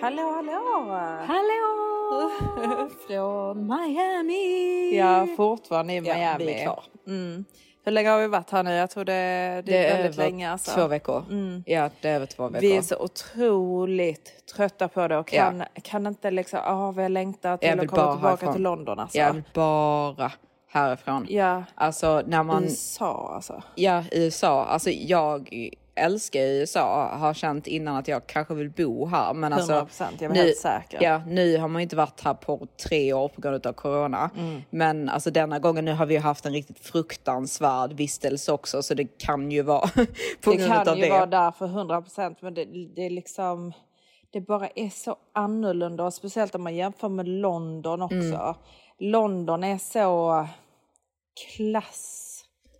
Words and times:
Hallå, 0.00 0.22
hallå! 0.34 0.90
Hallå! 1.26 2.30
Från 3.06 3.66
Miami! 3.66 4.96
Ja, 4.96 5.26
fortfarande 5.36 5.92
i 5.92 5.96
Ja, 5.96 6.14
Miami. 6.14 6.44
vi 6.46 6.52
är 6.54 6.62
klar. 6.62 6.82
Mm. 7.06 7.44
Hur 7.84 7.92
länge 7.92 8.08
har 8.10 8.18
vi 8.20 8.26
varit 8.26 8.50
här 8.50 8.62
nu? 8.62 8.72
Jag 8.74 8.90
tror 8.90 9.04
det, 9.04 9.12
det, 9.12 9.62
Det 9.62 9.86
är 9.86 9.96
väldigt 9.96 10.16
länge. 10.16 10.50
Alltså. 10.50 10.70
två 10.74 10.86
veckor. 10.86 11.24
Ja, 11.66 11.90
det 12.00 12.08
är 12.08 12.14
över 12.16 12.26
två 12.26 12.48
veckor. 12.48 12.60
Vi 12.60 12.76
är 12.76 12.82
så 12.82 12.96
otroligt 12.98 14.46
trötta 14.56 14.88
på 14.88 15.08
det 15.08 15.16
och 15.18 15.26
kan, 15.28 15.62
kan 15.82 16.06
inte 16.06 16.30
liksom, 16.30 16.60
åh 16.66 16.92
vad 16.92 17.04
jag 17.04 17.10
längtar 17.12 17.56
till 17.56 17.70
att 17.80 17.88
komma 17.88 18.12
tillbaka 18.12 18.26
härifrån. 18.28 18.52
till 18.52 18.62
London 18.62 18.98
alltså. 18.98 19.18
Jag 19.18 19.32
vill 19.32 19.42
bara 19.54 20.32
härifrån. 20.70 21.26
Ja, 21.28 21.62
Alltså 21.74 22.22
när 22.26 22.42
man... 22.42 22.64
USA 22.64 23.32
alltså. 23.34 23.62
Ja, 23.74 24.04
USA. 24.12 24.64
Alltså 24.64 24.90
jag 24.90 25.70
älskar 25.98 26.40
USA. 26.40 27.16
Har 27.16 27.34
känt 27.34 27.66
innan 27.66 27.96
att 27.96 28.08
jag 28.08 28.26
kanske 28.26 28.54
vill 28.54 28.70
bo 28.70 29.06
här. 29.06 29.34
Men 29.34 29.52
alltså, 29.52 29.72
100%, 29.72 30.04
jag 30.18 30.22
är 30.22 30.28
nu, 30.28 30.40
helt 30.40 30.56
säker. 30.56 31.02
Ja, 31.02 31.22
nu 31.26 31.58
har 31.58 31.68
man 31.68 31.80
ju 31.80 31.82
inte 31.82 31.96
varit 31.96 32.20
här 32.20 32.34
på 32.34 32.66
tre 32.88 33.12
år 33.12 33.28
på 33.28 33.40
grund 33.40 33.66
av 33.66 33.72
corona. 33.72 34.30
Mm. 34.38 34.62
Men 34.70 35.08
alltså 35.08 35.30
denna 35.30 35.58
gången 35.58 35.84
nu 35.84 35.92
har 35.92 36.06
vi 36.06 36.16
haft 36.16 36.46
en 36.46 36.52
riktigt 36.52 36.78
fruktansvärd 36.78 37.92
vistelse 37.92 38.52
också. 38.52 38.82
Så 38.82 38.94
det 38.94 39.18
kan 39.18 39.50
ju 39.50 39.62
vara 39.62 39.88
på 40.40 40.50
Det 40.50 40.56
grund 40.56 40.72
kan 40.72 40.88
av 40.88 40.96
ju 40.96 41.02
det. 41.04 41.10
vara 41.10 41.26
där 41.26 41.50
för 41.50 41.66
100 41.66 42.02
procent 42.02 42.42
men 42.42 42.54
det, 42.54 42.64
det 42.96 43.06
är 43.06 43.10
liksom 43.10 43.72
det 44.30 44.40
bara 44.40 44.68
är 44.74 44.90
så 44.90 45.16
annorlunda 45.32 46.04
och 46.04 46.14
speciellt 46.14 46.54
om 46.54 46.62
man 46.62 46.76
jämför 46.76 47.08
med 47.08 47.28
London 47.28 48.02
också. 48.02 48.16
Mm. 48.16 48.54
London 48.98 49.64
är 49.64 49.78
så 49.78 50.46
klass. 51.56 52.27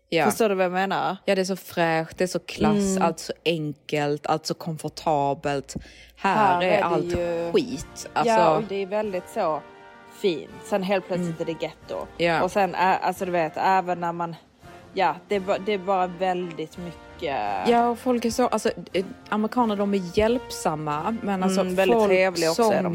Ja. 0.09 0.25
Förstår 0.25 0.49
du 0.49 0.55
vad 0.55 0.65
jag 0.65 0.73
menar? 0.73 1.17
Ja, 1.25 1.35
det 1.35 1.41
är 1.41 1.45
så 1.45 1.57
fräscht, 1.57 2.19
det 2.19 2.25
är 2.25 2.29
så 2.29 2.39
klass, 2.39 2.97
Mm. 2.97 3.03
allt 3.03 3.19
så 3.19 3.33
enkelt, 3.45 4.27
allt 4.27 4.47
så 4.47 4.55
komfortabelt. 4.55 5.75
Här, 6.17 6.37
Här 6.37 6.63
är, 6.63 6.79
är 6.79 6.83
allt 6.83 7.05
ju- 7.05 7.53
skit. 7.53 8.09
Alltså, 8.13 8.35
Ja, 8.35 8.57
och 8.57 8.63
det 8.69 8.83
är 8.83 8.87
väldigt 8.87 9.29
så 9.35 9.61
fint. 10.21 10.51
Sen 10.65 10.83
helt 10.83 11.07
plötsligt 11.07 11.41
är 11.41 11.45
det 11.45 11.53
getto. 11.63 11.95
Mm. 11.95 12.07
Ja. 12.17 12.43
Och 12.43 12.51
sen, 12.51 12.75
alltså 12.75 13.25
du 13.25 13.31
vet, 13.33 13.53
även 13.57 14.01
när 14.01 14.13
man, 14.13 14.37
ja, 14.95 15.15
det 15.29 15.35
är, 15.37 15.41
bara- 15.41 15.59
det 15.59 15.73
är 15.73 15.79
bara 15.79 16.07
väldigt 16.07 16.79
mycket. 16.79 17.37
Ja, 17.69 17.89
och 17.89 17.99
folk 17.99 18.25
är 18.25 18.31
så, 18.31 18.47
alltså 18.49 18.71
eh, 18.93 19.05
amerikaner 19.29 19.77
de 19.77 19.95
är 19.95 20.19
hjälpsamma, 20.19 21.17
men 21.23 21.43
alltså 21.43 21.61
Mm, 21.61 21.77
folk 21.77 22.39
som 22.55 22.71
de. 22.83 22.95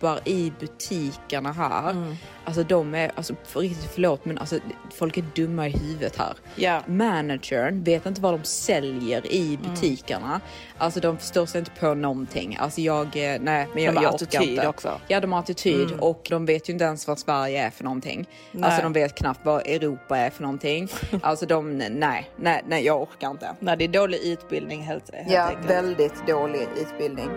Jobbar 0.00 0.20
i 0.24 0.52
butikerna 0.60 1.52
här, 1.52 2.16
alltså 2.44 2.62
de 2.62 2.94
är, 2.94 3.12
alltså 3.14 3.34
för 3.44 3.60
riktigt 3.60 3.90
förlåt, 3.94 4.24
men 4.24 4.38
alltså 4.38 4.58
folk 4.94 5.16
är 5.16 5.24
dumma 5.34 5.68
i 5.68 5.70
huvudet 5.70 6.16
här. 6.18 6.34
Ja. 6.56 6.82
Managern 6.86 7.82
vet 7.84 8.06
inte 8.06 8.20
vad 8.20 8.34
de 8.34 8.44
säljer 8.44 9.32
i 9.32 9.54
Mm. 9.54 9.70
butikerna. 9.74 10.40
Alltså 10.78 11.00
de 11.00 11.18
förstår 11.18 11.46
sig 11.46 11.58
inte 11.58 11.70
på 11.80 11.94
någonting. 11.94 12.56
Alltså 12.60 12.80
jag, 12.80 13.06
eh, 13.06 13.40
nej 13.40 13.68
men 13.74 13.82
jag, 13.82 13.94
De 13.94 13.96
har 13.96 14.04
jag 14.04 14.14
orkar 14.14 14.42
inte. 14.42 14.68
också. 14.68 14.88
Mm. 14.88 15.00
Ja 15.08 15.20
de 15.20 15.32
har 15.32 15.40
attityd 15.40 15.92
och 16.00 16.26
de 16.30 16.46
vet 16.46 16.68
ju 16.68 16.72
inte 16.72 16.84
ens 16.84 17.06
vad 17.06 17.18
Sverige 17.18 17.66
är 17.66 17.70
för 17.70 17.84
någonting. 17.84 18.18
Alltså 18.52 18.68
Nej. 18.70 18.82
de 18.82 18.92
vet 18.92 19.14
knappt 19.14 19.40
vad 19.44 19.66
Europa 19.66 20.18
är 20.18 20.30
för 20.30 20.42
någonting. 20.42 20.88
alltså 21.22 21.46
de, 21.46 21.78
nej, 21.78 22.30
nej, 22.36 22.62
nej 22.68 22.84
jag 22.84 23.02
orkar 23.02 23.30
inte. 23.30 23.50
Nej, 23.60 23.76
det 23.76 23.84
är 23.84 23.88
dålig 23.88 24.18
utbildning 24.24 24.82
helt, 24.82 25.14
helt 25.14 25.30
Ja, 25.30 25.42
enkelt. 25.48 25.70
väldigt 25.70 26.26
dålig 26.26 26.68
utbildning. 26.80 27.30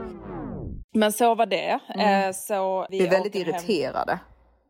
Men 0.99 1.13
så 1.13 1.35
var 1.35 1.45
det. 1.45 1.79
Eh, 1.99 2.31
så 2.33 2.87
vi, 2.89 2.99
Vi 2.99 3.05
är 3.05 3.09
väldigt 3.11 3.35
åker 3.35 3.45
hem. 3.53 3.61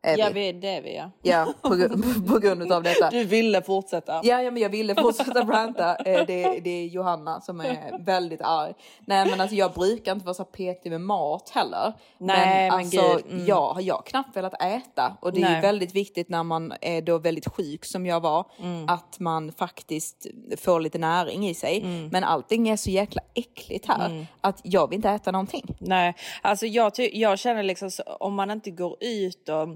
Är 0.02 0.18
Ja, 0.18 0.30
vi. 0.34 0.52
det 0.52 0.68
är 0.68 0.82
vi 0.82 0.96
ja. 0.96 1.10
Ja, 1.22 1.52
på, 1.62 1.68
på 2.28 2.38
grund 2.38 2.72
av 2.72 2.82
detta. 2.82 3.10
Du 3.10 3.24
ville 3.24 3.62
fortsätta. 3.62 4.20
Ja, 4.24 4.42
ja, 4.42 4.50
men 4.50 4.62
jag 4.62 4.70
ville 4.70 4.94
fortsätta 4.94 5.40
ranta. 5.42 5.96
Eh, 5.96 6.26
Det, 6.26 6.60
det 6.60 6.70
är 6.70 6.86
Johanna 6.86 7.40
som 7.40 7.60
är 7.60 8.04
väldigt 8.04 8.40
arg. 8.42 8.72
Nej, 9.00 9.30
men 9.30 9.40
alltså 9.40 9.56
jag 9.56 9.72
brukar 9.72 10.12
inte 10.12 10.26
vara 10.26 10.34
så 10.34 10.44
petig 10.44 10.90
med 10.90 11.00
mat 11.00 11.50
heller. 11.50 11.92
Nej, 12.18 12.70
men 12.70 12.78
alltså, 12.78 13.00
gud, 13.16 13.32
mm. 13.32 13.46
jag, 13.46 13.82
jag 13.82 13.94
har 13.94 14.02
knappt 14.02 14.36
velat 14.36 14.62
äta 14.62 15.16
och 15.20 15.32
det 15.32 15.42
är 15.42 15.50
Nej. 15.50 15.60
väldigt 15.62 15.94
viktigt 15.94 16.28
när 16.28 16.42
man 16.42 16.72
är 16.80 17.02
då 17.02 17.18
väldigt 17.18 17.48
sjuk 17.48 17.84
som 17.84 18.06
jag 18.06 18.20
var 18.20 18.46
Mm. 18.62 18.88
att 18.88 19.18
man 19.18 19.52
faktiskt 19.52 20.26
får 20.58 20.80
lite 20.80 20.98
näring 20.98 21.48
i 21.48 21.54
sig. 21.54 21.80
Mm. 21.80 22.08
Men 22.08 22.24
allting 22.24 22.68
är 22.68 22.76
så 22.76 22.90
jäkla 22.90 23.22
äckligt 23.34 23.86
här 23.86 24.26
att 24.40 24.60
jag 24.62 24.88
vill 24.88 24.96
inte 24.96 25.10
äta 25.10 25.30
någonting. 25.32 25.76
Nej, 25.78 26.14
alltså 26.42 26.66
jag, 26.66 26.92
jag 27.12 27.38
känner 27.38 27.62
liksom 27.62 27.90
om 28.20 28.34
man 28.34 28.50
inte 28.50 28.70
går 28.70 28.96
ut 29.00 29.48
och, 29.48 29.68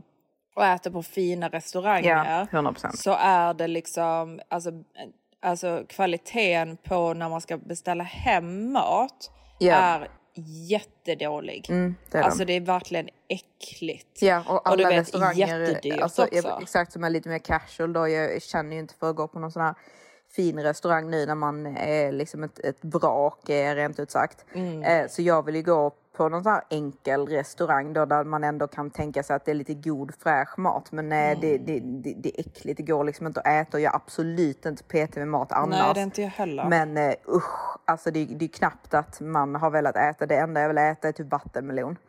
och 0.55 0.65
äter 0.65 0.91
på 0.91 1.03
fina 1.03 1.49
restauranger. 1.49 2.47
Ja, 2.53 2.59
100%. 2.61 2.91
Så 2.97 3.17
är 3.19 3.55
det 3.55 3.67
liksom, 3.69 4.41
alltså, 4.49 4.71
alltså 5.43 5.85
kvaliteten 5.89 6.77
på 6.77 7.15
när 7.15 7.29
man 7.29 7.41
ska 7.41 7.57
beställa 7.59 8.05
hem 8.05 8.73
mat 8.73 9.31
Ja. 9.59 9.75
är 9.75 10.09
jättedålig. 10.69 11.67
Mm, 11.71 11.95
det 12.11 12.19
är 12.19 12.23
de. 12.23 12.27
alltså 12.27 12.45
det 12.45 12.53
är 12.53 12.61
verkligen 12.61 13.09
äckligt. 13.29 14.23
Ja, 14.23 14.43
och 14.49 14.69
alla 14.69 14.77
du 14.77 14.85
vet, 14.85 14.99
restauranger, 15.01 15.61
jättedyrt 15.61 16.01
alltså, 16.01 16.25
också. 16.25 16.59
exakt 16.63 16.93
som 16.93 17.05
är 17.05 17.11
lite 17.11 17.29
mer 17.29 17.39
casual 17.39 17.93
då. 17.93 18.09
Jag 18.09 18.43
känner 18.43 18.73
ju 18.73 18.79
inte 18.79 18.95
för 18.95 19.11
att 19.11 19.17
gå 19.17 19.29
på 19.29 19.39
någon 19.39 19.53
sån 19.53 19.63
här 19.63 19.75
fin 20.37 20.63
restaurang 20.63 21.11
nu 21.11 21.27
när 21.27 21.35
man 21.35 21.67
är 21.77 22.13
liksom 22.13 22.43
ett, 22.43 22.59
ett 22.59 22.79
vrak 22.81 23.49
eh, 23.49 23.75
rent 23.75 23.99
ut 24.01 24.11
sagt. 24.11 24.45
Mm. 24.55 24.83
Eh, 24.83 25.09
så 25.09 25.23
jag 25.23 25.45
vill 25.45 25.57
ju 25.57 25.63
gå 25.63 25.91
på 26.17 26.29
någon 26.29 26.43
sån 26.43 26.53
här 26.53 26.63
enkel 26.71 27.27
restaurang 27.27 27.93
då 27.93 28.05
där 28.05 28.25
man 28.25 28.45
ändå 28.45 28.67
kan 28.67 28.91
tänka 28.91 29.23
sig 29.23 29.37
att 29.37 29.45
det 29.45 29.51
är 29.51 29.55
lite 29.55 29.75
god 29.75 30.15
fräsch 30.23 30.59
mat. 30.59 30.93
Men 30.93 31.09
nej, 31.09 31.25
Mm. 31.37 31.41
det, 31.41 31.59
det, 31.59 31.81
det, 31.81 32.15
det 32.23 32.29
är 32.29 32.41
äckligt. 32.41 32.77
Det 32.77 32.83
går 32.83 33.05
liksom 33.05 33.27
inte 33.27 33.41
att 33.41 33.47
äta 33.47 33.77
och 33.77 33.81
jag 33.81 33.93
är 33.93 33.97
absolut 33.97 34.67
inte 34.67 34.85
petig 34.85 35.21
med 35.21 35.29
mat 35.29 35.53
annars. 35.53 35.79
Nej, 35.79 35.95
det 35.95 36.01
är 36.01 36.05
inte 36.05 36.23
jag 36.23 36.29
heller. 36.29 36.65
Men 36.69 36.97
eh, 36.97 37.15
usch, 37.29 37.79
alltså 37.85 38.11
det, 38.11 38.25
det 38.25 38.45
är 38.45 38.49
knappt 38.49 38.95
att 38.95 39.21
man 39.21 39.55
har 39.55 39.71
velat 39.71 39.97
äta. 39.97 40.27
Det 40.27 40.37
enda 40.37 40.61
jag 40.61 40.69
vill 40.69 40.79
äta 40.79 41.09
är 41.09 41.13
typ 41.13 41.31
vattenmelon. 41.31 41.97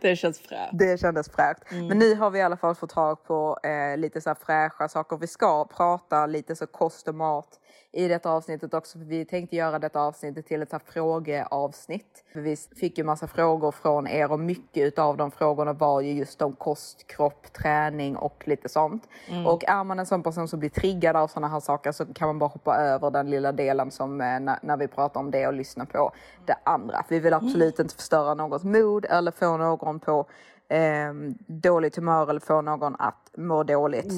det 0.00 0.16
känns 0.16 0.38
fräscht. 0.40 0.70
Det 0.72 1.00
kändes 1.00 1.30
fräscht. 1.30 1.72
Mm. 1.72 1.86
Men 1.86 1.98
nu 1.98 2.14
har 2.14 2.30
vi 2.30 2.38
i 2.38 2.42
alla 2.42 2.56
fall 2.56 2.74
fått 2.74 2.90
tag 2.90 3.24
på 3.24 3.58
eh, 3.62 3.96
lite 3.96 4.20
så 4.20 4.30
här 4.30 4.34
fräscha 4.34 4.88
saker. 4.88 5.16
Vi 5.16 5.26
ska 5.26 5.64
prata 5.64 6.26
lite 6.26 6.56
så 6.56 6.66
kost 6.66 7.08
och 7.08 7.14
mat 7.14 7.60
i 7.94 8.08
detta 8.08 8.30
avsnittet 8.30 8.74
också. 8.74 8.98
För 8.98 9.04
vi 9.04 9.24
tänkte 9.24 9.56
göra 9.56 9.78
detta 9.78 10.00
avsnittet 10.00 10.46
till 10.46 10.62
ett 10.62 10.72
här 10.72 10.80
frågeavsnitt. 10.86 12.24
För 12.32 12.40
vi 12.40 12.56
fick 12.56 12.98
ju 12.98 13.04
massa 13.04 13.26
frågor 13.26 13.70
från 13.70 14.06
er 14.06 14.32
och 14.32 14.40
mycket 14.40 14.98
av 14.98 15.16
de 15.16 15.30
frågorna 15.30 15.72
var 15.72 16.00
ju 16.00 16.12
just 16.12 16.42
om 16.42 16.56
kost, 16.56 17.06
kropp, 17.06 17.52
träning 17.52 18.16
och 18.16 18.42
lite 18.46 18.68
sånt. 18.68 19.08
Mm. 19.28 19.46
Och 19.46 19.64
är 19.64 19.84
man 19.84 19.98
en 19.98 20.06
sån 20.06 20.22
person 20.22 20.48
som 20.48 20.60
blir 20.60 20.70
triggad 20.70 21.16
av 21.16 21.28
sådana 21.28 21.48
här 21.48 21.60
saker 21.60 21.92
så 21.92 22.06
kan 22.06 22.28
man 22.28 22.38
bara 22.38 22.48
hoppa 22.48 22.76
över 22.76 23.10
den 23.10 23.30
lilla 23.30 23.52
delen 23.52 23.90
som 23.90 24.20
eh, 24.20 24.40
när, 24.40 24.58
när 24.62 24.76
vi 24.76 24.88
pratar 24.88 25.20
om 25.20 25.30
det 25.30 25.46
och 25.46 25.54
lyssna 25.54 25.86
på 25.86 26.12
det 26.46 26.56
andra. 26.64 27.02
För 27.02 27.14
vi 27.14 27.20
vill 27.20 27.34
absolut 27.34 27.78
inte 27.78 27.94
förstöra 27.94 28.34
något 28.34 28.64
mod 28.64 29.04
eller 29.04 29.30
få 29.30 29.56
någon 29.56 30.00
på 30.00 30.26
eh, 30.68 31.12
dåligt 31.46 31.96
humör 31.96 32.30
eller 32.30 32.40
få 32.40 32.60
någon 32.62 32.96
att 32.98 33.24
må 33.36 33.62
dåligt. 33.62 34.12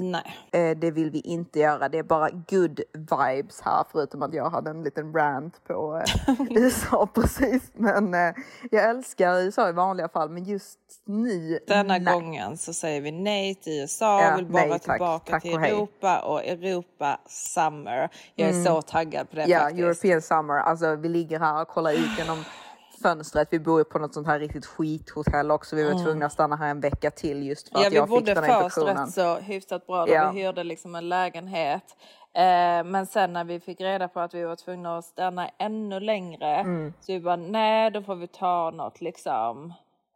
Eh, 0.52 0.70
det 0.76 0.90
vill 0.90 1.10
vi 1.10 1.20
inte 1.20 1.58
göra. 1.58 1.88
Det 1.88 1.98
är 1.98 2.02
bara 2.02 2.31
good 2.31 2.81
vibes 2.93 3.60
här 3.60 3.84
förutom 3.93 4.22
att 4.22 4.34
jag 4.34 4.50
hade 4.50 4.70
en 4.70 4.82
liten 4.82 5.12
rant 5.14 5.64
på 5.64 6.02
eh, 6.28 6.34
USA 6.50 7.08
precis. 7.14 7.62
Men 7.75 8.14
eh, 8.14 8.34
jag 8.70 8.84
älskar 8.90 9.40
USA 9.40 9.69
i 9.69 9.72
vanliga 9.72 10.08
fall 10.08 10.31
men 10.31 10.44
just 10.44 10.78
nu 11.04 11.58
Denna 11.66 11.98
nej. 11.98 12.14
gången 12.14 12.56
så 12.56 12.72
säger 12.75 13.00
vi 13.00 13.12
nej 13.12 13.54
till 13.54 13.81
USA, 13.81 14.22
Ja, 14.22 14.37
vill 14.37 14.46
bara 14.46 14.66
nej, 14.66 14.78
tillbaka 14.78 15.31
Tack 15.32 15.43
till 15.43 15.54
och. 15.54 15.66
Europa 15.66 16.19
och 16.20 16.44
Europa 16.44 17.20
Summer. 17.26 18.08
Jag 18.34 18.48
är 18.48 18.64
så 18.64 18.82
taggad 18.82 19.31
på 19.31 19.37
det 19.37 19.44
Ja, 19.46 19.58
faktiskt. 19.58 19.81
European 19.82 20.22
summer. 20.22 20.54
Alltså 20.54 20.94
vi 20.94 21.08
ligger 21.08 21.40
här 21.40 21.62
och 21.62 21.69
kollar 21.69 21.93
ut 21.93 22.19
genom 22.19 22.44
fönstret. 23.02 23.48
Vi 23.50 23.58
bor 23.60 23.78
ju 23.81 23.84
på 23.84 23.98
något 23.98 24.14
sånt 24.14 24.26
här 24.26 24.38
riktigt 24.38 24.66
skithotell 24.66 25.50
också. 25.50 25.76
Vi 25.76 25.84
var 25.93 26.04
tvungna 26.04 26.26
att 26.26 26.32
stanna 26.32 26.56
här 26.56 26.70
en 26.70 26.81
vecka 26.81 27.10
till 27.10 27.46
just 27.46 27.69
för 27.69 27.78
Ja, 27.78 27.87
att 27.87 27.93
vi 27.93 27.96
jag 27.96 28.04
fick 28.08 28.10
bodde 28.10 28.34
den 28.34 28.44
här 28.44 28.62
först 28.62 28.76
infektionen. 28.76 29.06
rätt 29.06 29.14
så 29.14 29.37
hyfsat 29.37 29.87
bra 29.87 30.06
då 30.06 30.12
Ja. 30.12 30.31
vi 30.34 30.43
hyrde 30.43 30.64
liksom 30.64 30.94
en 30.94 31.08
lägenhet. 31.08 31.82
Eh, 32.34 32.84
men 32.84 33.06
sen 33.06 33.32
när 33.32 33.44
vi 33.44 33.60
fick 33.60 33.81
reda 33.81 34.08
på 34.08 34.20
att 34.20 34.34
vi 34.34 34.44
var 34.44 34.56
tvungna 34.56 34.98
att 34.98 35.04
stanna 35.04 35.48
ännu 35.58 36.00
längre 36.00 36.56
Mm. 36.56 36.93
så 37.00 37.12
vi 37.12 37.20
bara 37.20 37.37
nej 37.37 37.90
då 37.90 38.02
får 38.02 38.14
vi 38.14 38.26
ta 38.28 38.70
något 38.70 39.00
liksom 39.00 39.72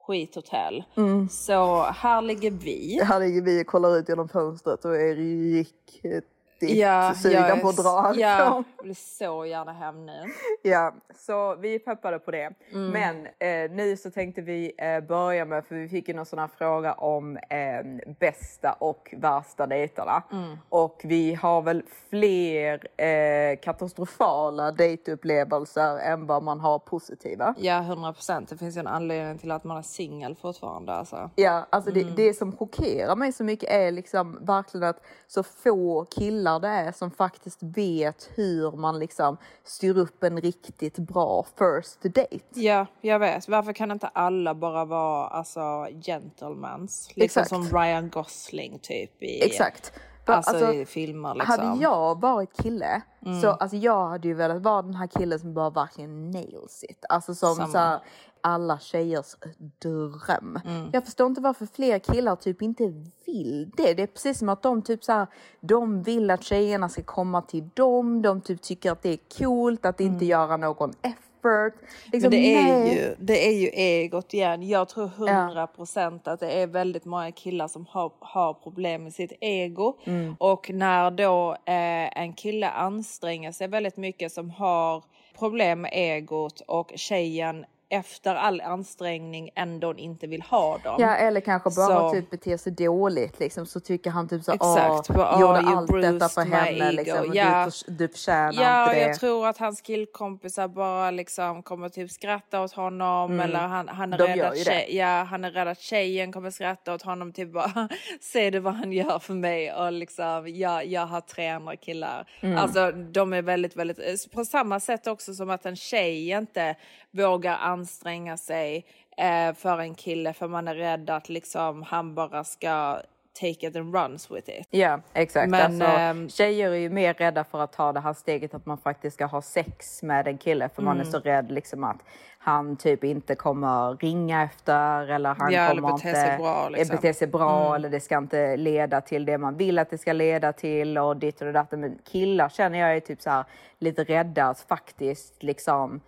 skithotell. 0.07 0.85
Mm. 0.97 1.29
Så 1.29 1.83
här 1.83 2.23
ligger 2.23 2.51
vi. 2.51 3.01
Här 3.05 3.21
ligger 3.21 3.43
vi 3.43 3.63
och 3.63 3.67
kollar 3.67 3.97
ut 3.97 4.09
genom 4.09 4.29
fönstret 4.29 4.85
och 4.85 4.97
är 4.97 5.15
riktigt 5.15 6.29
jag 6.67 7.17
sugna 7.17 7.39
är 7.49 7.57
på 7.57 7.69
att 7.69 7.77
dra 7.77 8.09
s- 8.11 8.17
Ja, 8.19 8.39
jag 8.79 8.85
vill 8.85 8.97
så 8.97 9.45
gärna 9.47 9.73
hem 9.73 10.07
nu. 10.07 10.23
Ja, 10.63 10.95
så 11.17 11.55
vi 11.55 11.75
är 11.75 11.79
peppade 11.79 12.19
på 12.19 12.31
det. 12.31 12.51
Mm. 12.73 12.91
Men 12.91 13.27
eh, 13.27 13.71
nu 13.71 13.97
så 13.97 14.11
tänkte 14.11 14.41
vi 14.41 14.73
eh, 14.79 15.01
börja 15.01 15.45
med, 15.45 15.65
för 15.65 15.75
vi 15.75 15.89
fick 15.89 16.09
ju 16.09 16.15
någon 16.15 16.27
sån 16.27 16.39
här 16.39 16.49
fråga 16.59 16.93
om 16.93 17.37
eh, 17.37 18.13
bästa 18.21 18.73
och 18.79 19.15
värsta 19.19 19.67
dejterna. 19.67 20.23
Mm. 20.33 20.57
Och 20.69 21.01
vi 21.05 21.35
har 21.35 21.63
väl 21.63 21.83
fler 22.11 23.03
eh, 23.05 23.57
katastrofala 23.63 24.73
dejtupplevelser 24.73 25.99
än 25.99 26.27
vad 26.27 26.43
man 26.43 26.61
har 26.61 26.79
positiva. 26.79 27.55
Ja, 27.59 27.79
100 27.79 28.13
procent. 28.13 28.49
Det 28.49 28.57
finns 28.57 28.77
ju 28.77 28.81
en 28.81 28.87
anledning 28.87 29.39
till 29.39 29.51
att 29.51 29.65
man 29.65 29.77
är 29.77 29.83
singel 29.83 30.37
fortfarande. 30.43 30.93
Alltså. 30.93 31.31
Ja, 31.35 31.67
alltså 31.71 31.91
Mm. 31.91 32.07
det, 32.07 32.23
det 32.27 32.35
som 32.35 32.57
chockerar 32.57 33.17
mig 33.17 33.33
så 33.33 33.45
mycket 33.45 33.71
är 33.71 33.91
liksom 33.91 34.39
verkligen 34.45 34.89
att 34.89 35.01
så 35.27 35.43
få 35.43 36.05
killar 36.05 36.50
det 36.59 36.69
är 36.69 36.93
som 36.93 37.11
faktiskt 37.11 37.63
vet 37.63 38.31
hur 38.35 38.73
man 38.73 38.99
liksom 38.99 39.37
styr 39.65 39.99
upp 39.99 40.25
en 40.25 40.41
riktigt 40.41 40.99
bra 40.99 41.47
first 41.59 42.03
date. 42.03 42.39
Ja, 42.55 42.87
jag 43.01 43.19
vet. 43.19 43.49
Varför 43.49 43.73
kan 43.73 43.91
inte 43.91 44.09
alla 44.09 44.55
bara 44.55 44.85
vara 44.85 45.29
alltså, 45.29 45.87
gentlemans? 46.07 47.11
Liksom 47.15 47.43
Exakt. 47.43 47.49
som 47.49 47.79
Ryan 47.79 48.11
Gosling 48.11 48.79
typ 48.79 49.23
i, 49.23 49.43
Exakt. 49.43 49.93
För, 50.27 50.33
alltså, 50.33 50.73
i 50.73 50.87
filmer. 50.87 51.35
Liksom. 51.35 51.59
Hade 51.59 51.83
jag 51.83 52.21
varit 52.21 52.63
kille 52.63 53.03
så 53.43 53.51
alltså 53.51 53.77
jag 53.77 54.09
hade 54.09 54.29
ju 54.29 54.35
velat 54.35 54.63
vara 54.63 54.83
den 54.83 54.95
här 54.95 55.07
killen 55.07 55.39
som 55.39 55.55
bara 55.55 55.71
verkligen 55.71 56.31
nails 56.31 56.85
it. 56.89 57.05
Alltså 57.09 57.35
som 57.35 57.55
Samma. 57.55 57.69
så 57.69 57.79
här, 57.79 58.01
alla 58.41 58.79
tjejers 58.79 59.37
dröm. 59.79 60.61
Jag 60.93 61.05
förstår 61.05 61.27
inte 61.27 61.41
varför 61.41 61.67
fler 61.67 61.99
killar 61.99 62.37
typ 62.37 62.63
inte 62.63 62.93
vill 63.27 63.71
det. 63.77 63.95
Det 63.95 64.03
är 64.03 64.07
precis 64.07 64.39
som 64.39 64.49
att 64.49 64.63
de 64.63 64.83
typ 64.83 65.05
så 65.05 65.13
här, 65.13 65.27
de 65.61 66.03
vill 66.03 66.31
att 66.31 66.43
tjejerna 66.43 66.89
ska 66.89 67.03
komma 67.03 67.43
till 67.43 67.69
dem. 67.75 68.23
De 68.23 68.41
typ 68.41 68.63
tycker 68.63 68.93
att 68.93 69.03
det 69.03 69.13
är 69.13 69.39
coolt 69.39 69.87
att 69.87 70.01
inte 70.01 70.25
göra 70.25 70.57
någon 70.57 70.91
effort. 71.03 71.75
Liksom, 72.13 72.31
Men 72.31 72.31
det 72.31 72.55
är, 72.55 72.79
nej. 72.79 72.95
ju, 72.95 73.15
det 73.19 73.49
är 73.49 73.53
ju 73.53 73.69
egot 73.69 74.35
igen. 74.35 74.69
Jag 74.69 74.89
tror 74.89 75.07
100 75.07 75.67
procent 75.67 76.29
att 76.29 76.41
det 76.41 76.51
är 76.51 76.67
väldigt 76.67 77.05
många 77.05 77.33
killar 77.33 77.69
som 77.69 77.87
har, 77.87 78.13
har 78.19 78.55
problem 78.55 79.05
med 79.05 79.15
sitt 79.15 79.33
ego. 79.41 79.99
Mm. 80.05 80.37
Och 80.39 80.71
när 80.71 81.11
då 81.11 81.53
eh, 81.53 82.21
en 82.23 82.33
kille 82.33 82.71
anstränger 82.71 83.53
sig 83.53 83.69
väldigt 83.69 83.97
mycket 83.97 84.33
som 84.33 84.51
har 84.51 85.05
problem 85.39 85.81
med 85.81 85.91
egot 85.95 86.61
och 86.61 86.93
tjejen 86.97 87.65
efter 87.93 88.35
all 88.35 88.61
ansträngning 88.61 89.51
ändå 89.57 89.95
inte 89.97 90.27
vill 90.27 90.43
ha 90.43 90.79
dem. 90.79 90.97
Ja 90.99 91.17
eller 91.17 91.41
kanske 91.41 91.71
bara 91.77 91.87
Så- 91.87 92.11
typ 92.13 92.31
beter 92.31 92.57
sig 92.57 92.73
dåligt 92.73 93.41
liksom 93.41 93.67
så 93.67 93.81
tycker 93.81 94.11
han 94.11 94.29
typ 94.29 94.43
så 94.45 94.53
Exakt, 94.53 95.11
åh, 95.11 95.41
gjorde 95.41 95.53
"Åh, 95.59 95.71
you 95.71 95.77
allt 95.77 96.03
detta 96.03 96.29
för 96.29 96.41
henne 96.41 96.87
ego." 96.89 96.97
liksom 96.97 97.29
och 97.29 97.35
Ja. 97.37 97.69
du, 97.87 97.93
du 97.95 98.09
förtjänar 98.09 98.53
Ja, 98.63 98.83
inte 98.85 98.95
det. 98.95 99.07
jag 99.07 99.21
tror 99.21 99.47
att 99.47 99.59
hans 99.59 99.81
killkompisar 99.81 100.69
bara 100.69 101.11
liksom 101.11 101.63
kommer 101.63 101.89
typ 101.89 102.11
skratta 102.11 102.61
åt 102.63 102.73
honom 102.73 103.41
eller 103.41 103.59
han, 103.59 103.89
han, 103.89 104.13
är 104.13 104.19
Mm. 104.21 104.37
De 104.37 104.43
rädd 104.43 104.49
att 104.53 104.65
det. 104.65 104.87
ja, 104.89 105.23
han 105.23 105.45
är 105.45 105.51
rädd 105.51 105.69
att 105.69 105.81
tjejen 105.81 106.33
kommer 106.33 106.51
skratta 106.51 106.95
åt 106.95 107.03
honom 107.03 107.33
typ 107.33 107.53
bara 107.53 107.89
se 108.21 108.51
du 108.51 108.59
vad 108.59 108.75
han 108.75 108.93
gör 108.93 109.19
för 109.19 109.35
mig 109.35 109.73
och 109.73 109.93
liksom 109.93 110.45
jag, 110.49 110.87
jag 110.87 111.07
har 111.07 111.21
tre 111.21 111.49
andra 111.49 111.77
killar. 111.77 112.29
Mm. 112.41 112.59
Alltså 112.59 112.93
de 112.93 113.33
är 113.33 113.43
väldigt, 113.43 113.77
väldigt, 113.77 114.33
på 114.33 114.45
samma 114.45 114.81
sätt 114.81 115.07
också 115.07 115.35
som 115.35 115.51
att 115.51 115.67
en 115.67 115.77
tjej 115.77 116.31
inte 116.31 116.75
vågar 117.13 117.57
anstränga 117.81 118.37
sig 118.37 118.85
eh, 119.17 119.55
för 119.55 119.79
en 119.79 119.95
kille 119.95 120.33
för 120.33 120.49
man 120.49 120.69
är 120.69 120.75
rädd 120.75 121.11
att 121.11 121.29
liksom 121.29 121.83
han 121.83 122.15
bara 122.15 122.45
ska 122.45 123.01
take 123.41 123.67
it 123.67 123.77
and 123.77 123.95
runs 123.95 124.31
with 124.31 124.51
it. 124.51 124.67
Ja, 124.71 125.01
exakt. 125.13 125.51
Men, 125.51 125.61
alltså, 125.83 125.85
ehm, 125.99 126.29
tjejer 126.29 126.71
är 126.71 126.75
ju 126.75 126.91
mer 126.91 127.15
rädda 127.15 127.45
för 127.45 127.61
att 127.61 127.73
ta 127.73 127.93
det 127.93 128.01
här 128.01 128.13
steget 128.13 128.55
att 128.55 128.67
man 128.67 128.79
faktiskt 128.79 129.15
ska 129.17 129.27
ha 129.27 129.43
sex 129.43 130.03
med 130.03 130.29
en 130.29 130.39
kille 130.39 130.69
för 130.69 130.83
man 130.83 130.97
är 130.97 131.01
Mm. 131.01 131.13
så 131.13 131.19
rädd 131.19 131.51
liksom 131.51 131.85
att 131.85 131.97
han 132.39 132.77
typ 132.77 133.05
inte 133.05 133.35
kommer 133.35 133.95
ringa 133.97 134.43
efter 134.43 135.09
eller 135.11 135.35
han 135.35 135.53
Ja, 135.53 135.61
eller 135.61 135.83
kommer 135.83 135.97
bete 135.97 136.09
inte 136.09 136.21
sig 136.21 136.39
bra, 136.39 136.69
liksom. 136.69 136.93
Mm. 136.93 136.97
bete 137.03 137.15
sig 137.15 137.27
bra 137.29 137.75
eller 137.75 137.89
det 137.91 138.01
ska 138.01 138.19
inte 138.19 138.57
leda 138.57 139.01
till 139.01 139.25
det 139.25 139.39
man 139.39 139.57
vill 139.57 139.79
att 139.79 139.91
det 139.91 139.99
ska 139.99 140.13
leda 140.13 140.53
till 140.53 140.99
och 140.99 141.17
ditt 141.17 141.41
och 141.41 141.47
det 141.47 141.53
datten. 141.53 141.81
Men 141.81 141.99
killar 142.11 142.49
känner 142.49 142.79
jag 142.79 142.97
är 142.97 143.01
typ 143.01 143.23
så 143.23 143.31
här 143.31 143.45
lite 143.79 144.05
rädda 144.05 144.45
att 144.45 144.61
faktiskt 144.61 145.43
liksom 145.43 146.01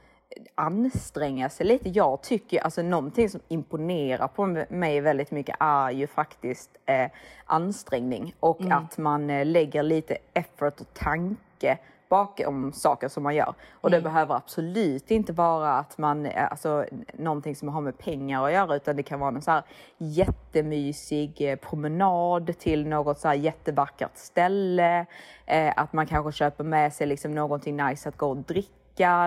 anstränga 0.55 1.49
sig 1.49 1.67
lite. 1.67 1.89
Jag 1.89 2.23
tycker 2.23 2.61
alltså 2.61 2.83
någonting 2.83 3.29
som 3.29 3.41
imponerar 3.49 4.29
på 4.29 4.47
mig 4.75 5.01
väldigt 5.01 5.31
mycket 5.31 5.57
är 5.61 5.91
ju 5.91 6.07
faktiskt 6.07 6.71
eh, 6.87 7.11
ansträngning 7.45 8.35
och 8.41 8.61
Mm. 8.61 8.73
att 8.79 8.99
man 8.99 9.31
eh, 9.31 9.47
lägger 9.47 9.83
lite 9.83 10.17
effort 10.35 10.81
och 10.81 10.95
tanke 10.95 11.79
bakom 12.09 12.73
saker 12.73 13.09
som 13.09 13.23
man 13.23 13.35
gör. 13.35 13.55
Och 13.73 13.91
det 13.91 13.97
Mm. 13.97 14.13
behöver 14.13 14.35
absolut 14.35 15.11
inte 15.11 15.33
vara 15.33 15.73
att 15.73 15.99
man, 15.99 16.27
eh, 16.27 16.51
alltså 16.51 16.85
någonting 17.15 17.57
som 17.57 17.69
har 17.69 17.81
med 17.81 17.99
pengar 17.99 18.47
att 18.47 18.53
göra 18.53 18.77
utan 18.77 18.97
det 18.97 19.03
kan 19.03 19.21
vara 19.21 19.35
en 19.35 19.43
så 19.43 19.51
här 19.51 19.63
jättemysig 19.99 21.41
eh, 21.51 21.57
promenad 21.57 22.59
till 22.59 22.87
något 22.87 23.19
så 23.19 23.29
här 23.29 23.35
jättevackert 23.35 24.17
ställe. 24.17 25.07
Eh, 25.47 25.73
att 25.77 25.93
man 25.93 26.07
kanske 26.07 26.33
köper 26.33 26.65
med 26.65 26.93
sig 26.93 27.07
liksom 27.07 27.33
någonting 27.35 27.77
nice 27.77 28.09
att 28.09 28.17
gå 28.17 28.29
och 28.31 28.37
dricka. 28.37 28.73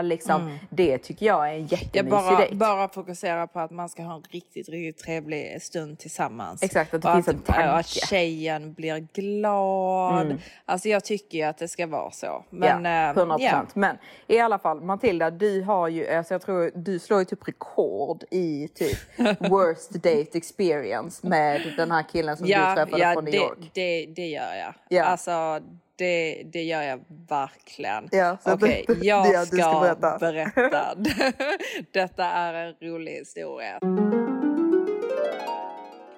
Liksom. 0.03 0.57
Det 0.69 0.97
tycker 0.97 1.25
jag 1.25 1.49
är 1.49 1.53
en 1.53 1.65
jättemysig 1.65 2.09
bara, 2.09 2.37
dejt. 2.37 2.55
bara 2.55 2.89
fokusera 2.89 3.47
på 3.47 3.59
att 3.59 3.71
man 3.71 3.89
ska 3.89 4.03
ha 4.03 4.15
en 4.15 4.23
riktigt, 4.29 4.69
riktigt 4.69 5.05
trevlig 5.05 5.61
stund 5.61 5.99
tillsammans. 5.99 6.63
Exakt, 6.63 6.93
att 6.93 7.01
det 7.01 7.07
och 7.07 7.13
finns 7.15 7.27
en 7.27 7.35
att, 7.35 7.45
tanke. 7.45 7.69
och 7.69 7.77
att 7.77 7.87
tjejen 7.87 8.73
blir 8.73 9.07
glad. 9.13 10.37
Alltså 10.65 10.89
jag 10.89 11.03
tycker 11.03 11.37
ju 11.37 11.43
att 11.43 11.57
det 11.57 11.67
ska 11.67 11.87
vara 11.87 12.11
så. 12.11 12.45
Men, 12.49 12.85
ja, 12.85 13.09
eh, 13.09 13.17
100 13.17 13.37
ja. 13.39 13.49
procent. 13.49 13.75
Men 13.75 13.97
i 14.27 14.39
alla 14.39 14.59
fall 14.59 14.81
Matilda, 14.81 15.31
du 15.31 15.61
har 15.61 15.87
ju, 15.87 16.07
alltså 16.07 16.33
jag 16.33 16.41
tror 16.41 16.71
du 16.75 16.99
slår 16.99 17.19
ju 17.19 17.25
typ 17.25 17.47
rekord 17.47 18.23
i 18.31 18.67
typ 18.67 18.97
worst 19.49 19.91
date 19.91 20.37
experience 20.37 21.27
med 21.27 21.73
den 21.77 21.91
här 21.91 22.03
killen 22.11 22.37
som 22.37 22.45
du 22.45 22.51
Ja, 22.51 22.75
träffade 22.75 23.01
ja 23.01 23.13
från 23.13 23.25
New 23.25 23.33
York. 23.33 23.71
det, 23.73 24.05
det 24.05 24.27
gör 24.27 24.55
jag. 24.55 24.73
Ja. 24.89 25.03
Alltså 25.03 25.61
det, 25.95 26.43
det 26.53 26.63
gör 26.63 26.81
jag 26.81 27.05
verkligen. 27.29 28.09
Ja, 28.11 28.37
Okej, 28.45 28.85
är 28.89 29.05
jag 29.05 29.25
det 29.25 29.45
ska, 29.45 29.57
ska 29.57 29.79
berätta. 29.79 30.17
berätta. 30.19 30.95
Detta 31.91 32.25
är 32.25 32.53
en 32.53 32.73
rolig 32.81 33.11
historia. 33.11 33.79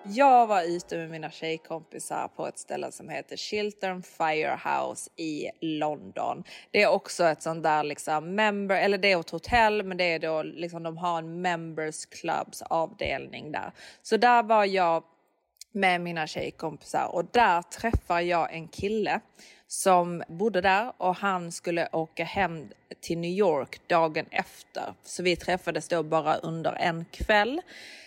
Jag 0.09 0.47
var 0.47 0.63
ute 0.63 0.97
med 0.97 1.09
mina 1.09 1.31
tjejkompisar 1.31 2.27
på 2.35 2.47
ett 2.47 2.59
ställe 2.59 2.91
som 2.91 3.09
heter 3.09 3.35
Chiltern 3.37 4.03
Firehouse 4.03 5.09
i 5.15 5.49
London. 5.61 6.43
Det 6.71 6.83
är 6.83 6.89
också 6.89 7.23
ett 7.23 7.41
sånt 7.41 7.63
där 7.63 7.83
liksom 7.83 8.35
member, 8.35 8.75
eller 8.75 8.97
det 8.97 9.11
är 9.11 9.19
ett 9.19 9.29
hotell 9.29 9.83
men 9.83 9.97
det 9.97 10.03
är 10.03 10.19
då 10.19 10.43
liksom 10.43 10.83
de 10.83 10.97
har 10.97 11.17
en 11.17 11.41
members 11.41 12.05
clubs 12.05 12.61
avdelning 12.61 13.51
där. 13.51 13.71
Så 14.01 14.17
där 14.17 14.43
var 14.43 14.65
jag 14.65 15.03
med 15.71 16.01
mina 16.01 16.27
tjejkompisar 16.27 17.07
och 17.15 17.25
där 17.25 17.61
träffar 17.61 18.21
jag 18.21 18.53
en 18.53 18.67
kille 18.67 19.19
som 19.67 20.23
bodde 20.27 20.61
där 20.61 20.93
och 20.97 21.15
han 21.15 21.51
skulle 21.51 21.89
åka 21.91 22.23
hem 22.23 22.69
till 22.99 23.17
New 23.17 23.31
York 23.31 23.87
dagen 23.87 24.25
efter. 24.31 24.93
Så 25.03 25.23
vi 25.23 25.35
träffades 25.35 25.87
då 25.87 26.03
bara 26.03 26.35
under 26.35 26.73
en 26.73 27.05
kväll. 27.05 27.61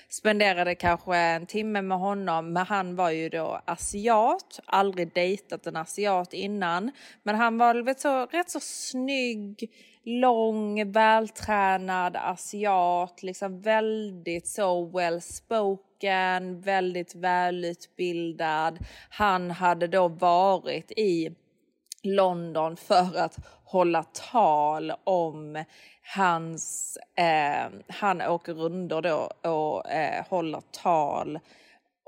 Spenderade 0.09 0.75
kanske 0.75 1.17
en 1.17 1.47
timme 1.47 1.83
med 1.83 1.99
honom, 1.99 2.53
men 2.53 2.67
han 2.67 2.97
var 2.97 3.11
ju 3.11 3.29
då 3.29 3.61
asiat, 3.65 4.61
aldrig 4.67 5.15
dejtat 5.15 5.67
en 5.67 5.77
asiat 5.77 6.33
innan. 6.33 6.91
Men 7.23 7.35
han 7.35 7.59
var 7.59 7.83
vet, 7.83 8.01
så, 8.01 8.27
rätt 8.27 8.51
så 8.51 8.61
snygg, 8.61 9.71
lång, 10.05 10.93
vältränad 10.93 12.17
asiat, 12.17 13.23
liksom 13.23 13.61
väldigt 13.61 14.47
så 14.47 14.87
well 14.87 15.21
spoken 15.21 16.61
väldigt 16.61 17.15
välutbildad. 17.15 18.79
Han 19.11 19.51
hade 19.51 19.87
då 19.87 20.09
varit 20.09 20.91
i 20.91 21.35
London 22.03 22.77
för 22.77 23.17
att 23.19 23.39
hålla 23.65 24.03
tal 24.03 24.93
om 25.05 25.65
hans... 26.15 26.99
Eh, 27.15 27.71
han 27.89 28.23
åker 28.23 28.55
runder 28.55 29.03
då 29.03 29.49
och 29.51 29.91
eh, 29.91 30.25
håller 30.29 30.63
tal 30.83 31.39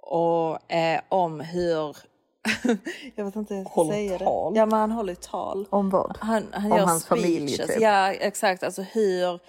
och 0.02 0.72
eh, 0.72 1.00
om 1.08 1.40
hur... 1.40 1.96
jag 3.14 3.24
vet 3.24 3.36
inte 3.36 3.54
hur 3.54 3.60
jag 3.60 3.66
ska 3.70 3.74
Håller 3.74 3.92
säga 3.92 4.18
tal? 4.18 4.52
det. 4.54 4.58
Ja, 4.58 4.66
men 4.66 4.78
han 4.80 4.90
håller 4.90 5.14
tal. 5.14 5.66
Om 5.70 5.90
vad? 5.90 6.18
Han, 6.20 6.46
han 6.52 6.72
Om 6.72 6.78
hans 6.80 7.06
familj, 7.06 7.48
speeches. 7.48 7.74
typ. 7.74 7.82
Ja, 7.82 8.12
exakt. 8.12 8.62
Alltså 8.62 8.82
hur, 8.82 9.40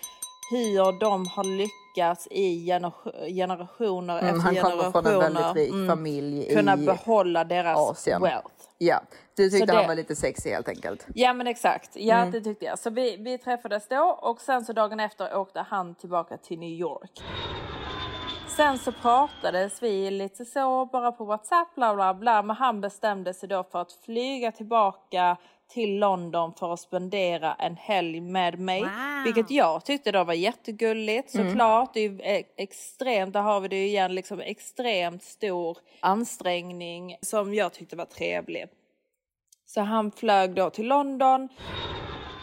hur 0.56 1.00
de 1.00 1.28
har 1.28 1.44
lyckats 1.44 2.28
i 2.32 2.66
gener- 2.66 3.28
generationer 3.36 4.20
Mm, 4.20 4.26
efter 4.36 4.42
han 4.42 4.56
generationer. 4.56 4.92
kommer 4.92 5.12
från 5.12 5.24
en 5.24 5.34
väldigt 5.34 5.56
rik 5.56 5.70
mm, 5.74 5.88
familj 5.88 6.54
Kunna 6.56 6.74
i 6.74 6.86
behålla 6.86 7.44
deras 7.44 7.78
Asien. 7.80 8.22
wealth. 8.22 8.48
Ja, 8.78 9.02
du 9.36 9.50
tyckte 9.50 9.68
Så 9.68 9.74
han 9.74 9.82
det- 9.84 9.88
var 9.88 9.96
lite 9.96 10.16
sexig 10.16 10.52
helt 10.52 10.68
enkelt. 10.70 11.08
Ja 11.16 11.34
men 11.34 11.48
exakt, 11.48 11.90
ja 11.96 12.16
Mm. 12.16 12.32
det 12.32 12.42
tyckte 12.42 12.66
jag. 12.66 12.80
Så 12.80 12.90
vi, 12.90 13.18
vi 13.18 13.38
träffades 13.38 13.88
då 13.88 14.20
och 14.22 14.42
sen 14.42 14.66
så 14.66 14.74
dagen 14.74 15.00
efter 15.00 15.36
åkte 15.38 15.66
han 15.70 15.96
tillbaka 15.96 16.38
till 16.38 16.60
New 16.60 16.70
York. 16.70 17.12
Sen 18.58 18.78
så 18.80 18.92
pratades 18.92 19.84
vi 19.84 20.12
lite 20.12 20.46
så 20.46 20.86
bara 20.86 21.12
på 21.12 21.26
WhatsApp 21.26 21.76
bla 21.76 21.96
bla 21.96 22.14
bla 22.14 22.42
men 22.42 22.56
han 22.56 22.82
bestämde 22.82 23.34
sig 23.34 23.50
då 23.50 23.64
för 23.72 23.82
att 23.82 23.92
flyga 23.94 24.52
tillbaka 24.52 25.38
till 25.74 26.00
London 26.00 26.54
för 26.54 26.74
att 26.74 26.80
spendera 26.80 27.54
en 27.54 27.76
helg 27.76 28.22
med 28.22 28.60
mig. 28.60 28.86
Vilket 29.26 29.52
jag 29.52 29.86
tyckte 29.86 30.12
då 30.12 30.24
var 30.24 30.34
jättegulligt 30.34 31.32
såklart. 31.32 31.94
Det 31.94 32.06
är 32.06 32.38
eh, 32.38 32.44
extremt, 32.58 33.34
där 33.34 33.42
har 33.42 33.60
vi 33.60 33.68
det 33.68 33.86
igen, 33.86 34.16
liksom 34.16 34.40
extremt 34.40 35.24
stor 35.24 35.78
ansträngning 36.00 37.18
som 37.22 37.54
jag 37.54 37.74
tyckte 37.74 37.96
var 37.96 38.06
trevlig. 38.06 38.66
Så 39.66 39.82
han 39.82 40.12
flög 40.12 40.56
då 40.56 40.70
till 40.70 40.88
London. 40.88 41.50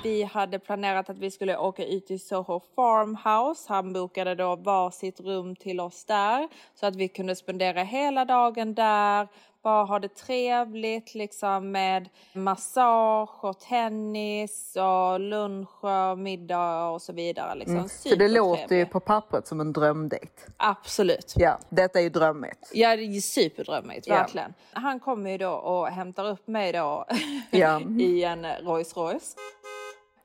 Vi 0.02 0.22
hade 0.22 0.58
planerat 0.58 1.10
att 1.10 1.18
vi 1.18 1.30
skulle 1.30 1.56
åka 1.56 1.84
ut 1.84 2.06
till 2.06 2.20
Soho 2.20 2.60
Farmhouse. 2.76 3.64
Han 3.68 3.92
bokade 3.92 4.34
då 4.34 4.56
varsitt 4.56 5.20
rum 5.20 5.56
till 5.56 5.80
oss 5.80 6.04
där 6.04 6.48
så 6.74 6.86
att 6.86 6.96
vi 6.96 7.08
kunde 7.08 7.36
spendera 7.36 7.82
hela 7.82 8.24
dagen 8.24 8.74
där. 8.74 9.28
Bara 9.62 9.84
ha 9.84 9.98
det 9.98 10.08
trevligt 10.14 11.14
liksom 11.14 11.70
med 11.72 12.08
massage 12.32 13.44
och 13.44 13.58
tennis 13.60 14.76
och 14.76 15.20
lunch 15.20 15.84
och 15.84 16.18
middag 16.18 16.88
och 16.88 17.02
så 17.02 17.12
vidare. 17.12 17.54
Liksom. 17.54 17.88
Så 17.88 18.14
det 18.14 18.28
låter 18.28 18.76
ju 18.76 18.86
på 18.86 19.00
pappret 19.00 19.46
som 19.46 19.60
en 19.60 19.72
drömdejt. 19.72 20.30
Absolut. 20.56 21.34
Ja, 21.36 21.58
detta 21.68 21.98
är 21.98 22.02
ju 22.02 22.08
drömmigt. 22.10 22.70
Ja, 22.72 22.96
det 22.96 23.02
är 23.02 23.20
superdrömmigt, 23.20 24.06
Ja. 24.06 24.14
verkligen. 24.14 24.54
Han 24.72 25.00
kommer 25.00 25.30
ju 25.30 25.38
då 25.38 25.50
och 25.52 25.86
hämtar 25.88 26.28
upp 26.28 26.46
mig 26.48 26.72
då 26.72 27.06
Ja. 27.50 27.80
i 27.98 28.24
en 28.24 28.46
Rolls 28.46 28.96
Royce. 28.96 29.36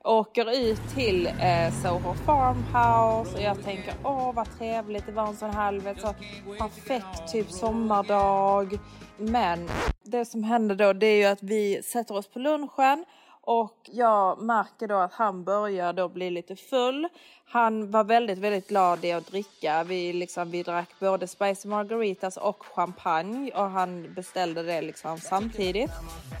Åker 0.06 0.70
ut 0.70 0.80
till 0.94 1.26
eh, 1.26 1.72
Soho 1.82 2.14
Farmhouse 2.14 3.36
och 3.36 3.42
jag 3.42 3.64
tänker 3.64 3.94
åh 4.04 4.32
vad 4.34 4.58
trevligt, 4.58 5.06
det 5.06 5.12
var 5.12 5.26
en 5.26 5.36
sån 5.36 5.50
här 5.50 5.72
vet, 5.72 6.00
så 6.00 6.14
perfekt 6.58 7.32
typ 7.32 7.50
sommardag. 7.50 8.78
Men 9.16 9.68
det 10.02 10.24
som 10.24 10.44
händer 10.44 10.74
då 10.74 10.92
det 10.92 11.06
är 11.06 11.16
ju 11.16 11.24
att 11.24 11.42
vi 11.42 11.82
sätter 11.82 12.16
oss 12.16 12.28
på 12.28 12.38
lunchen 12.38 13.04
och 13.46 13.90
jag 13.92 14.42
märker 14.42 14.88
då 14.88 14.96
att 14.96 15.12
han 15.12 15.44
börjar 15.44 15.92
då 15.92 16.08
bli 16.08 16.30
lite 16.30 16.56
full. 16.56 17.08
Han 17.44 17.90
var 17.90 18.04
väldigt, 18.04 18.38
väldigt 18.38 18.68
glad 18.68 19.04
i 19.04 19.12
att 19.12 19.26
dricka. 19.26 19.84
Vi, 19.84 20.12
liksom, 20.12 20.50
vi 20.50 20.62
drack 20.62 20.88
både 21.00 21.26
spicy 21.26 21.68
margaritas 21.68 22.36
och 22.36 22.66
champagne 22.66 23.50
och 23.54 23.70
han 23.70 24.14
beställde 24.14 24.62
det 24.62 24.82
liksom 24.82 25.18
samtidigt. 25.18 25.90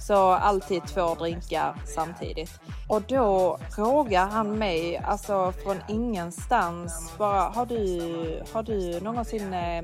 Så 0.06 0.16
alltid 0.30 0.82
två 0.86 1.14
drinkar 1.14 1.74
samtidigt. 1.94 2.50
Och 2.88 3.02
då 3.02 3.58
frågar 3.76 4.26
han 4.26 4.58
mig, 4.58 4.96
alltså 4.96 5.52
från 5.52 5.76
ingenstans, 5.88 7.14
bara 7.18 7.40
har 7.40 7.66
du, 7.66 8.42
har 8.52 8.62
du 8.62 9.00
någonsin 9.00 9.54
eh, 9.54 9.82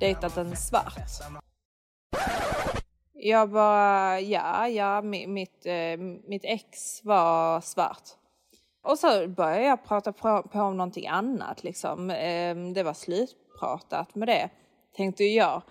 dejtat 0.00 0.36
en 0.36 0.56
svart? 0.56 0.98
Jag 3.20 3.50
bara, 3.50 4.20
ja, 4.20 4.68
ja, 4.68 5.02
mitt, 5.02 5.66
eh, 5.66 5.98
mitt 6.28 6.44
ex 6.44 7.04
var 7.04 7.60
svart. 7.60 8.08
Och 8.82 8.98
så 8.98 9.28
började 9.28 9.64
jag 9.64 9.84
prata 9.84 10.12
på, 10.12 10.44
om 10.52 10.76
någonting 10.76 11.06
annat 11.06 11.64
liksom. 11.64 12.10
Ehm, 12.10 12.74
det 12.74 12.82
var 12.82 12.94
slutpratat 12.94 14.14
med 14.14 14.28
det, 14.28 14.50
tänkte 14.96 15.24
jag. 15.24 15.62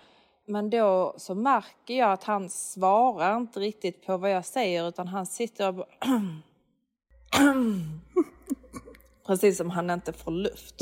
Men 0.46 0.70
då 0.70 1.14
så 1.16 1.34
märker 1.34 1.94
jag 1.94 2.12
att 2.12 2.24
han 2.24 2.50
svarar 2.50 3.36
inte 3.36 3.60
riktigt 3.60 4.06
på 4.06 4.16
vad 4.16 4.30
jag 4.30 4.44
säger 4.44 4.88
utan 4.88 5.08
han 5.08 5.26
sitter 5.26 5.68
och 5.68 5.74
bara 5.74 5.86
Precis 9.26 9.56
som 9.56 9.70
han 9.70 9.90
inte 9.90 10.12
får 10.12 10.30
luft. 10.30 10.74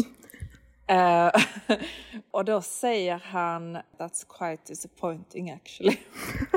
Eh, 0.87 1.31
och 2.31 2.45
då 2.45 2.63
säger 2.63 3.19
han 3.25 3.77
That's 3.77 4.27
quite 4.29 4.63
disappointing 4.67 5.51
actually. 5.51 5.97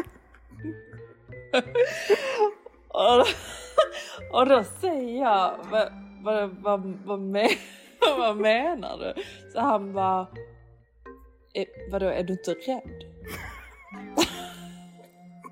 och, 2.88 3.18
då, 3.18 3.26
och 4.32 4.46
då 4.46 4.64
säger 4.64 5.22
jag 5.22 5.56
vad, 5.72 5.94
vad, 6.24 6.50
vad, 6.50 7.00
vad, 7.06 7.20
men, 7.20 7.50
vad 8.18 8.38
menar 8.38 8.98
du? 8.98 9.24
Så 9.54 9.60
han 9.60 9.94
bara 9.94 10.28
e, 11.54 11.66
Vadå, 11.92 12.06
är 12.06 12.24
du 12.24 12.34
inte 12.34 12.54
rädd? 12.54 13.04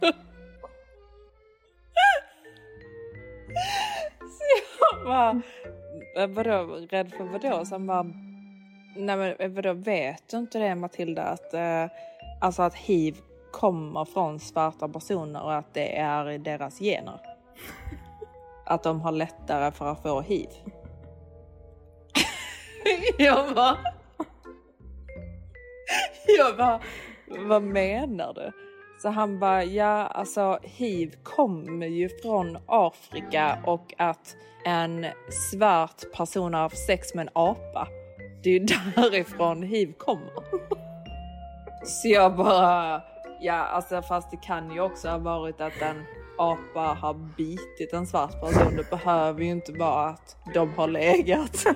Så 4.19 4.43
jag 4.93 5.05
bara, 5.05 5.41
eh, 6.15 6.27
vadå, 6.27 6.87
rädd 6.89 7.13
för 7.13 7.23
vadå? 7.23 7.65
Så 7.65 7.75
han 7.75 7.87
bara, 7.87 8.03
nej 8.95 9.17
men 9.17 9.35
eh, 9.39 9.49
vadå, 9.49 9.73
vet 9.73 10.29
du 10.29 10.37
inte 10.37 10.59
det 10.59 10.75
Matilda 10.75 11.23
att, 11.23 11.53
eh, 11.53 11.85
alltså 12.41 12.61
att 12.61 12.75
hiv 12.75 13.21
kommer 13.59 14.05
från 14.05 14.39
svarta 14.39 14.87
personer 14.87 15.43
och 15.43 15.53
att 15.53 15.73
det 15.73 15.97
är 15.97 16.37
deras 16.37 16.79
gener? 16.79 17.19
Att 18.65 18.83
de 18.83 19.01
har 19.01 19.11
lättare 19.11 19.71
för 19.71 19.85
att 19.91 20.01
få 20.01 20.21
hiv. 20.21 20.47
jag 23.17 23.55
bara, 23.55 23.77
jag 26.37 26.57
bara, 26.57 26.79
vad 27.47 27.63
menar 27.63 28.33
du? 28.33 28.51
Så 29.01 29.09
han 29.09 29.39
bara, 29.39 29.63
ja 29.63 30.07
alltså 30.07 30.59
hiv 30.63 31.15
kommer 31.23 31.87
ju 31.87 32.09
från 32.09 32.57
Afrika 32.65 33.59
och 33.65 33.93
att 33.97 34.35
en 34.65 35.05
svart 35.51 36.11
person 36.13 36.53
har 36.53 36.61
haft 36.61 36.85
sex 36.85 37.13
med 37.13 37.27
en 37.27 37.33
apa. 37.33 37.87
Det 38.43 38.49
är 38.49 38.59
ju 38.59 38.59
därifrån 38.95 39.63
hiv 39.63 39.93
kommer. 39.93 40.43
Så 41.83 42.07
jag 42.07 42.35
bara, 42.35 43.01
ja 43.39 43.53
alltså 43.53 44.01
fast 44.01 44.31
det 44.31 44.37
kan 44.37 44.71
ju 44.71 44.79
också 44.81 45.09
ha 45.09 45.17
varit 45.17 45.61
att 45.61 45.81
en 45.81 46.03
apa 46.37 46.79
har 46.79 47.13
bitit 47.13 47.93
en 47.93 48.07
svart 48.07 48.41
person. 48.41 48.75
Det 48.75 48.89
behöver 48.89 49.41
ju 49.41 49.49
inte 49.49 49.71
vara 49.71 50.09
att 50.09 50.37
de 50.53 50.73
har 50.73 50.87
legat. 50.87 51.63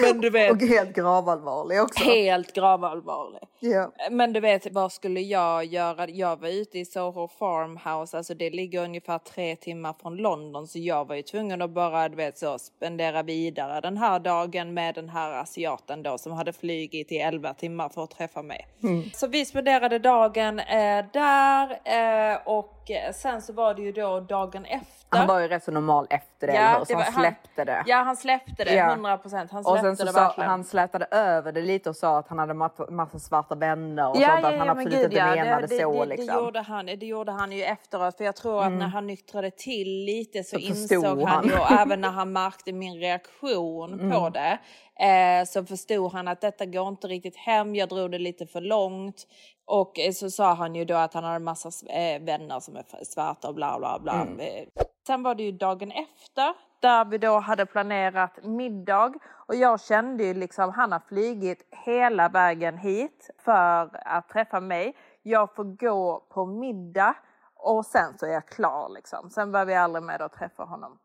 Men 0.00 0.20
du 0.20 0.30
vet, 0.30 0.52
Och 0.52 0.62
helt 0.62 0.94
gravallvarlig 0.96 1.82
också. 1.82 2.04
helt 2.04 2.52
gravallvarlig. 2.54 3.40
Ja. 3.60 3.92
Men 4.10 4.32
du 4.32 4.40
vet, 4.40 4.72
vad 4.72 4.92
skulle 4.92 5.20
jag 5.20 5.64
göra? 5.64 6.08
Jag 6.08 6.40
var 6.40 6.48
ute 6.48 6.78
i 6.78 6.84
Soho 6.84 7.28
Farmhouse, 7.38 8.16
alltså 8.16 8.34
det 8.34 8.50
ligger 8.50 8.84
ungefär 8.84 9.18
tre 9.18 9.56
timmar 9.56 9.94
från 10.02 10.16
London, 10.16 10.66
så 10.66 10.78
jag 10.78 11.08
var 11.08 11.14
ju 11.14 11.22
tvungen 11.22 11.62
att 11.62 11.70
bara, 11.70 12.08
du 12.08 12.16
vet, 12.16 12.38
så 12.38 12.58
spendera 12.58 13.22
vidare 13.22 13.80
den 13.80 13.96
här 13.96 14.18
dagen 14.18 14.74
med 14.74 14.94
den 14.94 15.08
här 15.08 15.32
asiaten 15.32 16.02
då 16.02 16.18
som 16.18 16.32
hade 16.32 16.52
flugit 16.52 17.12
i 17.12 17.16
11 17.18 17.54
timmar 17.54 17.88
för 17.88 18.04
att 18.04 18.10
träffa 18.10 18.42
mig. 18.42 18.66
Så 19.14 19.26
vi 19.26 19.44
spenderade 19.44 19.98
dagen 19.98 20.58
eh, 20.58 21.04
där 21.12 21.70
eh, 21.84 22.38
och 22.44 22.90
sen 23.14 23.42
så 23.42 23.52
var 23.52 23.74
det 23.74 23.82
ju 23.82 23.92
då 23.92 24.20
dagen 24.20 24.64
efter. 24.64 24.97
Han 25.10 25.26
var 25.26 25.40
ju 25.40 25.48
rätt 25.48 25.64
så 25.64 25.70
normal 25.70 26.06
efter 26.10 26.46
det, 26.46 26.54
Ja, 26.54 26.76
hur? 26.78 26.84
så 26.84 26.92
det 26.92 27.02
han 27.02 27.14
var- 27.14 27.20
släppte 27.22 27.64
det. 27.64 27.82
Ja, 27.86 27.96
han 27.96 28.16
släppte 28.16 28.64
det, 28.64 28.74
Ja. 28.74 28.90
100 28.90 29.18
procent. 29.18 29.50
Han 29.52 29.66
Och 29.66 29.78
sen 29.78 29.96
så 29.96 30.04
det 30.04 30.12
sa, 30.12 30.20
verkligen. 30.20 30.50
han 30.50 30.64
slätade 30.64 31.06
över 31.10 31.52
det 31.52 31.60
lite 31.60 31.90
och 31.90 31.96
sa 31.96 32.18
att 32.18 32.28
han 32.28 32.38
hade 32.38 32.54
massa, 32.54 33.18
svarta 33.18 33.54
vänner 33.54 34.08
och 34.10 34.16
Ja, 34.16 34.28
sånt. 34.28 34.40
ja, 34.42 34.48
att 34.48 34.58
han 34.58 34.68
absolut 34.68 34.92
gud, 34.94 35.04
inte 35.04 35.16
ja. 35.16 35.26
menade 35.34 35.66
det, 35.66 35.78
så 35.82 35.92
det, 36.04 36.08
liksom. 36.08 36.26
Det 36.26 36.42
gjorde, 36.42 36.60
han, 36.60 36.86
det 36.86 37.06
gjorde 37.06 37.32
han 37.32 37.52
ju 37.52 37.62
efteråt. 37.62 38.16
För 38.16 38.24
jag 38.24 38.36
tror 38.36 38.64
att 38.64 38.72
när 38.72 38.86
han 38.88 39.06
nyktrade 39.06 39.50
till 39.50 39.88
lite 40.04 40.44
så, 40.44 40.56
Så 40.56 40.58
insåg 40.58 41.04
han 41.22 41.26
han. 41.26 41.44
ju, 41.46 41.52
och 41.58 41.70
även 41.70 42.00
när 42.00 42.10
han 42.10 42.32
märkte 42.32 42.72
min 42.72 42.98
reaktion 43.00 44.10
på 44.12 44.28
det, 44.30 44.58
eh, 44.98 45.44
så 45.46 45.64
förstod 45.64 46.12
han 46.12 46.28
att 46.28 46.40
detta 46.40 46.66
går 46.66 46.88
inte 46.88 47.08
riktigt 47.08 47.36
hem. 47.36 47.74
Jag 47.74 47.88
drog 47.88 48.10
det 48.10 48.18
lite 48.18 48.46
för 48.46 48.60
långt. 48.60 49.26
Och 49.64 49.98
eh, 49.98 50.12
så 50.12 50.30
sa 50.30 50.54
han 50.54 50.74
ju 50.74 50.84
då 50.84 50.94
att 50.94 51.14
han 51.14 51.24
hade 51.24 51.38
massa 51.38 51.92
eh, 51.92 52.22
vänner 52.22 52.60
som 52.60 52.76
är 52.76 53.04
svarta 53.04 53.48
och 53.48 53.54
bla 53.54 53.78
bla 53.78 53.98
bla. 53.98 54.26
Eh, 54.44 54.68
Sen 55.06 55.22
var 55.22 55.34
det 55.34 55.42
ju 55.42 55.52
dagen 55.52 55.92
efter 55.92 56.54
där 56.80 57.04
vi 57.04 57.18
då 57.18 57.38
hade 57.38 57.66
planerat 57.66 58.44
middag 58.44 59.14
och 59.30 59.54
jag 59.54 59.80
kände 59.80 60.24
ju 60.24 60.34
liksom 60.34 60.70
han 60.72 60.92
har 60.92 61.02
flygit 61.08 61.68
hela 61.84 62.28
vägen 62.28 62.78
hit 62.78 63.30
för 63.38 63.90
att 64.08 64.28
träffa 64.28 64.60
mig. 64.60 64.96
Jag 65.22 65.54
får 65.54 65.64
gå 65.64 66.26
på 66.28 66.46
middag 66.46 67.14
och 67.54 67.86
sen 67.86 68.18
så 68.18 68.26
är 68.26 68.30
jag 68.30 68.48
klar 68.48 68.88
liksom. 68.88 69.30
Sen 69.30 69.52
var 69.52 69.64
vi 69.64 69.74
aldrig 69.74 70.02
med 70.02 70.22
att 70.22 70.32
träffa 70.32 70.62
honom. 70.62 70.98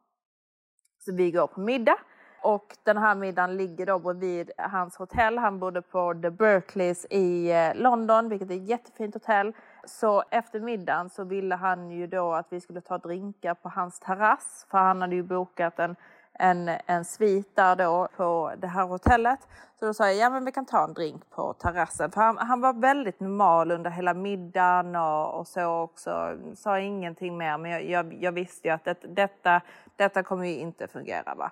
Så 1.05 1.15
vi 1.15 1.31
går 1.31 1.47
på 1.47 1.59
middag 1.59 1.97
och 2.43 2.77
den 2.83 2.97
här 2.97 3.15
middagen 3.15 3.57
ligger 3.57 3.85
då 3.85 4.00
bredvid 4.00 4.51
hans 4.57 4.97
hotell. 4.97 5.38
Han 5.38 5.59
bodde 5.59 5.81
på 5.81 6.13
The 6.21 6.29
Berkeleys 6.29 7.05
i 7.09 7.51
eh, 7.51 7.75
London, 7.75 8.29
vilket 8.29 8.51
är 8.51 8.55
ett 8.55 8.69
jättefint 8.69 9.13
hotell. 9.13 9.53
Så 9.85 10.23
efter 10.29 10.59
middagen 10.59 11.09
så 11.09 11.23
ville 11.23 11.55
han 11.55 11.91
ju 11.91 12.07
då 12.07 12.33
att 12.33 12.47
vi 12.50 12.62
skulle 12.62 12.81
ta 12.81 12.97
drinkar 12.97 13.53
på 13.53 13.69
hans 13.69 14.00
terrass. 14.00 14.65
För 14.71 14.77
han 14.77 15.01
hade 15.01 15.15
ju 15.15 15.23
bokat 15.23 15.79
en, 15.79 15.95
en, 16.33 16.69
en 16.85 17.05
svit 17.05 17.55
där 17.55 17.75
då 17.75 18.07
på 18.17 18.53
det 18.57 18.67
här 18.67 18.83
hotellet. 18.83 19.39
Så 19.79 19.85
då 19.85 19.93
sa 19.93 20.07
jag, 20.07 20.15
ja 20.15 20.29
men 20.29 20.45
vi 20.45 20.51
kan 20.51 20.65
ta 20.65 20.83
en 20.83 20.93
drink 20.93 21.29
på 21.29 21.53
terrassen. 21.53 22.12
För 22.12 22.21
han, 22.21 22.38
han 22.38 22.62
var 22.62 22.73
väldigt 22.73 23.19
normal 23.19 23.71
under 23.71 23.89
hela 23.89 24.13
middagen 24.13 24.95
och, 24.95 25.39
och 25.39 25.47
så 25.47 25.65
också. 25.65 26.38
Sa 26.55 26.79
ingenting 26.79 27.38
mer 27.38 27.57
men 27.57 27.71
jag, 27.71 27.83
jag, 27.83 28.13
jag 28.13 28.31
visste 28.31 28.67
ju 28.67 28.73
att 28.73 28.85
det, 28.85 28.97
detta, 29.01 29.62
detta 29.95 30.23
kommer 30.23 30.45
ju 30.45 30.55
inte 30.55 30.88
fungera 30.88 31.35
va. 31.35 31.51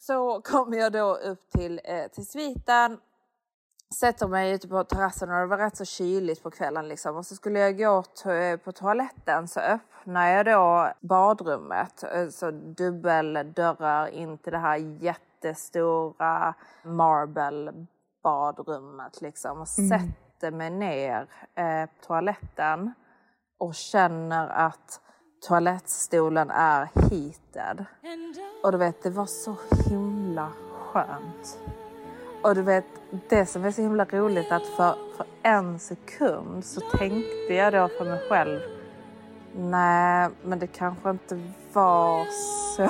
Så 0.00 0.40
kommer 0.40 0.76
jag 0.76 0.92
då 0.92 1.14
upp 1.14 1.50
till, 1.50 1.80
eh, 1.84 2.06
till 2.06 2.26
sviten 2.26 2.98
sätter 3.94 4.28
mig 4.28 4.52
ute 4.52 4.68
på 4.68 4.84
terrassen 4.84 5.30
och 5.30 5.40
det 5.40 5.46
var 5.46 5.58
rätt 5.58 5.76
så 5.76 5.84
kyligt 5.84 6.42
på 6.42 6.50
kvällen 6.50 6.88
liksom. 6.88 7.16
Och 7.16 7.26
så 7.26 7.34
skulle 7.34 7.58
jag 7.58 7.78
gå 7.78 8.02
to 8.02 8.28
på 8.64 8.72
toaletten 8.72 9.48
så 9.48 9.60
öppnar 9.60 10.28
jag 10.28 10.46
då 10.46 10.92
badrummet. 11.00 12.04
Eh, 12.04 12.28
så 12.28 12.50
dubbeldörrar 12.50 14.06
in 14.06 14.38
till 14.38 14.52
det 14.52 14.58
här 14.58 14.76
jättestora 14.76 16.54
marble 16.82 17.86
badrummet 18.22 19.20
liksom. 19.20 19.60
Och 19.60 19.78
mm. 19.78 20.00
sätter 20.00 20.50
mig 20.50 20.70
ner 20.70 21.26
eh, 21.54 21.86
på 21.86 22.06
toaletten 22.06 22.92
och 23.58 23.74
känner 23.74 24.48
att 24.48 25.00
toalettstolen 25.40 26.50
är 26.50 26.88
heated. 26.94 27.84
Och 28.62 28.72
du 28.72 28.78
vet, 28.78 29.02
det 29.02 29.10
var 29.10 29.26
så 29.26 29.56
himla 29.88 30.48
skönt. 30.80 31.58
Och 32.42 32.54
du 32.54 32.62
vet, 32.62 32.84
det 33.28 33.46
som 33.46 33.64
är 33.64 33.70
så 33.70 33.82
himla 33.82 34.04
roligt 34.04 34.52
att 34.52 34.66
för, 34.66 34.94
för 35.16 35.26
en 35.42 35.78
sekund 35.78 36.64
så 36.64 36.80
tänkte 36.80 37.54
jag 37.54 37.72
då 37.72 37.88
för 37.88 38.04
mig 38.04 38.28
själv 38.28 38.60
Nej, 39.52 40.28
men 40.42 40.58
det 40.58 40.66
kanske 40.66 41.10
inte 41.10 41.40
var 41.72 42.26
så 42.76 42.88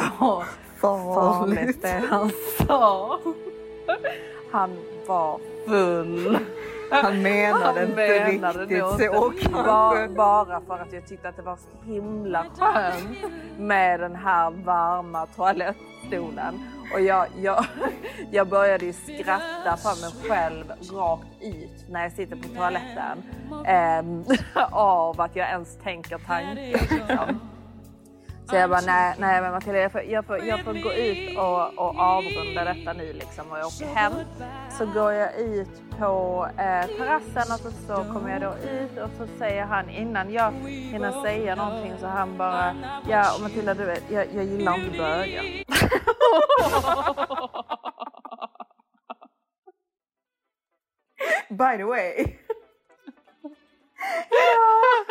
farligt 0.80 1.82
det 1.82 2.02
han 2.08 2.30
sa. 2.58 3.18
Han 4.52 4.70
var 5.06 5.40
full. 5.66 6.38
Han 6.90 7.22
menade 7.22 7.82
inte 7.82 7.94
menade 7.96 8.58
riktigt 8.58 8.78
så 8.78 9.32
kanske. 9.42 10.08
Bara 10.08 10.60
för 10.60 10.78
att 10.78 10.92
jag 10.92 11.06
tyckte 11.06 11.28
att 11.28 11.36
det 11.36 11.42
var 11.42 11.56
så 11.56 11.92
himla 11.92 12.46
skönt 12.58 13.18
med 13.58 14.00
den 14.00 14.16
här 14.16 14.50
varma 14.50 15.26
toalettstolen. 15.26 16.60
Och 16.94 17.00
jag, 17.00 17.26
jag, 17.42 17.64
jag 18.30 18.48
började 18.48 18.84
ju 18.86 18.92
skratta 18.92 19.76
för 19.76 20.00
mig 20.00 20.30
själv 20.30 20.64
rakt 20.92 21.26
ut 21.40 21.88
när 21.90 22.02
jag 22.02 22.12
sitter 22.12 22.36
på 22.36 22.48
toaletten. 22.48 23.22
Eh, 23.66 24.36
av 24.72 25.20
att 25.20 25.36
jag 25.36 25.48
ens 25.48 25.76
tänker 25.82 26.18
tanken. 26.18 26.54
Liksom. 26.56 27.40
Så 28.50 28.56
jag 28.56 28.70
bara, 28.70 28.80
nej, 28.80 29.14
nej 29.18 29.40
men 29.40 29.52
Matilda 29.52 29.78
jag 29.78 29.92
får, 29.92 30.02
jag 30.02 30.24
får, 30.24 30.38
jag 30.38 30.64
får 30.64 30.72
gå 30.72 30.92
ut 30.92 31.38
och, 31.38 31.78
och 31.78 31.98
avrunda 31.98 32.64
detta 32.64 32.92
nu 32.92 33.12
liksom 33.12 33.50
och 33.50 33.58
jag 33.58 33.66
åker 33.66 33.86
hem. 33.86 34.12
Så 34.78 34.86
går 34.86 35.12
jag 35.12 35.40
ut 35.40 35.82
på 35.98 36.46
eh, 36.50 36.86
terrassen 36.86 37.52
och 37.54 37.60
så, 37.60 37.70
så 37.70 37.94
kommer 38.12 38.30
jag 38.30 38.40
då 38.40 38.54
ut 38.70 38.98
och 38.98 39.10
så 39.18 39.26
säger 39.38 39.64
han 39.64 39.90
innan 39.90 40.32
jag 40.32 40.52
hinner 40.66 41.22
säga 41.22 41.54
någonting 41.54 41.92
så 42.00 42.06
han 42.06 42.38
bara, 42.38 42.74
ja 43.08 43.34
och 43.34 43.40
Matilda 43.42 43.74
du 43.74 43.84
vet, 43.84 44.10
jag, 44.10 44.26
jag 44.34 44.44
gillar 44.44 44.74
inte 44.74 44.98
bögar. 44.98 45.44
By 51.50 51.76
the 51.76 51.84
way. 51.84 52.26
ja, 54.30 55.04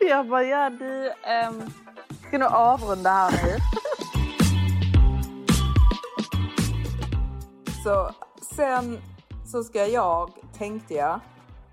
jag 0.00 0.28
bara, 0.28 0.42
ja 0.42 0.70
du, 0.70 1.12
um, 1.48 1.72
ska 2.34 2.38
nog 2.38 2.52
avrunda 2.52 3.10
här 3.10 3.46
nu. 3.46 3.58
Så 7.84 8.10
sen 8.54 8.98
så 9.46 9.64
ska 9.64 9.86
jag, 9.86 10.30
tänkte 10.58 10.94
jag, 10.94 11.20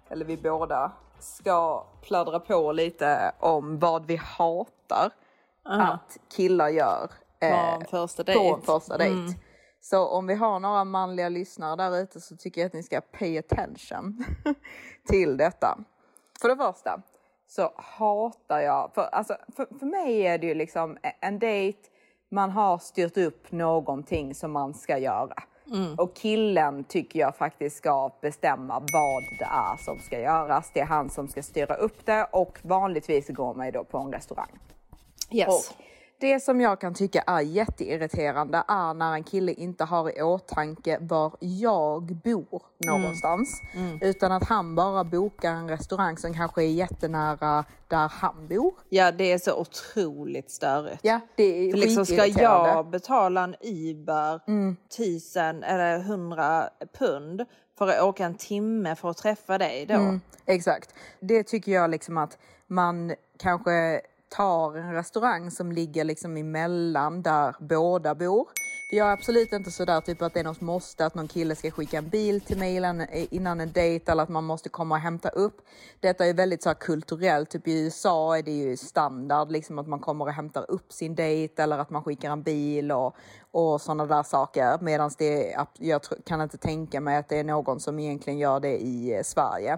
eller 0.09 0.25
vi 0.25 0.37
båda, 0.37 0.91
ska 1.19 1.85
pladdra 2.01 2.39
på 2.39 2.71
lite 2.71 3.31
om 3.39 3.79
vad 3.79 4.05
vi 4.05 4.15
hatar 4.15 5.05
uh 5.05 5.11
-huh. 5.71 5.93
att 5.93 6.17
killar 6.35 6.69
gör 6.69 7.07
på 7.39 7.45
en 7.45 7.85
första 7.85 8.23
dejt. 8.23 8.61
Första 8.65 8.97
dejt. 8.97 9.19
Mm. 9.19 9.33
Så 9.81 10.07
om 10.07 10.27
vi 10.27 10.33
har 10.33 10.59
några 10.59 10.83
manliga 10.83 11.29
lyssnare 11.29 11.75
där 11.75 11.97
ute 11.97 12.21
så 12.21 12.35
tycker 12.35 12.61
jag 12.61 12.65
att 12.67 12.73
ni 12.73 12.83
ska 12.83 13.01
pay 13.01 13.37
attention 13.37 14.25
till 15.07 15.37
detta. 15.37 15.77
För 16.41 16.49
det 16.49 16.55
första 16.55 17.01
så 17.51 17.71
hatar 17.75 18.59
jag, 18.59 18.91
för, 18.93 19.01
alltså, 19.01 19.37
för, 19.55 19.67
för 19.79 19.85
mig 19.85 20.27
är 20.27 20.37
det 20.37 20.47
ju 20.47 20.53
liksom 20.53 20.97
en 21.19 21.39
dejt, 21.39 21.79
man 22.29 22.49
har 22.49 22.77
styrt 22.77 23.17
upp 23.17 23.51
någonting 23.51 24.35
som 24.35 24.51
man 24.51 24.73
ska 24.73 24.97
göra. 24.97 25.43
Mm. 25.67 25.95
Och 25.95 26.15
killen 26.15 26.83
tycker 26.83 27.19
jag 27.19 27.35
faktiskt 27.35 27.77
ska 27.77 28.11
bestämma 28.21 28.79
vad 28.79 29.23
det 29.39 29.45
är 29.45 29.77
som 29.77 29.99
ska 29.99 30.19
göras. 30.19 30.71
Det 30.73 30.79
är 30.79 30.85
han 30.85 31.09
som 31.09 31.27
ska 31.27 31.43
styra 31.43 31.75
upp 31.75 32.05
det 32.05 32.27
och 32.31 32.59
vanligtvis 32.61 33.27
går 33.27 33.53
man 33.53 33.65
ju 33.65 33.71
då 33.71 33.83
på 33.83 33.97
en 33.97 34.13
restaurang. 34.13 34.59
Yes. 35.31 35.47
Och 35.47 35.75
det 36.21 36.39
som 36.39 36.61
jag 36.61 36.81
kan 36.81 36.93
tycka 36.93 37.21
är 37.27 37.41
jätteirriterande 37.41 38.63
är 38.67 38.93
när 38.93 39.13
en 39.13 39.23
kille 39.23 39.51
inte 39.53 39.83
har 39.83 40.17
i 40.17 40.21
åtanke 40.21 40.97
var 41.01 41.33
jag 41.39 42.03
bor 42.03 42.61
någonstans. 42.77 43.61
Mm. 43.73 43.87
Mm. 43.87 43.99
Utan 44.01 44.31
att 44.31 44.43
han 44.43 44.75
bara 44.75 45.03
bokar 45.03 45.51
en 45.51 45.69
restaurang 45.69 46.17
som 46.17 46.33
kanske 46.33 46.63
är 46.63 46.67
jättenära 46.67 47.65
där 47.87 48.07
han 48.07 48.47
bor. 48.47 48.73
Ja 48.89 49.11
det 49.11 49.31
är 49.31 49.37
så 49.37 49.59
otroligt 49.59 50.51
störigt. 50.51 50.99
Ja 51.01 51.19
det 51.35 51.69
är 51.69 51.73
liksom 51.73 52.05
Ska 52.05 52.25
jag 52.25 52.89
betala 52.89 53.43
en 53.43 53.55
Uber 53.61 54.39
mm. 54.47 54.75
tusen 54.97 55.63
eller 55.63 55.99
hundra 55.99 56.69
pund 56.99 57.45
för 57.77 57.87
att 57.87 58.01
åka 58.01 58.25
en 58.25 58.35
timme 58.35 58.95
för 58.95 59.09
att 59.09 59.17
träffa 59.17 59.57
dig 59.57 59.85
då? 59.85 59.93
Mm, 59.93 60.21
exakt. 60.45 60.93
Det 61.19 61.43
tycker 61.43 61.71
jag 61.71 61.89
liksom 61.89 62.17
att 62.17 62.37
man 62.67 63.13
kanske 63.37 64.01
tar 64.31 64.77
en 64.77 64.93
restaurang 64.93 65.51
som 65.51 65.71
ligger 65.71 66.03
liksom 66.03 66.37
emellan 66.37 67.21
där 67.21 67.55
båda 67.59 68.15
bor. 68.15 68.47
Jag 68.93 69.07
är 69.07 69.11
absolut 69.11 69.53
inte 69.53 69.71
sådär 69.71 70.01
typ 70.01 70.21
att 70.21 70.33
det 70.33 70.39
är 70.39 70.43
något 70.43 70.61
måste 70.61 71.05
att 71.05 71.15
någon 71.15 71.27
kille 71.27 71.55
ska 71.55 71.71
skicka 71.71 71.97
en 71.97 72.09
bil 72.09 72.41
till 72.41 72.57
mig 72.57 72.75
innan 73.31 73.61
en 73.61 73.71
dejt 73.71 74.11
eller 74.11 74.23
att 74.23 74.29
man 74.29 74.43
måste 74.43 74.69
komma 74.69 74.95
och 74.95 75.01
hämta 75.01 75.29
upp. 75.29 75.61
Detta 75.99 76.25
är 76.25 76.33
väldigt 76.33 76.63
så 76.63 76.69
här, 76.69 76.73
kulturellt, 76.73 77.49
typ 77.49 77.67
i 77.67 77.83
USA 77.83 78.37
är 78.37 78.43
det 78.43 78.51
ju 78.51 78.77
standard 78.77 79.51
liksom 79.51 79.79
att 79.79 79.87
man 79.87 79.99
kommer 79.99 80.25
och 80.25 80.31
hämtar 80.31 80.65
upp 80.71 80.93
sin 80.93 81.15
dejt 81.15 81.63
eller 81.63 81.77
att 81.77 81.89
man 81.89 82.03
skickar 82.03 82.31
en 82.31 82.43
bil 82.43 82.91
och, 82.91 83.15
och 83.51 83.81
sådana 83.81 84.05
där 84.05 84.23
saker. 84.23 84.77
Medan 84.81 85.11
det 85.17 85.55
jag 85.77 86.01
kan 86.25 86.41
inte 86.41 86.57
tänka 86.57 87.01
mig 87.01 87.17
att 87.17 87.29
det 87.29 87.39
är 87.39 87.43
någon 87.43 87.79
som 87.79 87.99
egentligen 87.99 88.39
gör 88.39 88.59
det 88.59 88.77
i 88.77 89.15
eh, 89.15 89.23
Sverige. 89.23 89.77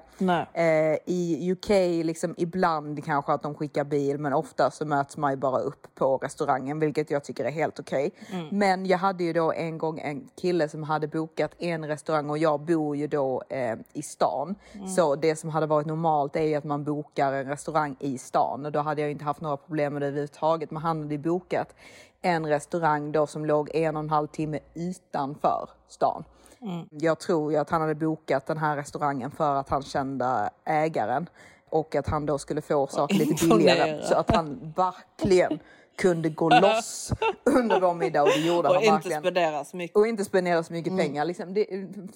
Eh, 0.54 0.98
I 1.06 1.52
UK 1.52 1.70
liksom 2.06 2.36
ibland 2.38 3.06
kanske 3.06 3.32
att 3.34 3.42
de 3.44 3.56
skickar 3.56 3.84
bil 3.84 4.18
men 4.18 4.34
ofta 4.34 4.72
så 4.72 4.86
möts 4.86 5.18
man 5.18 5.32
ju 5.32 5.38
bara 5.38 5.60
upp 5.60 5.88
på 5.96 6.18
restaurangen 6.18 6.80
vilket 6.80 7.12
jag 7.12 7.24
tycker 7.24 7.46
är 7.46 7.52
helt 7.52 7.80
okej. 7.80 8.12
Okay. 8.28 8.40
Mm. 8.40 8.58
Men 8.58 8.86
jag 8.86 8.98
hade 8.98 9.24
ju 9.24 9.34
då 9.34 9.52
en 9.52 9.78
gång 9.78 10.00
en 10.00 10.30
kille 10.42 10.70
som 10.70 10.84
hade 10.84 11.08
bokat 11.08 11.52
en 11.58 11.88
restaurang 11.88 12.30
och 12.30 12.38
jag 12.38 12.60
bor 12.60 12.96
ju 12.96 13.08
då 13.08 13.44
eh, 13.50 13.78
i 13.94 14.02
stan. 14.02 14.56
Mm. 14.74 14.88
Så 14.88 15.16
det 15.16 15.36
som 15.36 15.50
hade 15.50 15.66
varit 15.66 15.88
normalt 15.88 16.36
är 16.36 16.42
ju 16.42 16.56
att 16.56 16.64
man 16.64 16.84
bokar 16.84 17.34
en 17.34 17.46
restaurang 17.46 17.96
i 18.00 18.18
stan 18.18 18.66
och 18.66 18.72
då 18.72 18.80
hade 18.80 19.02
jag 19.02 19.12
inte 19.12 19.26
haft 19.26 19.42
några 19.42 19.58
problem 19.58 19.94
med 19.94 20.02
det 20.02 20.08
överhuvudtaget. 20.08 20.72
Men 20.72 20.82
han 20.82 21.02
hade 21.02 21.18
bokat 21.18 21.76
en 22.24 22.46
restaurang 22.46 23.12
då 23.12 23.28
som 23.28 23.46
låg 23.46 23.70
en 23.74 23.96
och 23.96 24.04
en 24.04 24.10
halv 24.10 24.28
timme 24.28 24.60
utanför 24.74 25.70
stan. 25.88 26.24
Mm. 26.62 26.88
Jag 26.92 27.20
tror 27.20 27.52
ju 27.52 27.58
att 27.58 27.70
han 27.70 27.82
hade 27.82 27.96
bokat 27.96 28.46
den 28.46 28.58
här 28.58 28.76
restaurangen 28.76 29.32
för 29.32 29.56
att 29.56 29.70
han 29.70 29.84
kände 29.84 30.50
ägaren 30.66 31.30
och 31.70 31.96
att 31.96 32.08
han 32.08 32.26
då 32.26 32.38
skulle 32.38 32.62
få 32.62 32.88
saker 32.88 33.16
lite 33.16 33.48
billigare 33.48 34.04
så 34.04 34.16
att 34.16 34.36
han 34.36 34.74
verkligen 34.76 35.60
kunde 35.98 36.30
gå 36.30 36.50
loss 36.50 37.14
under 37.44 37.80
vår 37.80 37.94
middag 37.94 38.24
och 38.24 38.30
det 38.30 38.48
gjorde 38.48 38.68
och 38.68 38.76
han 38.76 38.84
inte 38.84 38.94
verkligen. 38.94 39.22
Spendera 39.22 39.66
så 39.66 39.78
mycket. 39.78 39.98
Och 39.98 40.08
inte 40.08 40.26
spendera 40.26 40.64
så 40.64 40.74
mycket 40.74 40.92
mm. 40.92 41.06
pengar. 41.06 41.26
Liksom, 41.26 41.54
det, 41.54 41.66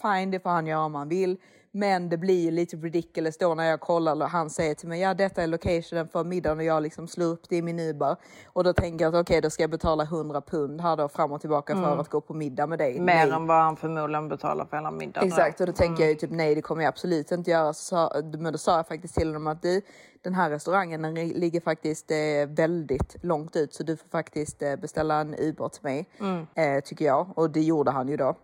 fine, 0.02 0.32
det 0.32 0.40
får 0.40 0.50
han 0.50 0.68
göra 0.68 0.86
om 0.86 0.96
han 0.96 1.10
vill. 1.10 1.38
Men 1.78 2.10
det 2.10 2.18
blir 2.18 2.52
lite 2.52 2.78
ridiculous 2.78 3.38
då 3.38 3.56
när 3.56 3.64
jag 3.64 3.80
kollar 3.80 4.16
och 4.16 4.30
han 4.30 4.50
säger 4.50 4.76
till 4.76 4.88
mig, 4.88 5.02
ja 5.02 5.14
detta 5.14 5.44
är 5.44 5.48
locationen 5.48 6.08
för 6.08 6.24
middagen 6.24 6.58
och 6.58 6.64
jag 6.64 6.84
liksom 6.84 7.08
slår 7.08 7.26
upp 7.26 7.50
det 7.50 7.56
i 7.56 7.62
min 7.62 7.80
Uber. 7.80 8.16
Och 8.46 8.64
då 8.64 8.74
tänker 8.74 9.06
jag 9.06 9.16
att 9.16 9.22
okej, 9.22 9.34
okay, 9.34 9.42
då 9.42 9.50
ska 9.50 9.64
jag 9.64 9.70
betala 9.70 10.04
100 10.04 10.42
pund 10.42 10.82
här 10.82 10.98
då 10.98 11.08
fram 11.08 11.32
och 11.32 11.42
tillbaka 11.42 11.76
för 11.76 11.98
att 12.02 12.10
gå 12.10 12.22
på 12.22 12.34
middag 12.34 12.68
med 12.68 12.80
dig. 12.80 13.00
Mer 13.00 13.06
Nej. 13.06 13.30
än 13.32 13.48
vad 13.48 13.64
han 13.64 13.78
förmodligen 13.78 14.30
betalar 14.30 14.66
för 14.66 14.78
hela 14.78 14.92
middagen. 14.92 15.28
Exakt, 15.28 15.62
och 15.62 15.68
då 15.68 15.74
tänker 15.74 16.04
jag 16.04 16.10
ju 16.10 16.16
typ 16.16 16.32
nej, 16.32 16.56
det 16.56 16.62
kommer 16.62 16.84
jag 16.84 16.90
absolut 16.90 17.32
inte 17.32 17.52
göra. 17.52 17.74
Så, 17.74 18.12
men 18.38 18.52
då 18.52 18.58
sa 18.58 18.76
jag 18.76 18.88
faktiskt 18.88 19.16
till 19.16 19.28
honom 19.28 19.48
att 19.48 19.62
du, 19.62 19.82
den 20.22 20.34
här 20.34 20.50
restaurangen 20.50 21.02
den 21.02 21.16
ligger 21.16 21.62
faktiskt 21.62 22.12
eh, 22.12 22.18
väldigt 22.48 23.16
långt 23.22 23.56
ut 23.56 23.74
så 23.74 23.84
du 23.84 23.98
får 23.98 24.10
faktiskt 24.10 24.62
eh, 24.62 24.76
beställa 24.76 25.20
en 25.20 25.36
Uber 25.40 25.70
till 25.70 25.84
mig, 25.84 26.10
eh, 26.56 26.84
tycker 26.84 27.06
jag. 27.06 27.28
Och 27.36 27.50
det 27.50 27.62
gjorde 27.62 27.92
han 27.92 28.08
ju 28.08 28.18
då. 28.18 28.36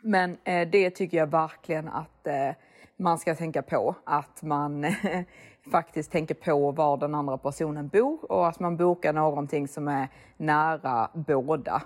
Men 0.00 0.36
eh, 0.44 0.68
det 0.68 0.90
tycker 0.90 1.18
jag 1.18 1.26
verkligen 1.26 1.88
att 1.88 2.26
eh, 2.26 2.50
man 2.96 3.18
ska 3.18 3.34
tänka 3.34 3.62
på. 3.62 3.94
Att 4.04 4.42
man 4.42 4.86
faktiskt 5.72 6.12
tänker 6.12 6.34
på 6.34 6.70
var 6.70 6.96
den 6.96 7.14
andra 7.14 7.38
personen 7.38 7.88
bor 7.88 8.32
och 8.32 8.48
att 8.48 8.60
man 8.60 8.76
bokar 8.76 9.12
någonting 9.12 9.68
som 9.68 9.88
är 9.88 10.08
nära 10.36 11.10
båda. 11.14 11.82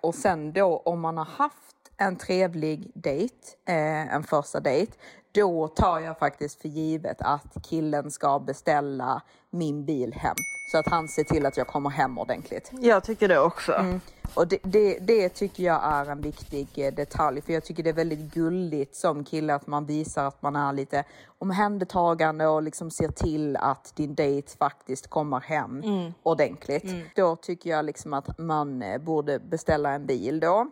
Och 0.00 0.14
sen 0.14 0.52
då 0.52 0.82
om 0.84 1.00
man 1.00 1.18
har 1.18 1.24
haft 1.24 1.76
en 1.96 2.16
trevlig 2.16 2.90
dejt, 2.94 3.34
eh, 3.66 4.14
en 4.14 4.22
första 4.22 4.60
dejt, 4.60 4.92
då 5.38 5.68
tar 5.68 6.00
jag 6.00 6.18
faktiskt 6.18 6.60
för 6.60 6.68
givet 6.68 7.16
att 7.20 7.56
killen 7.62 8.10
ska 8.10 8.38
beställa 8.38 9.22
min 9.50 9.84
bil 9.84 10.14
hem. 10.14 10.36
Så 10.72 10.78
att 10.78 10.88
han 10.88 11.08
ser 11.08 11.24
till 11.24 11.46
att 11.46 11.56
jag 11.56 11.66
kommer 11.66 11.90
hem 11.90 12.18
ordentligt. 12.18 12.70
Jag 12.72 13.04
tycker 13.04 13.28
det 13.28 13.40
också. 13.40 13.72
Mm. 13.72 14.00
Och 14.34 14.48
det, 14.48 14.58
det, 14.62 14.98
det 14.98 15.28
tycker 15.28 15.62
jag 15.62 15.80
är 15.84 16.10
en 16.10 16.20
viktig 16.20 16.68
eh, 16.74 16.94
detalj, 16.94 17.42
för 17.42 17.52
jag 17.52 17.64
tycker 17.64 17.82
det 17.82 17.90
är 17.90 17.94
väldigt 17.94 18.34
gulligt 18.34 18.96
som 18.96 19.24
kille 19.24 19.54
att 19.54 19.66
man 19.66 19.86
visar 19.86 20.24
att 20.24 20.42
man 20.42 20.56
är 20.56 20.72
lite 20.72 21.04
omhändertagande 21.38 22.46
och 22.46 22.62
liksom 22.62 22.90
ser 22.90 23.08
till 23.08 23.56
att 23.56 23.92
din 23.96 24.14
dejt 24.14 24.56
faktiskt 24.58 25.10
kommer 25.10 25.40
hem 25.40 25.82
ordentligt. 26.22 26.84
Då 27.16 27.36
tycker 27.36 27.70
jag 27.70 27.84
liksom 27.84 28.14
att 28.14 28.38
man 28.38 28.82
eh, 28.82 28.98
borde 28.98 29.38
beställa 29.38 29.90
en 29.90 30.06
bil 30.06 30.40
då. 30.40 30.70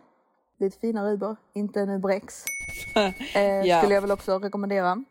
Lite 0.59 0.79
finare 0.79 1.11
Uber, 1.13 1.35
inte 1.53 1.81
en 1.81 1.89
Uber 1.89 2.09
X. 2.09 2.45
Eh, 3.35 3.41
Ja. 3.65 3.77
Skulle 3.79 3.93
jag 3.93 4.01
väl 4.01 4.11
också 4.11 4.39
rekommendera. 4.39 5.03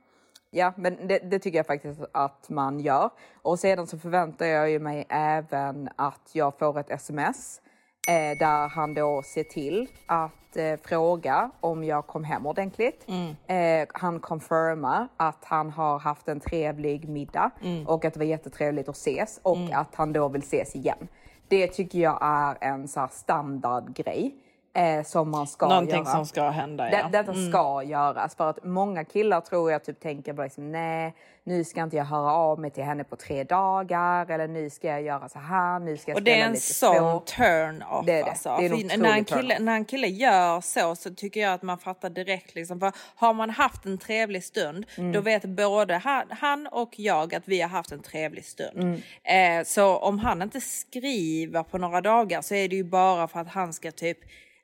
Ja, 0.51 0.73
men 0.77 1.07
det, 1.07 1.19
det 1.19 1.39
tycker 1.39 1.59
jag 1.59 1.67
faktiskt 1.67 2.01
att 2.13 2.49
man 2.49 2.81
gör. 2.81 3.11
Och 3.43 3.59
sedan 3.59 3.87
så 3.87 3.99
förväntar 3.99 4.47
jag 4.47 4.71
ju 4.71 4.79
mig 4.79 5.07
även 5.09 5.89
att 5.97 6.31
jag 6.33 6.59
får 6.59 6.79
ett 6.79 6.91
sms 6.91 7.61
eh, 8.09 8.39
där 8.39 8.69
han 8.69 8.95
då 8.95 9.23
ser 9.23 9.45
till 9.45 9.89
att 10.07 10.57
eh, 10.57 10.77
fråga 10.85 11.51
om 11.61 11.85
jag 11.85 12.07
kom 12.07 12.25
hem 12.25 12.47
ordentligt. 12.47 13.07
Eh, 13.47 13.87
han 13.95 14.21
confirmar 14.21 15.09
att 15.17 15.45
han 15.45 15.71
har 15.71 15.99
haft 15.99 16.29
en 16.29 16.41
trevlig 16.41 17.09
middag 17.09 17.51
och 17.87 18.05
att 18.05 18.15
det 18.15 18.19
var 18.21 18.27
jättetrevligt 18.27 18.89
att 18.89 18.97
ses 18.97 19.41
och 19.43 19.59
att 19.73 19.95
han 19.95 20.13
då 20.13 20.29
vill 20.29 20.43
ses 20.43 20.77
igen. 20.77 21.09
Det 21.49 21.67
tycker 21.69 21.99
jag 21.99 22.19
är 22.23 22.57
en 22.61 22.89
så 22.89 23.01
här 23.01 23.09
standardgrej 23.13 24.35
eh, 24.77 25.03
som 25.05 25.31
man 25.31 25.47
ska 25.47 25.69
Någonting 25.69 25.95
göra. 25.97 26.05
som 26.05 26.27
ska 26.27 26.49
hända 26.51 26.85
Det, 26.85 26.91
ja. 26.93 26.99
Mm. 26.99 27.13
Detta 27.13 27.33
ska 27.51 27.83
göras 27.83 28.35
för 28.37 28.51
att 28.51 28.65
många 28.65 29.05
killar 29.05 29.41
tror 29.41 29.73
jag 29.73 29.85
typ 29.85 30.01
tänker 30.01 30.33
bara 30.33 30.43
liksom, 30.45 30.73
nej, 30.73 31.15
nu 31.45 31.65
ska 31.65 31.83
inte 31.83 31.97
jag 31.97 32.05
höra 32.05 32.33
av 32.33 32.61
mig 32.61 32.71
till 32.71 32.85
henne 32.85 33.05
på 33.05 33.17
tre 33.17 33.45
dagar 33.45 34.31
eller 34.31 34.49
nu 34.49 34.71
ska 34.71 34.89
jag 34.89 35.03
göra 35.03 35.29
så 35.29 35.39
här, 35.39 35.79
nu 35.79 35.97
ska 35.97 36.11
jag 36.11 36.17
Och 36.17 36.23
det 36.23 36.41
är 36.41 36.47
en 36.47 36.57
sån 36.57 36.95
så. 36.97 37.21
turn 37.27 37.83
off 37.83 38.07
Det 38.07 38.13
det. 38.13 38.23
alltså. 38.23 38.57
Det 38.59 38.67
är 38.67 38.95
en 38.95 39.01
när, 39.03 39.17
en 39.17 39.25
kille, 39.25 39.59
när 39.59 39.75
en 39.77 39.85
kille 39.85 40.07
gör 40.07 40.61
så 40.61 40.95
så 40.97 41.15
tycker 41.15 41.41
jag 41.41 41.53
att 41.53 41.63
man 41.63 41.79
fattar 41.79 42.11
direkt 42.11 42.55
liksom. 42.55 42.81
För 42.81 42.93
har 43.17 43.35
man 43.35 43.51
haft 43.51 43.85
en 43.87 43.99
trevlig 43.99 44.45
stund 44.45 44.87
Mm. 44.99 45.13
då 45.13 45.21
vet 45.21 45.45
både 45.45 45.95
han, 45.95 46.23
han 46.31 46.67
och 46.73 46.99
jag 46.99 47.35
att 47.35 47.49
vi 47.49 47.61
har 47.61 47.69
haft 47.69 47.93
en 47.93 48.03
trevlig 48.03 48.45
stund. 48.45 48.79
Mm. 49.25 49.61
Eh, 49.61 49.65
så 49.65 49.97
om 49.97 50.19
han 50.19 50.43
inte 50.43 50.61
skriver 50.61 51.63
på 51.63 51.79
några 51.79 52.01
dagar 52.01 52.43
så 52.43 52.55
är 52.55 52.69
det 52.69 52.77
ju 52.77 52.85
bara 52.85 53.29
för 53.29 53.41
att 53.41 53.49
han 53.49 53.73
ska 53.73 53.91
typ 53.91 54.19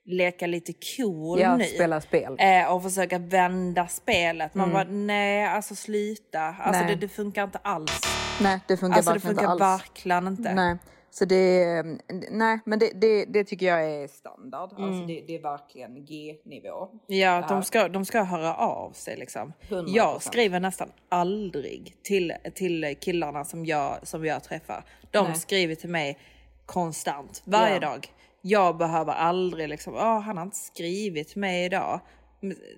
leka 0.04 0.46
lite 0.46 0.72
cool 0.96 1.40
Ja, 1.40 1.56
nu. 1.56 1.64
spela 1.64 2.00
spel. 2.00 2.36
Eh, 2.38 2.72
och 2.74 2.82
försöka 2.82 3.18
vända 3.18 3.86
spelet. 3.88 4.54
Man 4.54 4.70
Mm. 4.70 4.74
bara 4.74 4.96
nej 4.96 5.44
alltså 5.46 5.74
sluta. 5.74 6.40
Alltså 6.40 6.84
det, 6.84 6.94
det 6.94 7.08
funkar 7.08 7.44
inte 7.44 7.58
alls. 7.62 8.00
Nej, 8.40 8.60
det 8.68 8.76
funkar 8.76 8.96
Alltså 8.96 9.12
det 9.12 9.20
funkar 9.20 9.52
inte 9.52 9.64
alls. 9.64 9.82
verkligen 9.82 10.26
inte. 10.26 10.54
Nej, 10.54 10.76
så 11.10 11.24
det, 11.24 11.82
nej, 12.30 12.58
men 12.64 12.78
det, 12.78 12.90
det, 12.94 13.24
det 13.24 13.44
tycker 13.44 13.66
jag 13.66 13.84
är 13.84 14.08
standard. 14.08 14.72
Mm. 14.72 14.84
Alltså 14.84 15.06
det, 15.06 15.24
det 15.26 15.34
är 15.34 15.42
verkligen 15.42 16.04
G-nivå. 16.04 16.88
Ja, 17.06 17.44
de 17.48 17.54
här. 17.54 17.62
ska, 17.62 17.88
de 17.88 18.04
ska 18.04 18.22
höra 18.22 18.54
av 18.54 18.90
sig 18.92 19.16
liksom. 19.16 19.52
100%. 19.68 19.84
Jag 19.88 20.22
skriver 20.22 20.60
nästan 20.60 20.88
aldrig 21.08 21.96
till, 22.02 22.32
till 22.54 22.96
killarna 23.00 23.44
som 23.44 23.66
jag, 23.66 23.98
som 24.06 24.24
jag 24.24 24.42
träffar. 24.44 24.84
De 25.10 25.24
Nej. 25.28 25.36
skriver 25.36 25.74
till 25.74 25.90
mig 25.90 26.18
konstant, 26.66 27.42
varje 27.44 27.74
Ja. 27.74 27.80
dag. 27.80 28.08
Jag 28.42 28.76
behöver 28.76 29.12
aldrig 29.12 29.68
liksom, 29.68 29.94
"Åh, 29.94 30.20
han 30.20 30.36
har 30.36 30.44
inte 30.44 30.56
skrivit 30.56 31.36
mig 31.36 31.64
idag. 31.64 32.00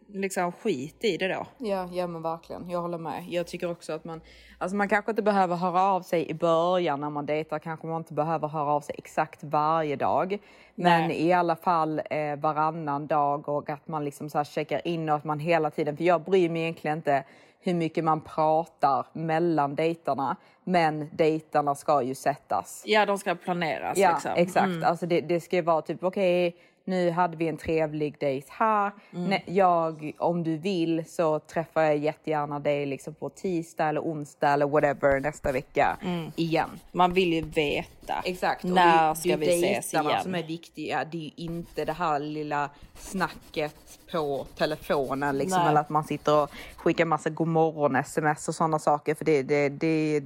Liksom 0.09 0.53
skit 0.53 1.05
i 1.05 1.17
det 1.17 1.29
då. 1.29 1.47
Ja, 1.59 1.89
ja 1.93 2.07
men 2.07 2.23
verkligen. 2.23 2.71
Jag 2.71 2.81
håller 2.83 2.99
med. 2.99 3.25
Jag 3.29 3.47
tycker 3.47 3.71
också 3.71 3.93
att 3.93 4.05
man, 4.05 4.21
alltså 4.59 4.77
man 4.77 4.89
kanske 4.89 5.11
inte 5.11 5.23
behöver 5.23 5.57
höra 5.57 5.83
av 5.83 6.03
sig 6.03 6.31
i 6.31 6.35
början 6.35 7.01
när 7.01 7.11
man 7.11 7.27
dejtar. 7.27 7.59
Kanske 7.59 7.87
man 7.87 7.97
inte 8.01 8.15
behöver 8.15 8.49
höra 8.49 8.73
av 8.73 8.81
sig 8.81 8.95
exakt 8.99 9.45
varje 9.45 9.97
dag. 9.97 10.39
Men 10.75 11.09
Nej. 11.09 11.23
i 11.27 11.33
alla 11.33 11.57
fall 11.57 12.01
eh, 12.11 12.37
varannan 12.37 13.07
dag 13.07 13.49
och 13.49 13.71
att 13.71 13.89
man 13.89 14.05
liksom 14.05 14.31
så 14.31 14.45
checkar 14.45 14.87
in 14.87 15.09
och 15.09 15.17
att 15.17 15.25
man 15.25 15.39
hela 15.39 15.71
tiden, 15.71 15.97
för 15.97 16.05
jag 16.05 16.23
bryr 16.25 16.49
mig 16.49 16.63
egentligen 16.63 16.99
inte 16.99 17.25
hur 17.65 17.75
mycket 17.75 18.05
man 18.05 18.21
pratar 18.21 19.07
mellan 19.13 19.75
dejterna. 19.75 20.37
Men 20.65 21.09
dejterna 21.13 21.75
ska 21.75 22.03
ju 22.03 22.15
sättas. 22.15 22.83
Ja, 22.87 23.07
de 23.07 23.19
ska 23.19 23.35
planeras 23.35 23.99
Ja, 23.99 24.13
liksom. 24.13 24.33
exakt. 24.37 24.85
Alltså 24.85 25.07
det, 25.07 25.21
det 25.21 25.41
ska 25.41 25.57
ju 25.57 25.63
vara 25.63 25.83
typ 25.83 26.05
okej, 26.05 26.57
nu 26.85 27.11
hade 27.11 27.37
vi 27.37 27.49
en 27.49 27.57
trevlig 27.57 28.17
dejt 28.21 28.47
här. 28.51 28.93
Mm. 29.15 29.41
Jag, 29.47 30.13
om 30.19 30.43
du 30.43 30.57
vill 30.57 31.05
så 31.07 31.39
träffar 31.39 31.83
jag 31.83 31.97
jättegärna 31.97 32.59
dig 32.59 32.87
liksom 32.87 33.15
på 33.15 33.29
tisdag 33.29 33.89
eller 33.89 34.01
onsdag 34.01 34.53
eller 34.53 34.67
whatever 34.67 35.21
nästa 35.21 35.53
vecka 35.53 35.99
igen. 36.37 36.71
Man 36.93 37.13
vill 37.13 37.33
ju 37.33 37.41
veta. 37.41 38.04
Exakt. 38.25 38.65
och 38.65 38.71
När 38.71 39.09
det, 39.09 39.21
ska 39.21 39.37
vi 39.37 39.65
ses 39.65 39.95
igen? 39.95 40.23
som 40.23 40.35
är 40.35 40.43
viktiga. 40.43 41.05
Det 41.05 41.17
är 41.19 41.23
ju 41.23 41.31
inte 41.37 41.85
det 41.85 41.93
här 41.93 42.19
lilla 42.19 42.71
snacket 42.99 43.75
på 44.13 44.47
telefonen 44.59 45.39
liksom. 45.39 45.61
Nej. 45.61 45.69
Eller 45.69 45.81
att 45.81 45.89
man 45.91 46.05
sitter 46.05 46.43
och 46.43 46.51
skickar 46.77 47.05
massa 47.05 47.31
godmorgon 47.31 47.97
sms 47.97 48.49
och 48.49 48.55
sådana 48.55 48.79
saker. 48.79 49.15
För 49.15 49.25
det, 49.25 49.43
det, 49.43 49.69
det, 49.69 50.21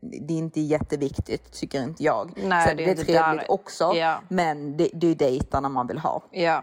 det 0.00 0.34
är 0.34 0.38
inte 0.38 0.60
jätteviktigt 0.60 1.52
tycker 1.52 1.82
inte 1.82 2.02
jag. 2.04 2.30
Nej, 2.44 2.68
Sen 2.68 2.76
det 2.76 2.82
är 2.82 2.94
trevligt 2.94 3.06
där- 3.06 3.50
också. 3.50 3.92
Ja. 3.94 4.20
Men 4.28 4.76
det, 4.76 4.90
det 4.92 5.06
är 5.06 5.14
dejtarna 5.14 5.68
man 5.68 5.86
vill 5.86 5.98
ha. 5.98 6.22
Ja. 6.30 6.62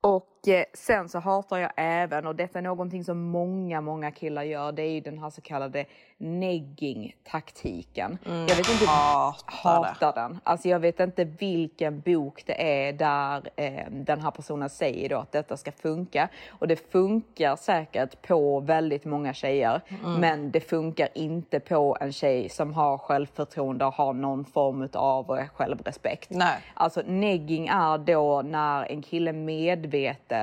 Och 0.00 0.26
sen 0.74 1.08
så 1.08 1.18
hatar 1.18 1.58
jag 1.58 1.70
även, 1.76 2.26
och 2.26 2.36
detta 2.36 2.58
är 2.58 2.62
någonting 2.62 3.04
som 3.04 3.22
många, 3.22 3.80
många 3.80 4.10
killar 4.10 4.42
gör, 4.42 4.72
det 4.72 4.82
är 4.82 4.90
ju 4.90 5.00
den 5.00 5.18
här 5.18 5.30
så 5.30 5.40
kallade 5.40 5.84
negging-taktiken. 6.18 8.18
jag 8.24 8.56
vet 8.56 8.70
inte, 8.70 8.86
hatar 8.86 9.74
hatar 9.74 10.12
den. 10.14 10.40
Alltså 10.44 10.68
jag 10.68 10.78
vet 10.78 11.00
inte 11.00 11.24
vilken 11.24 12.00
bok 12.00 12.42
det 12.46 12.88
är 12.88 12.92
där 12.92 13.50
eh, 13.56 13.84
den 13.90 14.20
här 14.20 14.30
personen 14.30 14.70
säger 14.70 15.08
då 15.08 15.16
att 15.16 15.32
detta 15.32 15.56
ska 15.56 15.72
funka. 15.72 16.28
Och 16.48 16.68
det 16.68 16.92
funkar 16.92 17.56
säkert 17.56 18.22
på 18.22 18.60
väldigt 18.60 19.04
många 19.04 19.34
tjejer, 19.34 19.80
men 20.18 20.50
det 20.50 20.60
funkar 20.60 21.08
inte 21.14 21.60
på 21.60 21.96
en 22.00 22.12
tjej 22.12 22.48
som 22.48 22.74
har 22.74 22.98
självförtroende 22.98 23.84
och 23.84 23.94
har 23.94 24.12
någon 24.12 24.44
form 24.44 24.88
av 24.92 25.38
eh, 25.38 25.46
självrespekt. 25.54 26.30
Nej. 26.30 26.58
Alltså 26.74 27.02
negging 27.06 27.68
är 27.68 27.98
då 27.98 28.42
när 28.42 28.92
en 28.92 29.02
kille 29.02 29.32
medvetet 29.32 30.33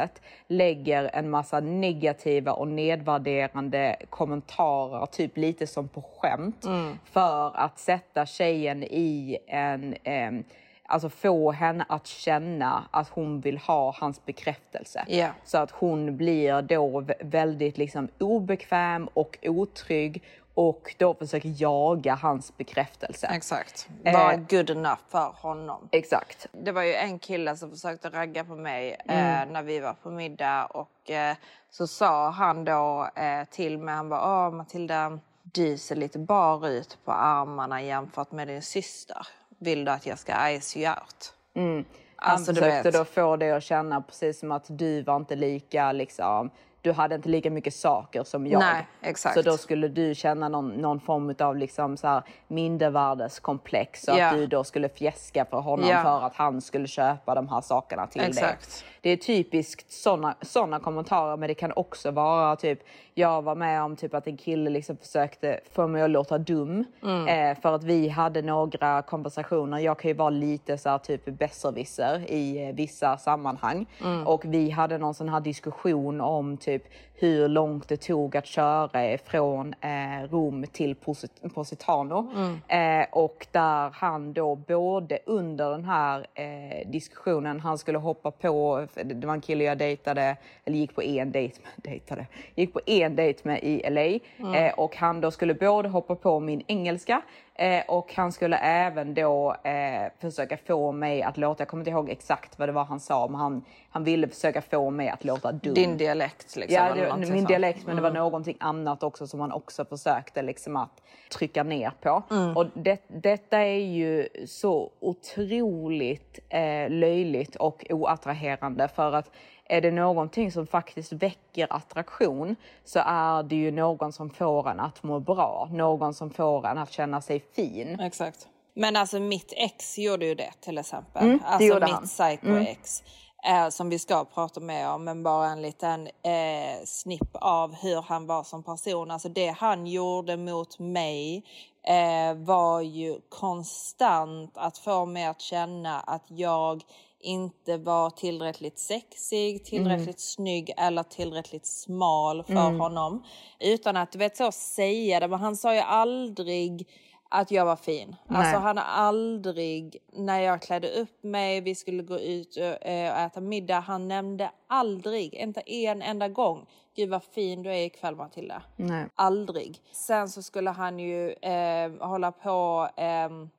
lägger 0.48 1.10
en 1.14 1.30
massa 1.30 1.60
negativa 1.60 2.52
och 2.52 2.68
nedvärderande 2.68 3.96
kommentarer, 4.10 5.06
typ 5.06 5.38
lite 5.38 5.68
som 5.68 5.88
på 5.88 6.02
skämt, 6.02 6.66
för 7.12 7.58
att 7.58 7.80
sätta 7.80 8.26
tjejen 8.26 8.84
i 8.84 9.38
en 9.48 9.96
ehm, 10.04 10.44
Alltså 10.92 11.10
få 11.10 11.52
henne 11.52 11.86
att 11.90 12.08
känna 12.08 12.84
att 12.92 13.10
hon 13.10 13.42
vill 13.42 13.58
ha 13.58 13.96
hans 14.00 14.26
bekräftelse. 14.26 15.06
Ja. 15.08 15.28
Så 15.44 15.58
att 15.58 15.72
hon 15.72 16.18
blir 16.18 16.62
då 16.62 17.02
vä- 17.02 17.14
väldigt 17.22 17.78
liksom 17.78 18.08
obekväm 18.20 19.08
och 19.14 19.38
otrygg 19.44 20.24
och 20.54 20.96
då 21.00 21.14
försöker 21.14 21.54
jaga 21.62 22.16
hans 22.16 22.58
bekräftelse. 22.58 23.28
Exakt. 23.28 23.90
Vara 24.04 24.34
Eh. 24.34 24.40
good 24.50 24.70
enough 24.70 25.00
för 25.10 25.34
honom. 25.42 25.90
Exakt. 25.92 26.48
Det 26.52 26.72
var 26.72 26.82
ju 26.84 26.94
en 26.94 27.20
kille 27.20 27.56
som 27.58 27.70
försökte 27.72 28.10
ragga 28.10 28.44
på 28.44 28.56
mig 28.56 28.98
Mm. 29.06 29.48
eh, 29.48 29.54
när 29.54 29.64
vi 29.64 29.80
var 29.80 29.94
på 29.94 30.10
middag 30.10 30.66
och 30.66 31.10
eh, 31.12 31.36
så 31.70 31.88
sa 31.88 32.30
han 32.30 32.66
då 32.66 33.10
eh, 33.16 33.44
till 33.52 33.78
mig, 33.78 33.96
han 33.96 34.10
bara 34.10 34.48
Åh 34.48 34.54
Matilda, 34.54 35.20
du 35.44 35.78
ser 35.78 35.96
lite 35.96 36.20
bar 36.20 36.68
ut 36.68 36.98
på 37.06 37.12
armarna 37.12 37.82
jämfört 37.82 38.32
med 38.32 38.48
din 38.48 38.62
syster. 38.62 39.28
Vill 39.60 39.86
du 39.86 39.92
att 39.92 40.06
jag 40.06 40.20
ska 40.20 40.34
ice 40.60 40.78
you 40.78 40.90
out? 40.90 41.34
Han 41.56 41.86
Alltså, 42.16 42.52
du 42.52 42.62
försökte 42.62 42.92
vet. 42.92 42.94
då 43.00 43.06
få 43.06 43.36
dig 43.38 43.52
att 43.52 43.64
känna 43.64 44.02
precis 44.02 44.40
som 44.40 44.52
att 44.52 44.66
du 44.68 45.02
var 45.04 45.16
inte 45.16 45.36
lika 45.36 45.92
liksom 45.92 46.50
du 46.82 46.92
hade 46.92 47.16
inte 47.16 47.30
lika 47.30 47.52
mycket 47.52 47.74
saker 47.74 48.24
som 48.24 48.48
jag. 48.48 48.60
Nej, 48.60 48.88
exakt. 49.02 49.36
Så 49.36 49.42
då 49.42 49.58
skulle 49.58 49.88
du 49.88 50.16
känna 50.16 50.50
någon, 50.50 50.70
någon 50.70 51.00
form 51.00 51.36
av 51.40 51.58
liksom 51.58 51.98
så 51.98 52.08
här 52.08 52.24
mindervärdeskomplex 52.48 54.08
och 54.08 54.18
Ja. 54.18 54.28
att 54.28 54.34
du 54.36 54.48
då 54.48 54.64
skulle 54.64 54.90
fjäska 54.90 55.46
för 55.46 55.58
honom 55.60 55.90
Ja. 55.90 56.04
för 56.04 56.26
att 56.26 56.36
han 56.36 56.62
skulle 56.62 56.88
köpa 56.88 57.36
de 57.36 57.48
här 57.50 57.62
sakerna 57.62 58.08
till 58.08 58.22
dig. 58.22 58.30
Exakt. 58.30 58.86
Det 59.02 59.10
är 59.10 59.18
typiskt 59.18 59.92
såna, 59.92 60.36
såna 60.42 60.80
kommentarer 60.80 61.38
men 61.38 61.48
det 61.48 61.54
kan 61.54 61.72
också 61.76 62.12
vara 62.12 62.56
typ 62.56 62.80
jag 63.14 63.42
var 63.42 63.56
med 63.56 63.84
om 63.84 63.96
typ 63.96 64.14
att 64.14 64.28
en 64.28 64.38
kille 64.38 64.70
liksom 64.70 64.98
försökte 64.98 65.60
få 65.72 65.88
mig 65.88 66.02
att 66.02 66.10
låta 66.10 66.38
dum 66.38 66.86
Mm. 67.04 67.28
eh, 67.52 67.62
för 67.62 67.76
att 67.76 67.84
vi 67.84 68.10
hade 68.10 68.42
några 68.42 69.02
konversationer. 69.02 69.80
Jag 69.80 70.00
kan 70.00 70.10
ju 70.10 70.14
vara 70.16 70.30
lite 70.30 70.78
så 70.78 70.90
här 70.90 70.98
typ 70.98 71.26
besserwisser 71.26 72.32
i 72.32 72.68
eh, 72.70 72.76
vissa 72.76 73.18
sammanhang 73.18 73.86
Mm. 74.04 74.28
och 74.28 74.46
vi 74.46 74.70
hade 74.70 74.98
någon 74.98 75.14
sån 75.14 75.30
här 75.30 75.40
diskussion 75.40 76.22
om 76.22 76.58
typ 76.58 76.71
hur 77.14 77.48
långt 77.48 77.88
det 77.90 77.98
tog 77.98 78.38
att 78.38 78.46
köra 78.46 79.18
från 79.18 79.74
eh, 79.82 80.30
Rom 80.32 80.66
till 80.72 80.96
Posit- 80.96 81.54
Positano. 81.54 82.32
Eh, 82.68 83.06
och 83.12 83.48
där 83.52 83.90
han 83.94 84.34
då 84.34 84.56
både 84.56 85.20
under 85.26 85.72
den 85.72 85.86
här 85.86 86.28
eh, 86.34 86.90
diskussionen 86.92 87.60
han 87.60 87.78
skulle 87.78 87.98
hoppa 87.98 88.32
på 88.32 88.86
det 89.04 89.28
var 89.28 89.34
en 89.34 89.42
kille 89.42 89.64
jag 89.64 89.78
dejtade, 89.78 90.38
eller 90.66 90.78
gick 90.78 90.96
på 90.96 91.04
en 91.04 91.32
dejt 91.32 91.58
med, 91.62 91.72
dejtade, 91.92 92.26
gick 92.56 92.74
på 92.74 92.80
en 92.86 93.16
dejt 93.16 93.40
med 93.44 93.60
i 93.64 93.90
LA 93.90 94.56
eh, 94.58 94.74
och 94.74 94.96
han 94.96 95.22
då 95.22 95.32
skulle 95.32 95.54
både 95.54 95.90
hoppa 95.90 96.16
på 96.16 96.40
min 96.40 96.64
engelska 96.68 97.22
eh, 97.62 97.84
och 97.88 98.14
han 98.16 98.32
skulle 98.32 98.58
även 98.58 99.14
då 99.14 99.56
eh, 99.64 100.12
försöka 100.20 100.58
få 100.58 100.92
mig 100.92 101.24
att 101.24 101.38
låta, 101.38 101.62
jag 101.62 101.68
kommer 101.68 101.82
inte 101.82 101.92
ihåg 101.92 102.10
exakt 102.10 102.60
vad 102.60 102.70
det 102.70 102.74
var 102.74 102.84
han 102.84 103.00
sa, 103.00 103.28
men 103.28 103.40
han, 103.40 103.66
han 103.90 104.04
ville 104.04 104.28
försöka 104.28 104.62
få 104.62 104.90
mig 104.90 105.10
att 105.10 105.24
låta 105.24 105.52
dum. 105.52 105.74
Din 105.74 105.98
dialekt 105.98 106.56
liksom. 106.56 106.76
Ja, 106.76 106.94
det, 106.94 107.18
min 107.18 107.28
sånt. 107.28 107.48
dialekt, 107.48 107.86
men 107.86 107.96
det 107.96 108.02
var 108.02 108.12
någonting 108.12 108.58
annat 108.60 109.04
också 109.04 109.28
som 109.28 109.40
han 109.40 109.52
också 109.52 109.86
försökte 109.86 110.42
liksom 110.42 110.76
att 110.76 111.02
trycka 111.32 111.64
ner 111.64 111.92
på. 112.02 112.24
Och 112.56 112.66
det, 112.74 113.02
detta 113.08 113.58
är 113.58 113.80
ju 113.80 114.28
så 114.48 114.92
otroligt 115.00 116.40
eh, 116.50 116.90
löjligt 116.90 117.56
och 117.56 117.86
oattraherande 117.90 118.88
för 118.88 119.14
att 119.14 119.32
är 119.72 119.82
det 119.82 119.92
någonting 119.92 120.52
som 120.52 120.68
faktiskt 120.68 121.14
väcker 121.14 121.68
attraktion 121.70 122.56
så 122.86 123.00
är 123.06 123.44
det 123.44 123.56
ju 123.56 123.72
någon 123.72 124.14
som 124.14 124.30
får 124.30 124.70
en 124.70 124.80
att 124.80 125.04
må 125.04 125.20
bra. 125.20 125.70
Någon 125.72 126.14
som 126.14 126.30
får 126.30 126.68
en 126.68 126.78
att 126.78 126.92
känna 126.92 127.22
sig 127.22 127.40
fin. 127.56 128.00
Exakt. 128.00 128.48
Men 128.74 128.96
alltså 128.96 129.20
mitt 129.20 129.54
ex 129.58 129.98
gjorde 129.98 130.26
ju 130.26 130.36
det 130.36 130.52
till 130.60 130.78
exempel. 130.78 131.24
Mm, 131.24 131.38
det 131.38 131.46
alltså 131.46 131.80
mitt 131.80 131.94
han. 131.94 132.04
psycho-ex. 132.06 133.04
Eh, 133.44 133.70
som 133.70 133.90
vi 133.90 134.00
ska 134.00 134.26
prata 134.26 134.60
mer 134.60 134.90
om, 134.90 135.04
men 135.04 135.24
bara 135.24 135.48
en 135.48 135.62
liten 135.62 136.08
eh, 136.08 136.86
snipp 136.86 137.30
av 137.34 137.76
hur 137.76 138.02
han 138.02 138.28
var 138.28 138.44
som 138.44 138.64
person. 138.64 139.12
Alltså 139.12 139.30
det 139.30 139.56
han 139.58 139.88
gjorde 139.88 140.38
mot 140.38 140.80
mig 140.80 141.44
eh, 141.88 142.38
var 142.38 142.82
ju 142.82 143.20
konstant 143.30 144.52
att 144.58 144.78
få 144.78 145.06
mig 145.06 145.26
att 145.26 145.42
känna 145.42 146.00
att 146.00 146.24
jag 146.28 146.84
inte 147.24 147.78
var 147.78 148.10
tillräckligt 148.10 148.80
sexig, 148.80 149.66
tillräckligt 149.66 150.20
snygg 150.20 150.74
eller 150.78 151.04
tillräckligt 151.04 151.66
smal 151.66 152.44
för 152.44 152.78
honom. 152.78 153.24
Utan 153.60 153.98
att 153.98 154.12
du 154.12 154.20
vet 154.20 154.38
så 154.38 154.52
säga 154.52 155.20
det, 155.20 155.28
men 155.28 155.40
han 155.40 155.56
sa 155.56 155.74
ju 155.74 155.80
aldrig 155.80 156.88
att 157.30 157.52
jag 157.52 157.66
var 157.66 157.76
fin. 157.76 158.16
Alltså 158.28 158.58
han 158.58 158.78
har 158.78 158.86
aldrig, 158.86 159.98
när 160.14 160.40
jag 160.40 160.62
klädde 160.62 160.90
upp 160.90 161.24
mig, 161.24 161.62
vi 161.62 161.76
skulle 161.76 162.04
gå 162.04 162.20
ut 162.20 162.58
och, 162.58 162.88
eh, 162.88 163.14
och 163.14 163.20
äta 163.20 163.42
middag, 163.42 163.80
han 163.80 164.08
nämnde 164.08 164.52
aldrig, 164.68 165.34
inte 165.34 165.62
en 165.62 166.02
enda 166.02 166.28
gång, 166.28 166.66
gud 166.96 167.10
vad 167.10 167.24
fin 167.24 167.64
du 167.64 167.70
är 167.70 167.86
ikväll 167.86 168.16
Matilda. 168.16 168.64
Nej. 168.76 169.06
Aldrig. 169.16 169.82
Sen 169.92 170.30
så 170.30 170.44
skulle 170.44 170.70
han 170.70 171.00
ju 171.00 171.32
eh, 171.32 171.92
hålla 172.00 172.32
på, 172.32 172.90
ehm, 172.98 173.50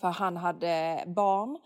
för 0.00 0.08
han 0.08 0.36
hade 0.36 1.04
barn. 1.06 1.58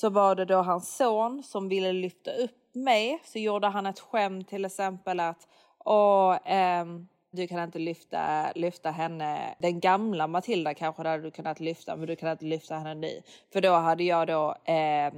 Så 0.00 0.10
var 0.10 0.34
det 0.34 0.44
då 0.44 0.56
hans 0.56 0.96
son 0.96 1.42
som 1.42 1.68
ville 1.68 1.92
lyfta 1.92 2.32
upp 2.32 2.74
mig. 2.74 3.22
Så 3.24 3.38
gjorde 3.38 3.66
han 3.66 3.86
ett 3.86 4.00
skämt 4.00 4.48
till 4.48 4.64
exempel 4.64 5.20
att 5.20 5.48
Åh, 5.84 6.38
ehm, 6.44 7.08
du 7.30 7.46
kan 7.46 7.64
inte 7.64 7.78
lyfta, 7.78 8.52
lyfta 8.54 8.90
henne. 8.90 9.54
Den 9.58 9.80
gamla 9.80 10.26
Matilda 10.26 10.74
kanske 10.74 11.02
hade 11.02 11.22
du 11.22 11.30
kunnat 11.30 11.60
lyfta 11.60 11.96
men 11.96 12.06
du 12.06 12.16
kan 12.16 12.30
inte 12.30 12.44
lyfta 12.44 12.74
henne 12.74 12.94
nu. 12.94 13.22
För 13.52 13.60
då 13.60 13.72
hade 13.72 14.04
jag 14.04 14.26
då 14.26 14.72
eh, 14.72 15.12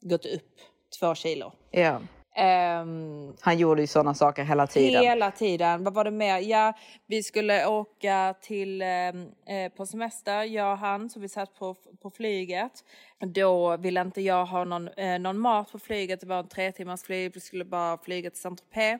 gått 0.00 0.26
upp 0.26 0.60
två 1.00 1.14
kilo. 1.14 1.52
Yeah. 1.72 2.02
Ehm, 2.38 3.32
Han 3.40 3.58
gjorde 3.58 3.80
ju 3.80 3.86
sådana 3.86 4.14
saker 4.14 4.44
hela 4.44 4.66
tiden. 4.66 5.02
Hela 5.02 5.30
tiden. 5.30 5.84
Vad 5.84 5.94
var 5.94 6.04
det 6.04 6.10
mer? 6.10 6.38
Ja, 6.38 6.72
vi 7.06 7.22
skulle 7.22 7.66
åka 7.66 8.34
till, 8.40 8.82
eh, 8.82 8.88
eh, 8.88 9.72
på 9.76 9.86
semester, 9.86 10.42
jag 10.42 10.72
och 10.72 10.78
han, 10.78 11.10
så 11.10 11.20
vi 11.20 11.28
satt 11.28 11.54
på, 11.58 11.74
på 12.02 12.10
flyget. 12.10 12.72
Då 13.18 13.76
ville 13.76 14.00
inte 14.00 14.20
jag 14.20 14.46
ha 14.46 14.64
någon, 14.64 14.88
eh, 14.88 15.18
någon 15.18 15.38
mat 15.38 15.72
på 15.72 15.78
flyget, 15.78 16.20
det 16.20 16.26
var 16.26 16.38
en 16.38 16.48
tre 16.48 16.72
timmars 16.72 17.02
flyg, 17.02 17.34
vi 17.34 17.40
skulle 17.40 17.64
bara 17.64 17.98
flyga 17.98 18.30
till 18.30 18.40
Saint-Tropez. 18.40 18.98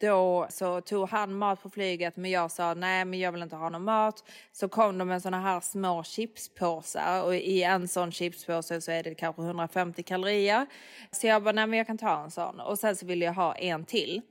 Då 0.00 0.46
så 0.50 0.80
tog 0.80 1.08
han 1.08 1.34
mat 1.34 1.62
på 1.62 1.70
flyget 1.70 2.16
men 2.16 2.30
jag 2.30 2.50
sa 2.50 2.74
nej 2.74 3.04
men 3.04 3.18
jag 3.18 3.32
vill 3.32 3.42
inte 3.42 3.56
ha 3.56 3.68
någon 3.68 3.84
mat. 3.84 4.24
Så 4.52 4.68
kom 4.68 4.98
de 4.98 5.08
med 5.08 5.22
såna 5.22 5.40
här 5.40 5.60
små 5.60 6.02
chipspåsar 6.02 7.22
och 7.24 7.34
i 7.34 7.62
en 7.62 7.88
sån 7.88 8.12
chipspåse 8.12 8.80
så 8.80 8.90
är 8.90 9.02
det 9.02 9.14
kanske 9.14 9.42
150 9.42 10.02
kalorier. 10.02 10.66
Så 11.10 11.26
jag 11.26 11.42
bara 11.42 11.52
nej 11.52 11.66
men 11.66 11.78
jag 11.78 11.86
kan 11.86 11.98
ta 11.98 12.24
en 12.24 12.30
sån 12.30 12.60
och 12.60 12.78
sen 12.78 12.96
så 12.96 13.06
vill 13.06 13.22
jag 13.22 13.32
ha 13.32 13.54
en 13.54 13.84
till. 13.84 14.22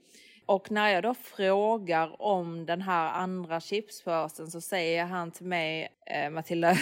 Och 0.45 0.71
när 0.71 0.89
jag 0.89 1.03
då 1.03 1.13
frågar 1.13 2.21
om 2.21 2.65
den 2.65 2.81
här 2.81 3.13
andra 3.13 3.59
chipspåsen 3.59 4.51
så 4.51 4.61
säger 4.61 5.05
han 5.05 5.31
till 5.31 5.45
mig 5.45 5.89
eh, 6.05 6.29
Matilda, 6.29 6.75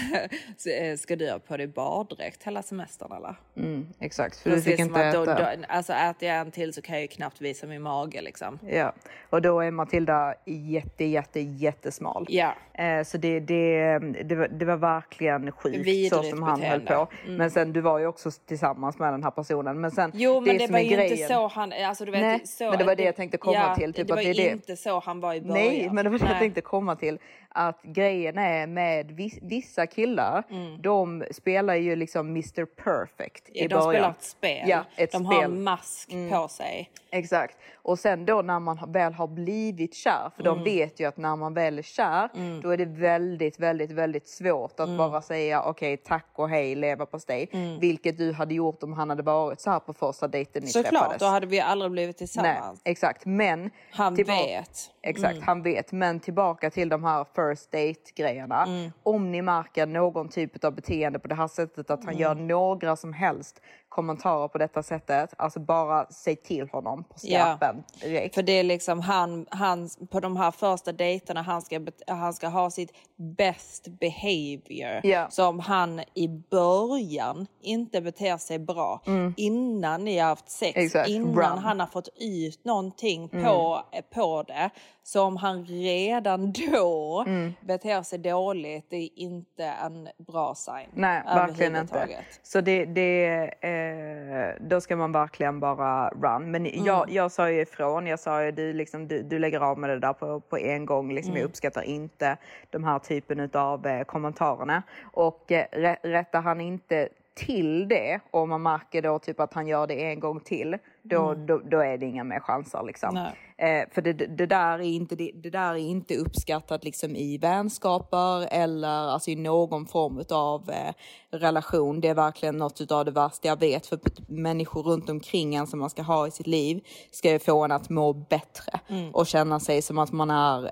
ska 0.97 1.15
du 1.15 1.31
ha 1.31 1.39
på 1.39 1.57
dig 1.57 1.67
baddräkt 1.67 2.43
hela 2.43 2.61
semestern 2.61 3.11
eller? 3.11 3.35
Mm, 3.57 3.87
exakt, 3.99 4.37
för 4.39 4.49
du 4.49 4.55
Precis 4.55 4.71
fick 4.71 4.79
som 4.79 4.87
inte 4.87 5.07
att 5.07 5.13
då, 5.13 5.23
äta. 5.23 5.55
då, 5.55 5.63
alltså 5.67 5.93
äter 5.93 6.29
jag 6.29 6.37
en 6.37 6.51
till 6.51 6.73
så 6.73 6.81
kan 6.81 6.95
jag 6.95 7.01
ju 7.01 7.07
knappt 7.07 7.41
visa 7.41 7.67
min 7.67 7.81
mage 7.81 8.21
liksom. 8.21 8.59
Ja, 8.69 8.93
och 9.29 9.41
då 9.41 9.59
är 9.59 9.71
Matilda 9.71 10.33
jätte, 10.45 11.03
jätte, 11.05 11.39
jättesmal. 11.39 12.25
Ja. 12.29 12.53
Eh, 12.73 13.03
så 13.03 13.17
det, 13.17 13.39
det, 13.39 13.99
det, 14.23 14.35
var, 14.35 14.47
det 14.47 14.65
var 14.65 14.75
verkligen 14.77 15.51
sjukt 15.51 15.75
så 15.77 15.83
Vidrigt 15.83 16.29
som 16.29 16.43
han 16.43 16.61
höll 16.61 16.79
beteende. 16.79 17.05
på. 17.25 17.31
Men 17.31 17.51
sen, 17.51 17.73
du 17.73 17.81
var 17.81 17.99
ju 17.99 18.07
också 18.07 18.31
tillsammans 18.31 18.99
med 18.99 19.13
den 19.13 19.23
här 19.23 19.31
personen. 19.31 19.81
Men 19.81 19.91
sen, 19.91 20.11
Jo 20.13 20.41
men 20.41 20.57
det, 20.57 20.63
som 20.65 20.73
var 20.73 20.79
ju 20.79 20.89
grejen, 20.95 21.11
inte 21.13 21.27
så 21.33 21.47
han, 21.47 21.73
alltså 21.85 22.05
du 22.05 22.11
vet 22.11 22.21
Nej, 22.21 22.41
så. 22.47 22.69
men 22.69 22.77
det 22.77 22.83
var 22.85 22.95
det 22.95 23.03
jag 23.03 23.15
tänkte 23.15 23.37
komma 23.37 23.53
ja, 23.57 23.75
till, 23.75 23.93
typ 23.93 24.07
det 24.07 24.13
att 24.13 24.17
var 24.17 24.23
det 24.23 24.29
är 24.29 24.33
det- 24.33 24.49
inte 24.51 24.75
så 24.75 24.99
han 24.99 25.19
var 25.19 25.33
i 25.33 25.41
början. 25.41 25.53
Nej, 25.67 25.89
men 25.91 26.05
det 26.05 26.11
var 26.11 26.19
det 26.19 26.25
jag 26.25 26.39
tänkte 26.39 26.61
komma 26.61 26.95
till. 26.95 27.19
Att 27.53 27.81
grejen 27.83 28.37
är 28.37 28.67
med 28.67 29.11
vis, 29.11 29.39
vissa 29.41 29.87
killar, 29.87 30.43
de 30.81 31.23
spelar 31.31 31.75
ju 31.75 31.95
liksom 31.95 32.27
Mr 32.29 32.65
Perfect 32.65 33.49
i 33.49 33.59
Mm. 33.59 33.69
De 33.69 33.75
början. 33.75 33.91
spelar 33.93 34.09
ett 34.09 34.23
spel. 34.23 34.69
Ja, 34.69 34.83
ett 34.95 35.11
de 35.11 35.25
spel. 35.25 35.37
Mm. 35.43 35.51
har 35.51 35.63
mask 35.63 36.09
på 36.31 36.47
sig. 36.47 36.89
Exakt. 37.13 37.57
Och 37.75 37.99
sen 37.99 38.25
då 38.25 38.41
när 38.41 38.59
man 38.59 38.91
väl 38.91 39.13
har 39.13 39.27
blivit 39.27 39.95
kär, 39.95 40.31
för 40.35 40.43
Mm. 40.47 40.55
de 40.57 40.63
vet 40.63 40.99
ju 40.99 41.05
att 41.07 41.17
när 41.17 41.35
man 41.35 41.53
väl 41.53 41.77
är 41.79 41.83
kär, 41.83 42.29
då 42.61 42.69
är 42.69 42.77
det 42.77 42.85
väldigt, 42.85 43.59
väldigt, 43.59 43.91
väldigt 43.91 44.27
svårt 44.27 44.79
Mm. 44.79 44.91
att 44.91 44.97
bara 45.11 45.21
säga 45.21 45.63
okej, 45.63 45.97
tack 45.97 46.25
och 46.35 46.49
hej, 46.49 46.75
leva 46.75 47.05
på 47.05 47.17
dig. 47.27 47.49
Vilket 47.81 48.17
du 48.17 48.33
hade 48.33 48.53
gjort 48.53 48.83
om 48.83 48.93
han 48.93 49.09
hade 49.09 49.23
varit 49.23 49.61
så 49.61 49.69
här 49.71 49.79
på 49.79 49.93
första 49.93 50.27
dejten 50.27 50.63
ni 50.63 50.69
Såklart, 50.69 50.91
träffades. 50.91 51.19
då 51.19 51.25
hade 51.25 51.45
vi 51.47 51.59
aldrig 51.59 51.91
blivit 51.91 52.15
Nej, 52.19 52.27
tillsammans. 52.27 52.81
exakt. 52.85 53.25
Men 53.25 53.69
Han 53.91 54.15
vet. 54.15 54.69
Exakt, 55.03 55.33
Mm. 55.33 55.43
han 55.47 55.61
vet. 55.63 55.91
Men 55.91 56.19
tillbaka 56.19 56.69
till 56.69 56.89
de 56.89 57.03
här 57.03 57.25
first 57.49 57.71
date 57.71 58.11
grejerna. 58.15 58.63
Mm. 58.63 58.91
Om 59.03 59.31
ni 59.31 59.41
märker 59.41 59.85
någon 59.85 60.29
typ 60.29 60.63
av 60.63 60.75
beteende 60.75 61.19
på 61.19 61.27
det 61.27 61.35
här 61.35 61.47
sättet, 61.47 61.89
att 61.91 61.99
han 62.03 62.13
Mm. 62.13 62.21
gör 62.21 62.35
några 62.35 62.95
som 62.95 63.13
helst 63.13 63.61
kommentarer 63.89 64.47
på 64.47 64.57
detta 64.57 64.83
sättet, 64.83 65.33
alltså 65.37 65.59
bara 65.59 66.05
säg 66.11 66.35
till 66.35 66.69
honom 66.69 67.03
på 67.03 67.15
Ja. 67.21 67.39
skarpen 67.57 67.83
direkt. 68.01 68.35
För 68.35 68.43
det 68.43 68.51
är 68.51 68.63
liksom 68.63 68.99
han, 68.99 69.45
han 69.49 69.89
på 70.11 70.19
de 70.19 70.37
här 70.37 70.51
första 70.51 70.91
dejterna, 70.91 71.41
han 71.41 71.61
ska, 71.61 71.79
han 72.07 72.33
ska 72.33 72.47
ha 72.47 72.69
sitt 72.69 72.91
best 73.15 73.87
behavior. 73.87 74.99
Ja. 75.03 75.27
Så 75.29 75.47
om 75.47 75.59
han 75.59 75.99
i 76.13 76.27
början 76.27 77.47
inte 77.61 78.01
beter 78.01 78.37
sig 78.37 78.59
bra, 78.59 79.01
innan 79.37 80.03
ni 80.03 80.17
har 80.19 80.27
haft 80.27 80.49
sex, 80.49 80.75
Mm. 80.75 80.85
Exakt, 80.85 81.09
innan 81.09 81.35
run. 81.35 81.57
han 81.57 81.79
har 81.79 81.87
fått 81.87 82.09
ut 82.19 82.65
någonting 82.65 83.29
Mm. 83.33 83.45
på, 83.45 83.81
på 84.13 84.43
det. 84.43 84.69
Så 85.11 85.23
om 85.23 85.37
han 85.37 85.65
redan 85.65 86.51
då 86.71 87.23
Mm. 87.27 87.53
beter 87.61 88.01
sig 88.01 88.19
dåligt, 88.19 88.85
det 88.89 88.97
är 88.97 89.09
inte 89.15 89.63
en 89.65 90.09
bra 90.17 90.55
sign. 90.55 90.87
Nej, 90.93 91.21
verkligen 91.25 91.75
inte. 91.75 92.07
Så 92.43 92.61
det, 92.61 92.85
det, 92.85 93.25
eh, 93.61 94.55
då 94.67 94.81
ska 94.81 94.95
man 94.95 95.11
verkligen 95.11 95.59
bara 95.59 96.09
run. 96.09 96.51
Men 96.51 96.65
jag, 96.85 97.03
Mm. 97.03 97.15
jag 97.15 97.31
sa 97.31 97.49
ju 97.49 97.61
ifrån, 97.61 98.07
jag 98.07 98.19
sa 98.19 98.43
ju 98.43 98.51
du, 98.51 98.73
liksom, 98.73 99.07
du, 99.07 99.21
du 99.23 99.39
lägger 99.39 99.59
av 99.59 99.77
med 99.79 99.89
det 99.89 99.99
där 99.99 100.13
på, 100.13 100.39
på 100.39 100.57
en 100.57 100.85
gång. 100.85 101.13
Liksom, 101.13 101.31
Mm. 101.31 101.41
Jag 101.41 101.49
uppskattar 101.49 101.81
inte 101.81 102.37
de 102.69 102.83
här 102.83 102.99
typen 102.99 103.49
av 103.53 103.87
eh, 103.87 104.03
kommentarerna. 104.03 104.83
Och 105.13 105.51
eh, 105.51 105.65
rä- 105.71 105.97
rättar 106.03 106.41
han 106.41 106.61
inte 106.61 107.09
till 107.33 107.87
det 107.87 108.19
och 108.31 108.47
man 108.47 108.61
märker 108.61 109.01
då 109.01 109.19
typ 109.19 109.39
att 109.39 109.53
han 109.53 109.67
gör 109.67 109.87
det 109.87 110.11
en 110.11 110.19
gång 110.19 110.39
till, 110.39 110.77
då, 111.03 111.33
då, 111.33 111.57
då 111.57 111.79
är 111.79 111.97
det 111.97 112.05
inga 112.05 112.23
mer 112.23 112.39
chanser 112.39 112.83
liksom. 112.83 113.17
Eh, 113.57 113.89
för 113.91 114.01
det, 114.01 114.13
det, 114.13 114.45
där 114.45 114.79
är 114.79 114.81
inte, 114.81 115.15
det, 115.15 115.31
det 115.33 115.49
där 115.49 115.73
är 115.73 115.77
inte 115.77 116.15
uppskattat 116.15 116.83
liksom 116.83 117.15
i 117.15 117.37
vänskaper 117.37 118.47
eller 118.51 118.87
alltså 118.87 119.31
i 119.31 119.35
någon 119.35 119.85
form 119.85 120.23
av 120.29 120.69
eh, 120.69 120.93
relation. 121.37 122.01
Det 122.01 122.07
är 122.07 122.15
verkligen 122.15 122.57
något 122.57 122.91
av 122.91 123.05
det 123.05 123.11
värsta 123.11 123.47
jag 123.47 123.59
vet 123.59 123.87
för 123.87 123.99
människor 124.27 124.83
runt 124.83 125.09
omkring 125.09 125.55
en 125.55 125.67
som 125.67 125.79
man 125.79 125.89
ska 125.89 126.01
ha 126.01 126.27
i 126.27 126.31
sitt 126.31 126.47
liv 126.47 126.83
ska 127.11 127.31
ju 127.31 127.39
få 127.39 127.63
en 127.63 127.71
att 127.71 127.89
må 127.89 128.13
bättre 128.13 128.79
och 129.13 129.27
känna 129.27 129.59
sig 129.59 129.81
som 129.81 129.97
att 129.97 130.11
man 130.11 130.31
är 130.31 130.63
eh, 130.63 130.69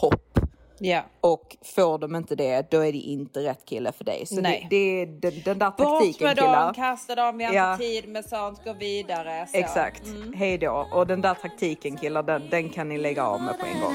topp. 0.00 0.25
Ja. 0.78 1.02
Och 1.20 1.56
får 1.64 1.98
de 1.98 2.16
inte 2.16 2.34
det, 2.36 2.70
då 2.70 2.78
är 2.80 2.92
det 2.92 2.98
inte 2.98 3.40
rätt 3.40 3.64
kille 3.64 3.92
för 3.92 4.04
dig. 4.04 4.26
Så 4.26 4.40
Nej. 4.40 4.66
det, 4.70 4.76
är 4.76 5.06
den, 5.06 5.32
den 5.44 5.58
där 5.58 5.70
Bort 5.70 5.78
taktiken 5.78 6.26
med 6.26 6.36
killar. 6.38 6.64
dem, 6.64 6.74
kasta 6.74 7.14
dem, 7.14 7.38
vi 7.38 7.44
har 7.44 7.54
Ja. 7.54 7.72
inte 7.72 7.84
tid 7.84 8.08
med 8.08 8.24
sånt, 8.24 8.64
gå 8.64 8.72
vidare. 8.72 9.46
Så. 9.46 9.56
Exakt, 9.58 10.02
hej 10.34 10.58
då. 10.58 10.88
Och 10.92 11.06
den 11.06 11.20
där 11.20 11.34
taktiken 11.34 11.96
killar, 11.96 12.22
den, 12.22 12.42
den 12.50 12.68
kan 12.68 12.88
ni 12.88 12.98
lägga 12.98 13.24
av 13.26 13.40
med 13.42 13.58
på 13.60 13.66
en 13.66 13.80
gång. 13.80 13.94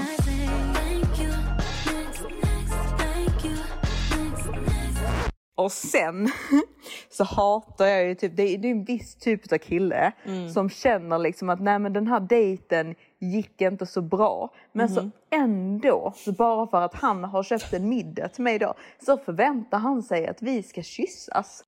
Och 5.55 5.71
sen 5.71 6.29
så 7.09 7.23
hatar 7.23 7.85
jag 7.85 8.07
ju 8.07 8.15
typ, 8.15 8.35
det 8.37 8.43
är, 8.43 8.57
det 8.57 8.67
är 8.67 8.71
en 8.71 8.83
viss 8.83 9.15
typ 9.15 9.51
av 9.53 9.57
kille 9.57 10.11
som 10.53 10.69
känner 10.69 11.19
liksom 11.19 11.49
att 11.49 11.59
nej 11.61 11.79
men 11.79 11.93
den 11.93 12.07
här 12.07 12.19
dejten 12.19 12.95
gick 13.21 13.61
inte 13.61 13.85
så 13.85 14.01
bra. 14.01 14.49
Men 14.71 14.89
så 14.89 15.09
ändå, 15.29 16.13
så 16.15 16.31
bara 16.31 16.67
för 16.67 16.81
att 16.81 16.93
han 16.93 17.23
har 17.23 17.43
köpt 17.43 17.73
en 17.73 17.89
middag 17.89 18.27
till 18.27 18.43
mig 18.43 18.59
då, 18.59 18.73
så 19.05 19.17
förväntar 19.17 19.77
han 19.77 20.03
sig 20.03 20.27
att 20.27 20.41
vi 20.41 20.63
ska 20.63 20.81
kyssas. 20.81 21.63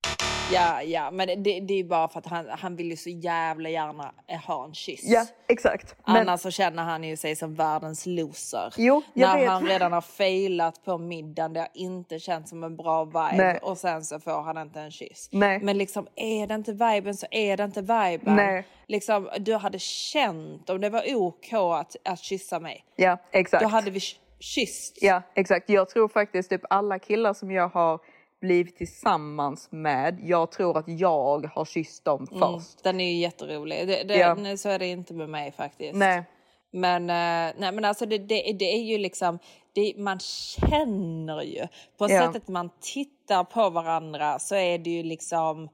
Ja, 0.52 0.82
ja, 0.84 1.12
men 1.12 1.28
det, 1.44 1.60
det 1.60 1.74
är 1.80 1.84
bara 1.84 2.08
för 2.08 2.20
att 2.20 2.26
han, 2.26 2.46
han 2.50 2.76
vill 2.76 2.90
ju 2.90 2.98
så 2.98 3.10
jävla 3.10 3.70
gärna 3.70 4.12
eh, 4.28 4.40
ha 4.40 4.66
en 4.66 4.74
kyss. 4.74 5.02
Ja, 5.04 5.26
exakt. 5.48 5.96
Men, 6.08 6.16
Annars 6.18 6.42
så 6.42 6.52
känner 6.52 6.84
han 6.84 7.04
ju 7.04 7.18
sig 7.18 7.36
som 7.36 7.56
världens 7.56 8.06
loser. 8.06 8.74
Jo, 8.78 9.02
jag 9.14 9.30
När 9.30 9.40
vet. 9.40 9.50
han 9.50 9.66
redan 9.68 9.94
har 9.94 10.02
failat 10.02 10.86
på 10.86 10.98
middagen, 10.98 11.54
det 11.54 11.60
har 11.60 11.70
inte 11.74 12.20
känts 12.20 12.50
som 12.50 12.64
en 12.64 12.76
bra 12.76 13.06
vibe 13.06 13.34
Nej. 13.38 13.60
och 13.62 13.78
sen 13.78 14.04
så 14.06 14.20
får 14.20 14.42
han 14.42 14.58
inte 14.58 14.80
en 14.80 14.92
kyss. 14.92 15.30
Nej. 15.32 15.60
Men 15.60 15.78
liksom 15.78 16.08
är 16.16 16.48
det 16.48 16.56
inte 16.56 16.72
viben 16.72 17.16
så 17.16 17.28
är 17.32 17.58
det 17.58 17.64
inte 17.64 17.82
viben. 17.82 18.36
Nej. 18.36 18.66
Liksom, 18.88 19.30
du 19.40 19.56
hade 19.56 19.80
känt 19.80 20.70
om 20.70 20.82
det 20.82 20.90
var 20.90 21.16
OK 21.16 21.54
att, 21.54 21.96
att 22.06 22.20
kyssa 22.20 22.60
mig. 22.60 22.86
ja, 22.96 23.18
exakt. 23.32 23.64
Då 23.64 23.70
hade 23.70 23.92
vi 23.92 24.00
ky- 24.00 24.18
kysst. 24.40 24.98
Ja, 25.02 25.22
exakt. 25.36 25.70
Jag 25.70 25.90
tror 25.90 26.08
faktiskt 26.08 26.50
typ 26.50 26.62
alla 26.70 27.00
killar 27.00 27.34
som 27.34 27.52
jag 27.52 27.68
har 27.70 28.00
blivit 28.44 28.78
tillsammans 28.78 29.68
med, 29.72 30.20
jag 30.24 30.52
tror 30.52 30.78
att 30.78 30.88
jag 30.88 31.50
har 31.56 31.66
kysst 31.66 32.06
dem 32.06 32.28
först. 32.28 32.84
Den 32.84 33.00
är 33.02 33.12
ju 33.12 33.18
jätterolig. 33.20 33.88
Det, 33.88 34.04
det, 34.04 34.16
Ja. 34.18 34.34
nej, 34.36 34.58
Så 34.58 34.70
är 34.70 34.80
det 34.80 34.88
inte 34.88 35.14
med 35.14 35.30
mig 35.30 35.52
faktiskt. 35.52 35.96
Nej, 35.96 36.24
Men, 36.72 37.02
eh, 37.10 37.54
nej, 37.60 37.72
men 37.72 37.86
alltså 37.86 38.06
det, 38.06 38.18
det, 38.18 38.54
det 38.60 38.66
är 38.76 38.82
ju 38.84 38.98
liksom, 38.98 39.40
det, 39.76 39.94
man 39.98 40.20
känner 40.20 41.42
ju. 41.42 41.68
På 41.98 42.10
Ja. 42.12 42.22
sättet 42.22 42.48
man 42.48 42.70
tittar 42.82 43.44
på 43.44 43.70
varandra 43.70 44.40
så 44.40 44.56
är 44.56 44.78
det 44.78 44.90
ju 44.90 45.04
liksom, 45.04 45.70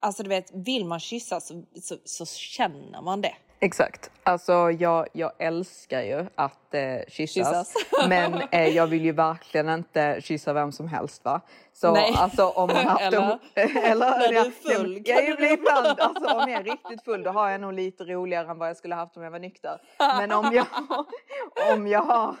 alltså 0.00 0.22
du 0.22 0.28
vet, 0.28 0.50
vill 0.54 0.84
man 0.84 1.00
kyssa 1.00 1.40
så, 1.40 1.62
så, 1.82 1.96
så 2.04 2.26
känner 2.26 3.02
man 3.02 3.20
det. 3.20 3.34
exakt. 3.60 4.10
Alltså 4.22 4.70
jag, 4.70 5.06
jag 5.12 5.32
älskar 5.38 6.02
ju 6.02 6.26
att 6.34 6.74
eh, 6.74 6.96
kyssas. 7.08 7.34
Kyssas. 7.34 7.74
men 8.08 8.42
eh, 8.52 8.68
jag 8.68 8.86
vill 8.86 9.04
ju 9.04 9.12
verkligen 9.12 9.68
inte 9.68 10.20
kyssa 10.22 10.52
vem 10.52 10.72
som 10.72 10.88
helst 10.88 11.24
va. 11.24 11.40
Så 11.72 11.92
Nej. 11.92 12.14
alltså 12.18 12.46
om 12.48 12.66
man 12.66 12.76
haft 12.86 13.02
Eller? 13.02 13.38
eller 13.90 14.10
När 14.18 14.28
du 14.28 14.34
ja, 14.34 14.44
är 14.44 14.74
full 14.74 15.02
Jag, 15.04 15.16
kan 15.18 15.26
jag 15.26 15.36
blir 15.36 15.52
ibland, 15.52 16.00
alltså 16.00 16.24
om 16.34 16.50
jag 16.50 16.60
är 16.60 16.64
riktigt 16.64 17.04
full 17.04 17.22
då 17.22 17.30
har 17.30 17.50
jag 17.50 17.60
nog 17.60 17.72
lite 17.72 18.04
roligare 18.04 18.50
än 18.50 18.58
vad 18.58 18.68
jag 18.68 18.76
skulle 18.76 18.94
haft 18.94 19.16
om 19.16 19.22
jag 19.22 19.30
var 19.30 19.38
nykter. 19.38 19.80
Men 19.98 20.32
om 20.32 20.50
jag, 20.52 20.66
om 21.72 21.86
jag 21.86 22.00
har 22.02 22.34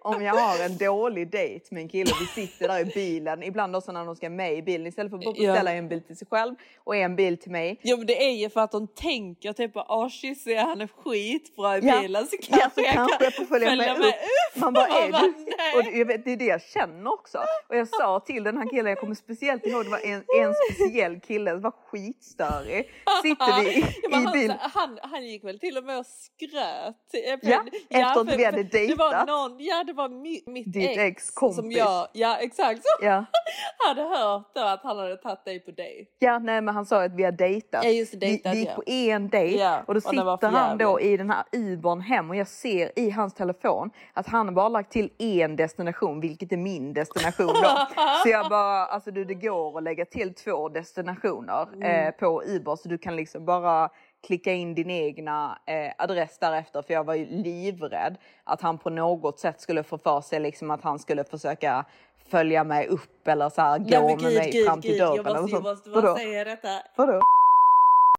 om 0.00 0.22
jag 0.22 0.34
har 0.34 0.64
en 0.64 0.76
dålig 0.76 1.30
dejt 1.30 1.66
med 1.70 1.82
en 1.82 1.88
kille 1.88 2.12
vi 2.20 2.26
sitter 2.46 2.68
där 2.68 2.80
i 2.80 2.84
bilen, 2.84 3.42
ibland 3.42 3.76
också 3.76 3.92
när 3.92 4.04
de 4.04 4.16
ska 4.16 4.30
med 4.30 4.54
i 4.54 4.62
bilen, 4.62 4.86
istället 4.86 5.10
för 5.10 5.18
att 5.18 5.24
bara 5.24 5.34
Ja. 5.36 5.52
beställa 5.52 5.72
en 5.72 5.88
bil 5.88 6.02
till 6.02 6.16
sig 6.16 6.26
själv 6.30 6.54
och 6.84 6.96
en 6.96 7.16
bil 7.16 7.38
till 7.38 7.50
mig. 7.50 7.80
Jo 7.82 7.96
men 7.96 8.06
det 8.06 8.24
är 8.26 8.30
ju 8.30 8.50
för 8.50 8.60
att 8.60 8.72
de 8.72 8.86
tänker 8.88 9.52
typ 9.52 9.70
åh 9.74 10.08
kysser 10.08 10.50
jag 10.50 10.66
henne 10.66 10.88
skitbra 10.88 11.78
i 11.78 11.80
Ja. 11.86 12.00
bilen 12.00 12.26
så 12.26 12.36
Ja, 12.48 12.56
kanske 12.58 12.74
så 12.74 12.80
jag 12.86 12.94
kanske 12.94 13.16
kan 13.16 13.24
jag 13.24 13.34
får 13.34 13.44
följa 13.44 13.76
med 13.76 13.98
upp. 13.98 14.14
Man 14.54 14.72
bara, 14.72 14.86
är 14.86 15.12
du? 15.12 15.34
Och 15.78 15.84
det- 15.84 15.98
jag 15.98 16.06
vet, 16.06 16.24
det 16.24 16.32
är 16.32 16.36
det 16.36 16.44
jag 16.44 16.62
känner 16.62 17.12
också. 17.12 17.38
Och 17.68 17.76
jag 17.76 17.88
sa 17.88 18.20
till 18.20 18.33
den 18.40 18.56
här 18.56 18.68
killen, 18.70 18.86
jag 18.86 19.00
kommer 19.00 19.14
speciellt 19.14 19.66
ihåg, 19.66 19.84
det 19.84 19.90
var 19.90 20.06
en, 20.06 20.22
en 20.40 20.54
speciell 20.54 21.20
kille, 21.20 21.50
det 21.50 21.58
var 21.58 21.70
skitstörig. 21.70 22.90
Sitter 23.22 23.62
vi 23.62 23.68
i, 23.78 23.84
Ja, 24.02 24.08
i 24.20 24.24
han, 24.24 24.32
bilen. 24.32 24.56
han, 24.60 24.98
han 25.02 25.24
gick 25.26 25.44
väl 25.44 25.58
till 25.58 25.76
och 25.78 25.84
med 25.84 25.98
och 25.98 26.06
skröt. 26.06 26.96
Ja, 27.12 27.64
efter 27.90 28.20
att 28.20 28.38
vi 28.38 28.44
hade 28.44 28.62
Det 28.62 28.94
var 28.94 29.10
dejtat. 29.12 29.26
någon, 29.28 29.56
ja 29.58 29.84
det 29.86 29.92
var 29.92 30.08
mitt, 30.08 30.46
mitt 30.46 30.72
Ditt 30.72 30.90
ex, 30.90 30.98
ex 30.98 31.26
som 31.26 31.34
kompis. 31.54 31.78
jag, 31.78 32.08
ja 32.12 32.36
exakt, 32.40 32.82
som 32.84 33.06
Ja. 33.06 33.24
hade 33.88 34.02
hört 34.02 34.50
då 34.54 34.60
att 34.60 34.82
han 34.82 34.98
hade 34.98 35.16
tagit 35.16 35.44
dig 35.44 35.60
på 35.60 35.70
dejt. 35.70 36.10
ja, 36.18 36.38
nej 36.38 36.60
men 36.60 36.74
han 36.74 36.86
sa 36.86 37.04
att 37.04 37.14
vi 37.14 37.24
har 37.24 37.32
dejtat. 37.32 37.84
Ja, 37.84 37.90
just 37.90 38.12
det, 38.12 38.18
vi, 38.18 38.26
dejtat, 38.26 38.52
vi 38.54 38.58
gick 38.58 38.68
ja. 38.68 38.74
på 38.74 38.82
en 38.86 39.28
dejt 39.28 39.58
Ja, 39.58 39.82
och 39.86 39.94
då 39.94 40.00
sitter 40.00 40.48
han 40.48 40.78
då 40.78 41.00
i 41.00 41.16
den 41.16 41.30
här 41.30 41.44
Ubern 41.52 42.00
hem 42.00 42.30
och 42.30 42.36
jag 42.36 42.48
ser 42.48 42.98
i 42.98 43.10
hans 43.10 43.34
telefon 43.34 43.90
att 44.12 44.26
han 44.26 44.54
bara 44.54 44.68
lagt 44.68 44.92
till 44.92 45.10
en 45.18 45.56
destination, 45.56 46.20
vilket 46.20 46.52
är 46.52 46.56
min 46.56 46.92
destination 46.94 47.46
då. 47.46 47.86
så 48.24 48.28
jag 48.30 48.48
bara, 48.50 48.86
alltså 48.86 49.10
du 49.10 49.24
det 49.24 49.34
går 49.34 49.76
att 49.78 49.82
lägga 49.84 50.04
till 50.04 50.34
två 50.34 50.68
destinationer 50.68 51.62
Mm. 51.74 51.82
eh, 52.06 52.10
på 52.14 52.42
Uber 52.46 52.76
så 52.76 52.88
du 52.88 52.98
kan 52.98 53.16
liksom 53.16 53.44
bara 53.44 53.90
klicka 54.26 54.52
in 54.52 54.74
din 54.74 54.90
egna 54.90 55.58
eh, 55.66 55.92
adress 55.98 56.38
därefter 56.38 56.82
för 56.82 56.94
jag 56.94 57.04
var 57.04 57.14
ju 57.14 57.26
livrädd 57.26 58.16
att 58.44 58.60
han 58.60 58.78
på 58.78 58.90
något 58.90 59.38
sätt 59.40 59.60
skulle 59.60 59.82
få 59.82 59.98
för 59.98 60.20
sig 60.20 60.40
liksom 60.40 60.70
att 60.70 60.82
han 60.82 60.98
skulle 60.98 61.24
försöka 61.24 61.84
följa 62.28 62.64
mig 62.64 62.86
upp 62.88 63.28
eller 63.28 63.48
så 63.50 63.60
här, 63.62 63.78
gå 63.78 63.84
Ja, 63.88 64.06
med 64.06 64.22
mig 64.22 64.64
fram 64.66 64.80
till 64.80 64.98
dörren. 64.98 65.16
jag 65.24 65.40
måste, 65.40 65.56
jag 65.56 65.62
bara 65.62 66.02
Vadå? 66.02 66.16
säga 66.16 66.44
detta. 66.44 66.68
Vadå? 66.96 67.20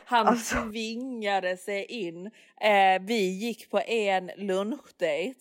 Han 0.05 0.27
Alltså. 0.27 0.55
tvingade 0.61 1.57
sig 1.57 1.85
in. 1.85 2.25
Eh, 2.61 3.01
vi 3.01 3.29
gick 3.39 3.71
på 3.71 3.79
en 3.79 4.31
lunchdate 4.37 5.35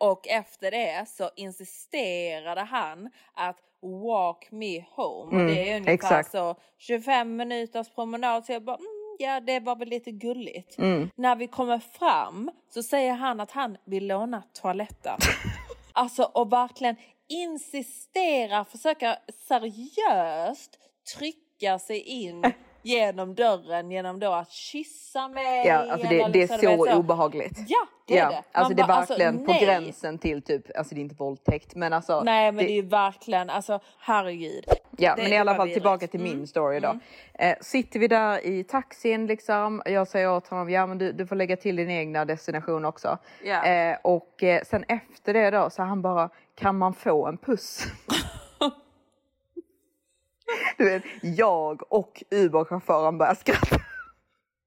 och 0.00 0.28
efter 0.28 0.70
det 0.70 1.08
så 1.08 1.30
insisterade 1.36 2.60
han 2.60 3.10
att 3.34 3.56
walk 3.82 4.48
me 4.50 4.84
home. 4.96 5.40
och 5.42 5.46
det 5.48 5.52
är 5.70 5.76
ungefär 5.76 5.76
Mm, 5.76 5.88
exakt. 5.94 6.30
så 6.30 6.54
25 6.78 7.36
minuters 7.36 7.88
promenad. 7.94 8.44
Så 8.44 8.52
jag 8.52 8.64
bara, 8.64 8.76
mm, 8.76 9.16
ja 9.18 9.40
det 9.40 9.60
var 9.60 9.76
väl 9.76 9.88
lite 9.88 10.10
gulligt. 10.10 10.78
Mm. 10.78 11.10
När 11.16 11.36
vi 11.36 11.46
kommer 11.46 11.78
fram 11.78 12.50
så 12.74 12.82
säger 12.82 13.12
han 13.12 13.40
att 13.40 13.50
han 13.50 13.76
vill 13.84 14.06
låna 14.06 14.42
toaletten. 14.52 15.18
Alltså 15.92 16.22
och 16.22 16.52
verkligen 16.52 16.96
insistera, 17.28 18.64
försöka 18.64 19.16
seriöst 19.48 20.78
trycka 21.16 21.78
sig 21.78 22.00
in 22.00 22.42
genom 22.88 23.34
dörren 23.34 23.90
genom 23.90 24.20
då 24.20 24.32
att 24.32 24.50
kyssa 24.50 25.28
mig. 25.28 25.66
Ja, 25.66 25.74
alltså 25.92 26.08
det, 26.08 26.14
det 26.16 26.22
är 26.22 26.28
liksom, 26.28 26.58
du 26.60 26.66
vet, 26.66 26.78
så 26.78 26.98
obehagligt. 26.98 27.58
Ja, 27.68 27.86
det 28.06 28.18
är 28.18 28.22
ja, 28.22 28.28
det. 28.28 28.34
Man 28.34 28.42
Alltså 28.52 28.74
det 28.74 28.82
är 28.82 28.86
bara, 28.86 29.00
verkligen 29.00 29.44
på 29.46 29.52
nej. 29.52 29.64
gränsen 29.64 30.18
till 30.18 30.42
typ, 30.42 30.76
alltså 30.78 30.94
det 30.94 31.00
är 31.00 31.02
inte 31.02 31.14
våldtäkt 31.14 31.74
men 31.74 31.92
alltså. 31.92 32.20
Nej 32.20 32.52
men 32.52 32.64
det, 32.64 32.70
är 32.72 32.74
ju 32.74 32.82
verkligen, 32.88 33.50
alltså 33.50 33.80
herregud. 33.98 34.64
Ja, 35.00 35.14
det- 35.16 35.22
men 35.22 35.26
i 35.32 35.34
det 35.34 35.38
alla 35.40 35.54
fall 35.54 35.70
tillbaka 35.70 36.06
till 36.06 36.20
min 36.20 36.46
story 36.46 36.80
då. 36.80 36.98
Eh, 37.34 37.56
sitter 37.60 38.00
vi 38.00 38.08
där 38.08 38.46
i 38.46 38.64
taxin 38.64 39.26
liksom, 39.26 39.82
jag 39.84 40.08
säger 40.08 40.30
åt 40.36 40.48
honom, 40.48 40.70
ja 40.70 40.86
men 40.86 40.98
du, 40.98 41.12
du 41.12 41.26
får 41.26 41.36
lägga 41.36 41.56
till 41.56 41.76
din 41.76 41.90
egna 41.90 42.24
destination 42.24 42.84
också. 42.84 43.18
Ja. 43.44 43.64
Eh, 43.64 43.96
och 44.02 44.42
eh, 44.42 44.62
sen 44.64 44.84
efter 44.88 45.34
det 45.34 45.50
då 45.50 45.70
så 45.70 45.82
han 45.82 46.02
bara, 46.02 46.30
kan 46.54 46.78
man 46.78 46.94
få 46.94 47.26
en 47.26 47.36
puss? 47.38 47.86
du 50.78 50.84
vet, 50.84 51.02
jag 51.22 51.92
och 51.92 52.22
Uber-chauffören 52.30 53.18
börjar 53.18 53.34
skratta. 53.34 53.76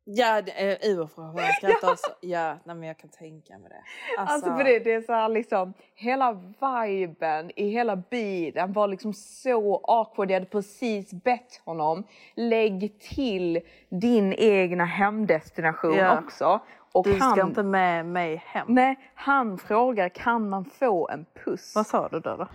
Ja, 0.03 0.41
Uber-chauffören 0.83 1.53
skrattar 1.57 1.91
också. 1.91 2.11
Ja, 2.21 2.57
nej, 2.63 2.75
men 2.75 2.87
jag 2.87 2.97
kan 2.97 3.09
tänka 3.09 3.57
mig 3.57 3.69
det. 3.69 3.83
Alltså 4.21 4.55
för 4.55 4.63
det, 4.63 4.79
det 4.79 4.93
är 4.93 5.01
så 5.01 5.13
här 5.13 5.29
liksom, 5.29 5.73
hela 5.95 6.37
viben 6.83 7.51
i 7.55 7.69
hela 7.69 7.95
bilen 7.95 8.73
var 8.73 8.87
liksom 8.87 9.13
så 9.13 9.81
awkward. 9.83 10.31
Jag 10.31 10.35
hade 10.35 10.45
precis 10.45 11.13
bett 11.13 11.61
honom, 11.65 12.03
lägg 12.35 12.99
till 12.99 13.59
din 13.89 14.33
egna 14.33 14.85
hemdestination 14.85 15.95
Ja. 15.95 16.19
också. 16.19 16.59
Och 16.91 17.03
Du 17.03 17.15
ska 17.15 17.23
han, 17.23 17.47
inte 17.47 17.63
med 17.63 18.05
mig 18.05 18.43
hem. 18.45 18.65
Nej, 18.69 18.99
han 19.13 19.57
frågar 19.57 20.09
kan 20.09 20.49
man 20.49 20.65
få 20.65 21.09
en 21.09 21.25
puss? 21.45 21.75
Vad 21.75 21.87
sa 21.87 22.07
du 22.07 22.19
då? 22.19 22.35
då? 22.35 22.47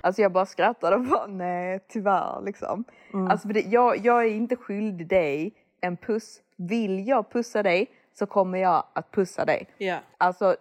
Alltså 0.00 0.22
jag 0.22 0.32
bara 0.32 0.46
skrattade 0.46 0.96
och 0.96 1.02
bara 1.02 1.26
nej 1.26 1.80
tyvärr 1.88 2.42
liksom. 2.44 2.84
Mm. 3.12 3.30
Alltså 3.30 3.48
för 3.48 3.54
det, 3.54 3.60
jag, 3.60 3.96
jag 3.96 4.24
är 4.24 4.30
inte 4.30 4.56
skyldig 4.56 5.08
dig 5.08 5.54
en 5.80 5.96
puss. 5.96 6.40
Vill 6.56 7.08
jag 7.08 7.32
pussa 7.32 7.62
dig 7.62 7.90
så 8.12 8.26
kommer 8.26 8.58
jag 8.58 8.84
att 8.92 9.10
pussa 9.10 9.44
dig. 9.44 9.66
Ja. 9.78 9.98
Alltså 10.18 10.56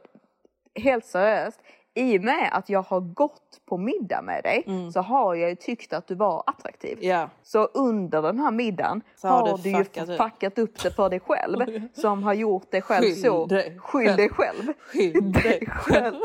helt 0.75 1.05
seriöst, 1.05 1.61
i 1.93 2.17
och 2.17 2.23
med 2.23 2.49
att 2.51 2.69
jag 2.69 2.81
har 2.81 2.99
gått 2.99 3.61
på 3.65 3.77
middag 3.77 4.21
med 4.21 4.43
dig 4.43 4.65
så 4.93 5.01
har 5.01 5.35
jag 5.35 5.49
ju 5.49 5.55
tyckt 5.55 5.93
att 5.93 6.07
du 6.07 6.15
var 6.15 6.43
attraktiv. 6.47 6.97
Mm. 6.97 7.09
Ja. 7.09 7.29
Så 7.43 7.65
under 7.65 8.21
den 8.21 8.39
här 8.39 8.51
middagen 8.51 9.01
Så 9.15 9.27
har 9.27 9.47
har, 9.47 9.57
du 9.57 9.63
du 9.63 9.69
ju 9.69 9.83
fuckat 9.83 10.09
upp. 10.09 10.17
fuckat 10.17 10.57
upp 10.59 10.83
det 10.83 10.91
för 10.91 11.09
dig 11.09 11.19
själv 11.19 11.87
som 11.93 12.23
har 12.23 12.33
gjort 12.33 12.71
dig 12.71 12.81
själv 12.81 13.03
Skyll 13.03 13.21
så... 13.21 13.45
dig 13.45 13.77
Skyll 13.79 14.15
dig 14.15 14.29
själv. 14.29 14.73
Skyll 14.79 15.31
dig 15.31 15.67
själv. 15.67 16.15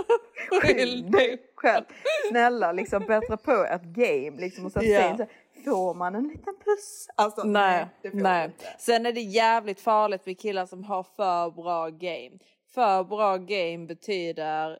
Skyll 0.62 1.10
dig 1.10 1.38
själv. 1.56 1.84
Snälla 2.30 2.72
liksom 2.72 3.02
bättra 3.06 3.36
på 3.36 3.64
ett 3.64 3.82
game 3.84 4.40
liksom 4.40 4.64
och 4.64 4.72
säg 4.72 4.86
så 4.86 5.00
här, 5.00 5.28
Får 5.64 5.94
man 5.94 6.14
en 6.14 6.28
liten 6.28 6.54
puss? 6.64 7.08
Alltså, 7.16 7.42
Nej, 7.44 7.86
nej. 8.12 8.44
inte. 8.46 8.64
Sen 8.78 9.06
är 9.06 9.12
det 9.12 9.20
jävligt 9.20 9.80
farligt 9.80 10.26
med 10.26 10.40
killar 10.40 10.66
som 10.66 10.84
har 10.84 11.02
för 11.02 11.50
bra 11.50 11.88
game. 11.88 12.38
För 12.74 13.04
bra 13.04 13.36
game 13.36 13.86
betyder 13.86 14.78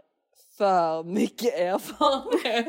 för 0.59 1.03
mycket 1.05 1.55
erfarenhet. 1.55 2.67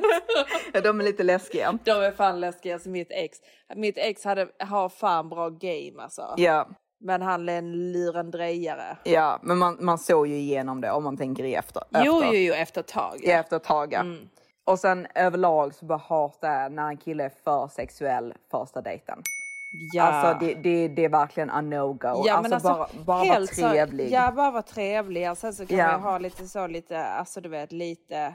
Ja, 0.74 0.82
de 0.84 1.00
är 1.00 1.04
lite 1.04 1.24
läskiga. 1.24 1.80
De 1.84 1.92
är 1.92 2.12
fan 2.12 2.40
läskiga 2.40 2.80
som 2.80 2.92
mitt 2.92 3.12
ex. 3.12 3.38
Mitt 3.76 3.98
ex 3.98 4.24
hade, 4.26 4.48
har 4.60 4.90
fan 4.90 5.30
bra 5.30 5.50
game 5.50 6.04
alltså. 6.04 6.34
Ja, 6.38 6.68
Men 7.00 7.22
han 7.22 7.50
är 7.50 7.58
en 7.58 7.92
lurendrejare. 7.92 8.98
ja 9.04 9.40
men 9.44 9.58
man, 9.58 9.78
man 9.80 9.98
såg 9.98 10.28
ju 10.28 10.36
igenom 10.36 10.82
det 10.82 10.92
om 10.92 11.04
man 11.04 11.18
tänker 11.18 11.44
i 11.44 11.56
efter. 11.56 11.84
Jo, 11.92 12.00
efter. 12.00 12.34
jo, 12.34 12.40
jo, 12.40 12.54
efter 12.54 12.82
ett 12.82 12.88
tag. 12.88 13.20
Ja, 13.24 13.34
efter 13.34 13.56
ett 13.58 13.64
tag. 13.64 13.94
ja. 13.94 14.00
Mm. 14.00 14.30
Och 14.66 14.80
sen 14.80 15.08
överlag 15.16 15.76
så 15.76 15.86
bara 15.86 15.98
hatar 15.98 16.62
jag 16.62 16.72
när 16.72 16.88
en 16.88 16.98
kille 16.98 17.24
är 17.24 17.32
för 17.44 17.68
sexuell 17.68 18.34
första 18.52 18.82
dejten. 18.82 19.22
Ja. 19.70 20.04
Alltså 20.04 20.46
det, 20.46 20.54
det, 20.54 20.88
det 20.88 21.06
är 21.06 21.10
verkligen 21.10 21.50
a 21.50 21.62
no-go. 21.62 22.24
Ja, 22.26 22.34
alltså, 22.34 22.54
alltså, 22.54 22.70
bara, 22.70 22.88
bara 23.06 23.18
vara 23.18 23.24
helt 23.34 23.56
så- 23.56 23.70
trevlig. 23.70 24.12
Ja, 24.12 24.32
bara 24.32 24.52
vara 24.52 24.62
trevlig. 24.62 25.38
Sen 25.38 25.54
så 25.54 25.66
kan 25.66 25.78
Ja. 25.78 25.92
man 25.92 26.02
ha 26.02 26.18
lite 26.18 26.48
så 26.48 26.68
lite, 26.68 27.06
alltså 27.06 27.42
du 27.42 27.50
vet 27.50 27.72
lite, 27.72 28.34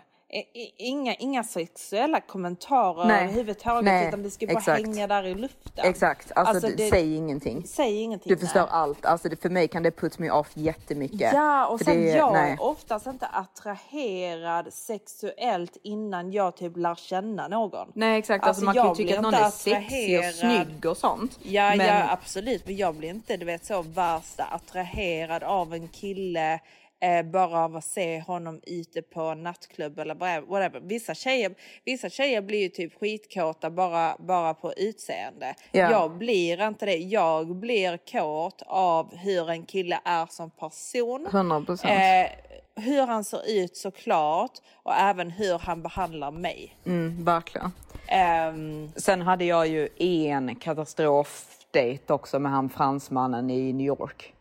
inga, 0.77 1.15
inga 1.15 1.45
sexuella 1.45 2.21
kommentarer 2.21 3.07
Nej. 3.07 3.25
överhuvudtaget 3.25 3.85
Nej, 3.85 4.09
utan 4.09 4.23
det 4.23 4.31
ska 4.31 4.47
bara 4.47 4.59
exakt. 4.59 4.87
hänga 4.87 5.07
där 5.07 5.27
i 5.27 5.35
luften. 5.35 5.85
Exakt, 5.85 6.33
alltså, 6.35 6.55
Alltså, 6.55 6.71
det, 6.77 6.91
säg 6.91 7.15
ingenting. 7.17 7.67
Säg 7.67 8.01
ingenting. 8.01 8.31
Du 8.31 8.39
förstör 8.39 8.61
nej. 8.61 8.69
allt. 8.71 9.07
Alltså 9.07 9.29
det, 9.29 9.43
för 9.43 9.51
mig 9.51 9.69
kan 9.69 9.83
det 9.83 9.91
put 9.91 10.19
me 10.19 10.31
off 10.31 10.51
jättemycket. 10.55 11.33
Ja, 11.33 11.67
och 11.67 11.79
För 11.79 11.85
sen 11.85 12.03
det, 12.03 12.09
jag 12.11 12.33
nej. 12.33 12.53
är 12.53 12.63
oftast 12.63 13.07
inte 13.07 13.27
attraherad 13.27 14.73
sexuellt 14.73 15.77
innan 15.83 16.33
jag 16.33 16.57
typ 16.57 16.77
lär 16.77 16.95
känna 16.95 17.49
någon. 17.49 17.89
Nej 17.95 18.19
exakt, 18.19 18.47
alltså, 18.47 18.49
Alltså, 18.49 18.65
man 18.65 18.75
kan 18.75 18.89
ju 18.89 18.95
tycka 18.95 19.17
att 19.17 19.23
någon 19.23 19.35
är 19.35 19.51
sexig 19.51 20.19
och 20.19 20.25
snygg 20.25 20.87
och 20.87 20.97
sånt. 20.97 21.39
Ja, 21.43 21.75
men, 21.77 21.87
ja 21.87 22.11
absolut, 22.13 22.67
men 22.67 22.77
jag 22.77 22.95
blir 22.95 23.11
inte 23.11 23.37
du 23.37 23.45
vet 23.47 23.65
så 23.65 23.83
värsta 23.83 24.45
attraherad 24.45 25.43
av 25.43 25.75
en 25.75 25.89
kille 25.89 26.61
eh, 27.03 27.23
bara 27.23 27.65
av 27.65 27.77
att 27.77 27.85
se 27.85 28.21
honom 28.21 28.61
ute 28.67 29.03
på 29.03 29.35
nattklubb 29.35 29.99
eller 29.99 30.15
bara- 30.15 30.41
whatever. 30.41 30.81
Vissa 30.81 31.15
tjejer, 31.15 31.55
vissa 31.85 32.09
tjejer 32.09 32.43
blir 32.43 32.59
ju 32.63 32.69
typ 32.69 33.01
skitkåta 33.01 33.71
bara, 33.71 34.17
bara 34.19 34.55
på 34.55 34.73
utseende. 34.73 35.55
Ja. 35.73 35.91
Jag 35.91 36.19
blir 36.19 36.67
inte 36.67 36.87
det. 36.87 36.97
Jag 36.97 37.57
blir 37.57 37.97
kåt 38.13 38.63
av 38.67 39.17
hur 39.17 39.51
en 39.51 39.67
kille 39.67 40.01
är 40.05 40.27
som 40.31 40.51
person. 40.51 41.27
100 41.33 41.61
procent. 41.61 41.93
Eh, 41.93 42.83
hur 42.85 43.07
han 43.07 43.25
ser 43.25 43.51
ut 43.51 43.77
såklart 43.77 44.53
och 44.83 44.95
även 44.95 45.31
hur 45.31 45.59
han 45.59 45.83
behandlar 45.83 46.31
mig. 46.31 46.77
Mm, 46.87 47.25
verkligen. 47.25 47.73
Ehm, 48.09 48.91
Sen 48.97 49.23
hade 49.23 49.45
jag 49.45 49.67
ju 49.69 49.89
en 49.99 50.57
katastrofdejt 50.57 52.11
också 52.11 52.39
med 52.39 52.53
han 52.53 52.69
fransmannen 52.71 53.51
i 53.51 53.73
New 53.73 53.87
York. 53.87 54.32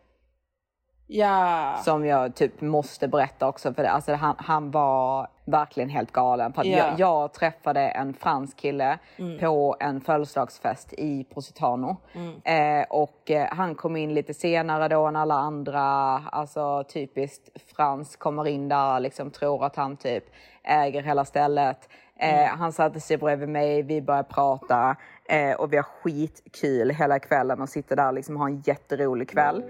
Ja. 1.12 1.76
Som 1.84 2.06
jag 2.06 2.34
typ 2.34 2.60
måste 2.60 3.08
berätta 3.08 3.48
också 3.48 3.74
för 3.74 3.82
det. 3.82 3.90
Alltså 3.90 4.14
han, 4.14 4.34
han 4.38 4.70
var 4.70 5.28
verkligen 5.44 5.88
helt 5.88 6.12
galen. 6.12 6.52
För 6.52 6.64
Ja. 6.64 6.78
jag, 6.78 7.00
jag 7.00 7.32
träffade 7.32 7.80
en 7.80 8.14
fransk 8.14 8.56
kille 8.56 8.98
Mm. 9.16 9.38
på 9.38 9.76
en 9.80 10.00
födelsedagsfest 10.00 10.92
i 10.92 11.24
Positano. 11.24 11.96
Mm. 12.14 12.80
Eh, 12.80 12.86
och 12.90 13.30
eh, 13.30 13.46
han 13.50 13.74
kom 13.74 13.96
in 13.96 14.14
lite 14.14 14.34
senare 14.34 14.88
då 14.88 15.06
än 15.06 15.16
alla 15.16 15.34
andra. 15.34 15.80
Alltså 16.32 16.84
typiskt 16.84 17.48
fransk 17.76 18.18
kommer 18.18 18.46
in 18.48 18.68
där 18.68 19.00
liksom 19.00 19.30
tror 19.30 19.64
att 19.64 19.76
han 19.76 19.96
typ 19.96 20.24
äger 20.64 21.02
hela 21.02 21.24
stället. 21.24 21.88
Eh, 22.16 22.34
Mm. 22.48 22.58
Han 22.58 22.72
satte 22.72 23.00
sig 23.00 23.16
bredvid 23.16 23.48
mig, 23.48 23.82
vi 23.82 24.02
började 24.02 24.28
prata 24.28 24.96
eh, 25.28 25.52
och 25.52 25.72
vi 25.72 25.76
har 25.76 25.82
skitkul 25.84 26.90
hela 26.90 27.18
kvällen 27.18 27.60
och 27.60 27.68
sitter 27.68 27.96
där 27.96 28.12
liksom 28.12 28.36
och 28.36 28.40
har 28.42 28.48
en 28.48 28.60
jätterolig 28.60 29.28
kväll. 29.30 29.62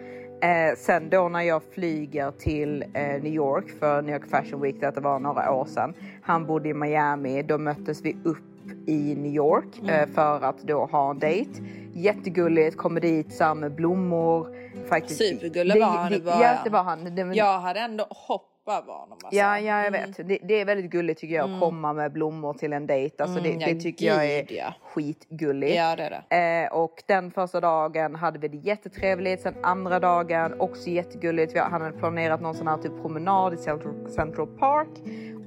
Eh, 0.42 0.76
sen 0.76 1.10
då 1.10 1.28
när 1.28 1.42
jag 1.42 1.62
flyger 1.74 2.30
till 2.30 2.82
eh, 2.82 2.88
New 3.02 3.26
York 3.26 3.70
för 3.80 4.02
New 4.02 4.14
York 4.14 4.30
Fashion 4.30 4.60
Week, 4.60 4.80
det 4.80 5.00
var 5.00 5.18
några 5.18 5.52
år 5.52 5.64
sedan. 5.64 5.94
Han 6.22 6.46
bodde 6.46 6.68
i 6.68 6.74
Miami, 6.74 7.42
då 7.42 7.58
möttes 7.58 8.02
vi 8.02 8.16
upp 8.24 8.38
i 8.86 9.14
New 9.14 9.34
York 9.34 9.88
eh, 9.88 10.08
för 10.14 10.44
att 10.44 10.62
då 10.62 10.84
ha 10.84 11.10
en 11.10 11.18
dejt. 11.18 11.50
Jättegulligt, 11.94 12.76
kommer 12.76 13.00
dit 13.00 13.32
så 13.34 13.54
med 13.54 13.74
blommor. 13.74 14.56
Faktiskt, 14.88 15.18
Supergullig 15.18 15.80
var 15.80 15.86
han 15.86 16.12
det, 16.12 16.20
början. 16.20 16.40
Ja, 16.40 16.58
det 16.64 16.70
var 16.70 16.82
han. 16.82 17.14
Det, 17.14 17.22
Jag 17.22 17.58
hade 17.60 17.80
ändå 17.80 18.06
hoppat 18.64 18.84
över 18.84 18.92
honom. 18.92 19.18
Alltså. 19.24 19.38
Ja, 19.38 19.58
ja, 19.58 19.84
jag 19.84 19.90
vet. 19.90 20.16
Det, 20.28 20.38
det 20.42 20.60
är 20.60 20.64
väldigt 20.64 20.90
gulligt 20.90 21.20
tycker 21.20 21.34
jag 21.34 21.50
att 21.50 21.60
komma 21.60 21.92
med 21.92 22.12
blommor 22.12 22.54
till 22.54 22.72
en 22.72 22.86
dejt. 22.86 23.22
Alltså, 23.22 23.40
det, 23.40 23.48
Mm, 23.52 23.60
ja, 23.60 23.66
det 23.66 23.80
tycker 23.80 24.06
jag 24.06 24.26
är 24.26 24.42
gud, 24.42 24.58
ja. 24.58 24.74
skitgulligt. 24.82 25.76
Ja, 25.76 25.96
det 25.96 26.02
är 26.02 26.24
det. 26.28 26.64
Eh, 26.66 26.72
och 26.78 27.02
den 27.06 27.30
första 27.30 27.60
dagen 27.60 28.14
hade 28.14 28.38
vi 28.38 28.48
det 28.48 28.56
jättetrevligt. 28.56 29.40
Sen 29.42 29.54
andra 29.62 30.00
dagen 30.00 30.60
också 30.60 30.90
jättegulligt. 30.90 31.54
Vi 31.54 31.58
hade 31.58 31.92
planerat 31.92 32.40
någon 32.40 32.54
sån 32.54 32.66
här 32.66 32.76
typ 32.78 33.02
promenad 33.02 33.54
i 33.54 33.56
Central, 33.56 34.10
Central 34.10 34.46
Park. 34.46 34.88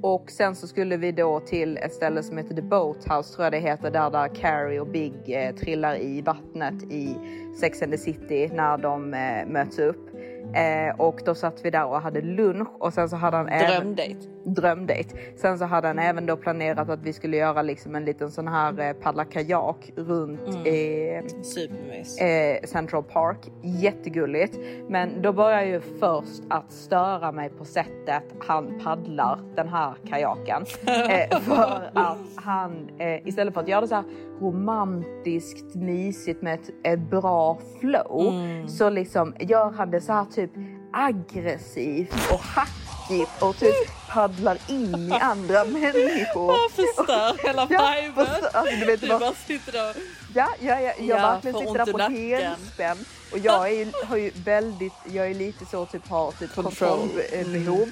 Och 0.01 0.31
sen 0.31 0.55
så 0.55 0.67
skulle 0.67 0.97
vi 0.97 1.11
då 1.11 1.39
till 1.39 1.77
ett 1.77 1.93
ställe 1.93 2.23
som 2.23 2.37
heter 2.37 2.55
The 2.55 2.61
Boathouse 2.61 3.33
tror 3.35 3.45
jag 3.45 3.53
det 3.53 3.59
heter. 3.59 3.91
Där, 3.91 4.09
där 4.09 4.35
Carrie 4.35 4.79
och 4.79 4.87
Big 4.87 5.13
eh, 5.27 5.55
trillar 5.55 5.95
i 5.95 6.21
vattnet 6.21 6.83
i 6.83 7.15
Sex 7.59 7.81
and 7.81 7.91
the 7.91 7.97
City 7.97 8.49
när 8.53 8.77
de 8.77 9.13
eh, 9.13 9.45
möts 9.47 9.79
upp. 9.79 10.09
Eh, 10.53 10.95
och 10.99 11.21
då 11.25 11.35
satt 11.35 11.65
vi 11.65 11.69
där 11.69 11.85
och 11.85 12.01
hade 12.01 12.21
lunch 12.21 12.67
och 12.79 12.93
sen 12.93 13.09
så 13.09 13.15
hade 13.15 13.37
han 13.37 13.49
även 13.49 13.81
Drömdejt. 13.95 14.17
drömdejt. 14.45 15.09
Sen 15.35 15.57
så 15.59 15.65
hade 15.65 15.87
han 15.87 15.99
även 15.99 16.25
då 16.25 16.37
planerat 16.37 16.89
att 16.89 16.99
vi 17.03 17.13
skulle 17.13 17.37
göra 17.37 17.61
liksom 17.61 17.95
en 17.95 18.05
liten 18.05 18.31
sån 18.31 18.47
här 18.47 18.79
eh, 18.79 18.93
paddla 18.93 19.25
kajak 19.25 19.91
runt 19.95 20.39
eh, 20.47 21.41
Supermys. 21.41 22.17
eh, 22.21 22.63
Central 22.63 23.03
Park. 23.03 23.37
Jättegulligt. 23.61 24.57
Men 24.89 25.21
då 25.21 25.33
börjar 25.33 25.57
jag 25.59 25.67
ju 25.67 25.81
först 25.99 26.43
att 26.49 26.71
störa 26.71 27.31
mig 27.31 27.49
på 27.49 27.65
sättet 27.65 28.23
han 28.47 28.79
paddlar 28.83 29.39
den 29.55 29.67
här 29.67 29.93
kajaken. 30.09 30.65
eh, 30.87 31.39
för 31.39 31.89
att 31.93 32.17
han 32.35 32.89
eh, 32.99 33.27
istället 33.27 33.53
för 33.53 33.61
att 33.61 33.67
göra 33.67 33.81
det 33.81 33.87
så 33.87 33.95
här 33.95 34.03
romantiskt 34.41 35.75
mysigt 35.75 36.41
med 36.41 36.53
ett, 36.53 36.69
ett 36.83 36.99
bra 36.99 37.57
flow 37.79 38.33
så 38.67 38.89
liksom 38.89 39.35
gör 39.39 39.71
han 39.71 39.91
det 39.91 40.01
så 40.01 40.13
här 40.13 40.25
typ 40.25 40.51
aggressivt 40.93 42.31
och 42.31 42.39
hackigt 42.39 43.41
och 43.41 43.55
typ 43.57 43.73
paddlar 44.09 44.57
in 44.67 44.95
i 44.95 45.11
andra 45.21 45.65
människor. 45.65 46.53
Jag 46.55 46.71
förstör 46.71 47.47
hela 47.47 47.67
Ja, 47.69 47.93
viben. 48.01 48.25
förstör- 48.25 48.49
alltså, 48.53 48.75
du 48.79 48.85
vet, 48.85 49.01
du 49.01 49.07
vad- 49.07 49.19
bara 49.19 49.33
sitter 49.33 49.71
där. 49.71 49.95
Ja, 50.35 50.47
ja, 50.59 50.79
ja 50.79 50.93
jag 50.99 51.05
Ja, 51.07 51.15
verkligen 51.15 51.57
sitter 51.59 51.85
där 51.85 51.91
på 51.91 51.97
helspänn. 51.97 52.97
Och 53.31 53.39
jag 53.39 53.69
är 53.69 53.73
ju, 53.85 53.91
har 54.05 54.17
ju 54.17 54.31
väldigt, 54.45 54.93
jag 55.13 55.27
är 55.27 55.33
lite 55.33 55.65
så 55.65 55.85
typ 55.85 56.07
har 56.07 56.31
typ 56.31 56.55
Control. 56.55 56.99
kontrollbehov. 56.99 57.87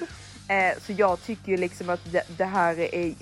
Eh, 0.48 0.78
så 0.86 0.92
jag 0.92 1.22
tycker 1.22 1.52
ju 1.52 1.56
liksom 1.56 1.90
att 1.90 2.00
det, 2.12 2.22
det 2.38 2.44
här 2.44 2.94
är 2.94 3.14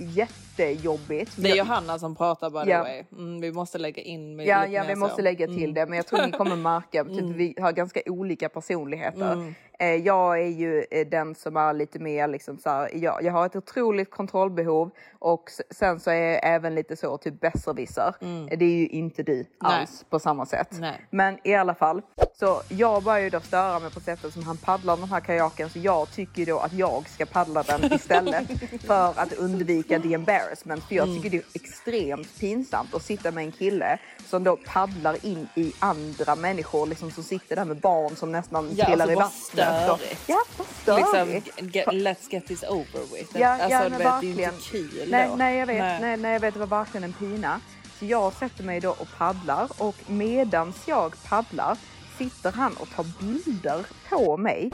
jättejobbigt. 0.59 1.33
Det 1.37 1.51
är 1.51 1.57
Johanna 1.57 1.99
som 1.99 2.15
pratar 2.15 2.51
by 2.51 2.65
the 2.65 2.71
Ja. 2.71 2.83
way. 2.83 3.03
Mm, 3.13 3.41
vi 3.41 3.53
måste 3.53 3.79
lägga 3.79 4.03
in 4.03 4.37
med 4.37 4.47
Ja, 4.47 4.61
lite 4.61 4.73
ja 4.73 4.85
vi 4.89 4.95
måste 4.95 5.15
så. 5.15 5.21
Mm. 5.21 5.25
lägga 5.35 5.47
till 5.47 5.75
det 5.75 5.87
men 5.87 5.97
jag 5.97 6.07
tror 6.07 6.27
ni 6.27 6.33
kommer 6.39 6.57
märka 6.57 7.05
typ, 7.05 7.25
vi 7.25 7.55
har 7.61 7.73
ganska 7.73 8.01
olika 8.07 8.49
personligheter. 8.49 9.33
Mm. 9.33 9.55
Eh, 9.79 9.95
jag 9.95 10.41
är 10.43 10.47
ju 10.49 10.85
eh, 10.91 11.07
den 11.09 11.35
som 11.35 11.57
är 11.57 11.73
lite 11.75 11.99
mer 11.99 12.29
liksom 12.29 12.59
så 12.59 12.71
här, 12.71 12.91
jag, 12.95 13.23
jag 13.23 13.33
har 13.33 13.47
ett 13.47 13.57
otroligt 13.57 14.11
kontrollbehov 14.11 14.91
och 15.19 15.51
sen 15.71 16.01
så 16.01 16.11
är 16.11 16.15
jag 16.33 16.41
även 16.43 16.75
lite 16.75 16.97
så 16.97 17.17
typ 17.19 17.41
besserwisser. 17.41 18.15
Eh, 18.51 18.59
Det 18.59 18.65
är 18.65 18.69
ju 18.79 18.87
inte 18.87 19.23
du 19.23 19.33
Mm. 19.33 19.47
Nej. 19.63 19.81
alls 19.81 20.05
på 20.11 20.19
samma 20.19 20.47
sätt. 20.47 20.69
Nej. 20.81 21.01
Men 21.11 21.39
i 21.45 21.55
alla 21.55 21.75
fall, 21.75 22.03
så 22.35 22.63
jag 22.69 23.03
börjar 23.03 23.21
ju 23.21 23.31
då 23.31 23.41
störa 23.41 23.79
mig 23.79 23.91
på 23.91 24.01
sättet 24.01 24.33
som 24.33 24.43
han 24.43 24.57
paddlar 24.57 24.97
den 24.97 25.09
här 25.09 25.21
kajaken 25.21 25.71
så 25.71 25.79
jag 25.79 26.11
tycker 26.13 26.47
då 26.47 26.59
att 26.59 26.73
jag 26.73 27.09
ska 27.09 27.27
paddla 27.27 27.63
den 27.63 27.93
istället 27.93 28.47
för 28.87 29.21
att 29.21 29.33
undvika 29.33 30.01
the 30.01 30.15
embarrassment. 30.43 30.84
För 30.84 30.95
jag 30.95 31.09
Mm. 31.09 31.16
tycker 31.22 31.30
det 31.30 31.36
är 31.36 31.45
extremt 31.55 32.40
pinsamt 32.40 32.95
att 32.95 33.03
sitta 33.03 33.30
med 33.30 33.45
en 33.45 33.53
kille 33.53 33.99
som 34.28 34.45
då 34.45 34.57
paddlar 34.57 35.26
in 35.26 35.49
i 35.55 35.72
andra 35.78 36.36
människor 36.36 36.86
liksom 36.86 37.11
som 37.11 37.24
sitter 37.24 37.57
där 37.57 37.64
med 37.64 37.76
barn 37.76 38.16
som 38.16 38.32
nästan 38.32 38.70
Ja, 38.76 38.84
trillar 38.86 39.07
alltså, 39.07 39.12
i 39.12 39.61
vattnet. 39.61 39.90
Och, 39.90 39.99
störigt. 39.99 40.22
ja, 40.26 40.43
vad 40.59 40.66
störigt. 40.66 41.47
Liksom, 41.47 41.68
get, 41.68 41.86
let's 41.86 42.26
get 42.30 42.47
this 42.47 42.62
over 42.62 43.01
with. 43.18 43.36
Ja, 43.38 43.49
alltså, 43.49 43.68
ja 43.70 43.80
men 43.88 43.90
vet, 43.90 43.99
det 43.99 44.05
är 44.05 44.11
verkligen. 44.12 44.55
inte 44.55 44.68
kul 44.70 45.09
nej, 45.11 45.28
då. 45.28 45.36
nej, 45.36 45.59
jag 45.59 45.66
vet. 45.66 45.78
Nej. 45.78 46.01
Nej. 46.01 46.16
Nej, 46.16 46.32
jag 46.32 46.40
vet. 46.40 46.55
Det 46.55 46.61
var 46.61 46.66
verkligen 46.66 47.05
en 47.05 47.12
pina. 47.12 47.61
Så 47.99 48.05
jag 48.05 48.32
sätter 48.32 48.64
mig 48.64 48.80
då 48.80 48.90
och 48.90 49.09
paddlar 49.18 49.68
och 49.78 49.97
medans 50.07 50.76
jag 50.88 51.14
paddlar 51.28 51.78
sitter 52.18 52.53
han 52.53 52.76
och 52.76 52.88
tar 52.90 53.07
bilder 53.20 53.86
på 54.11 54.36
mig 54.36 54.70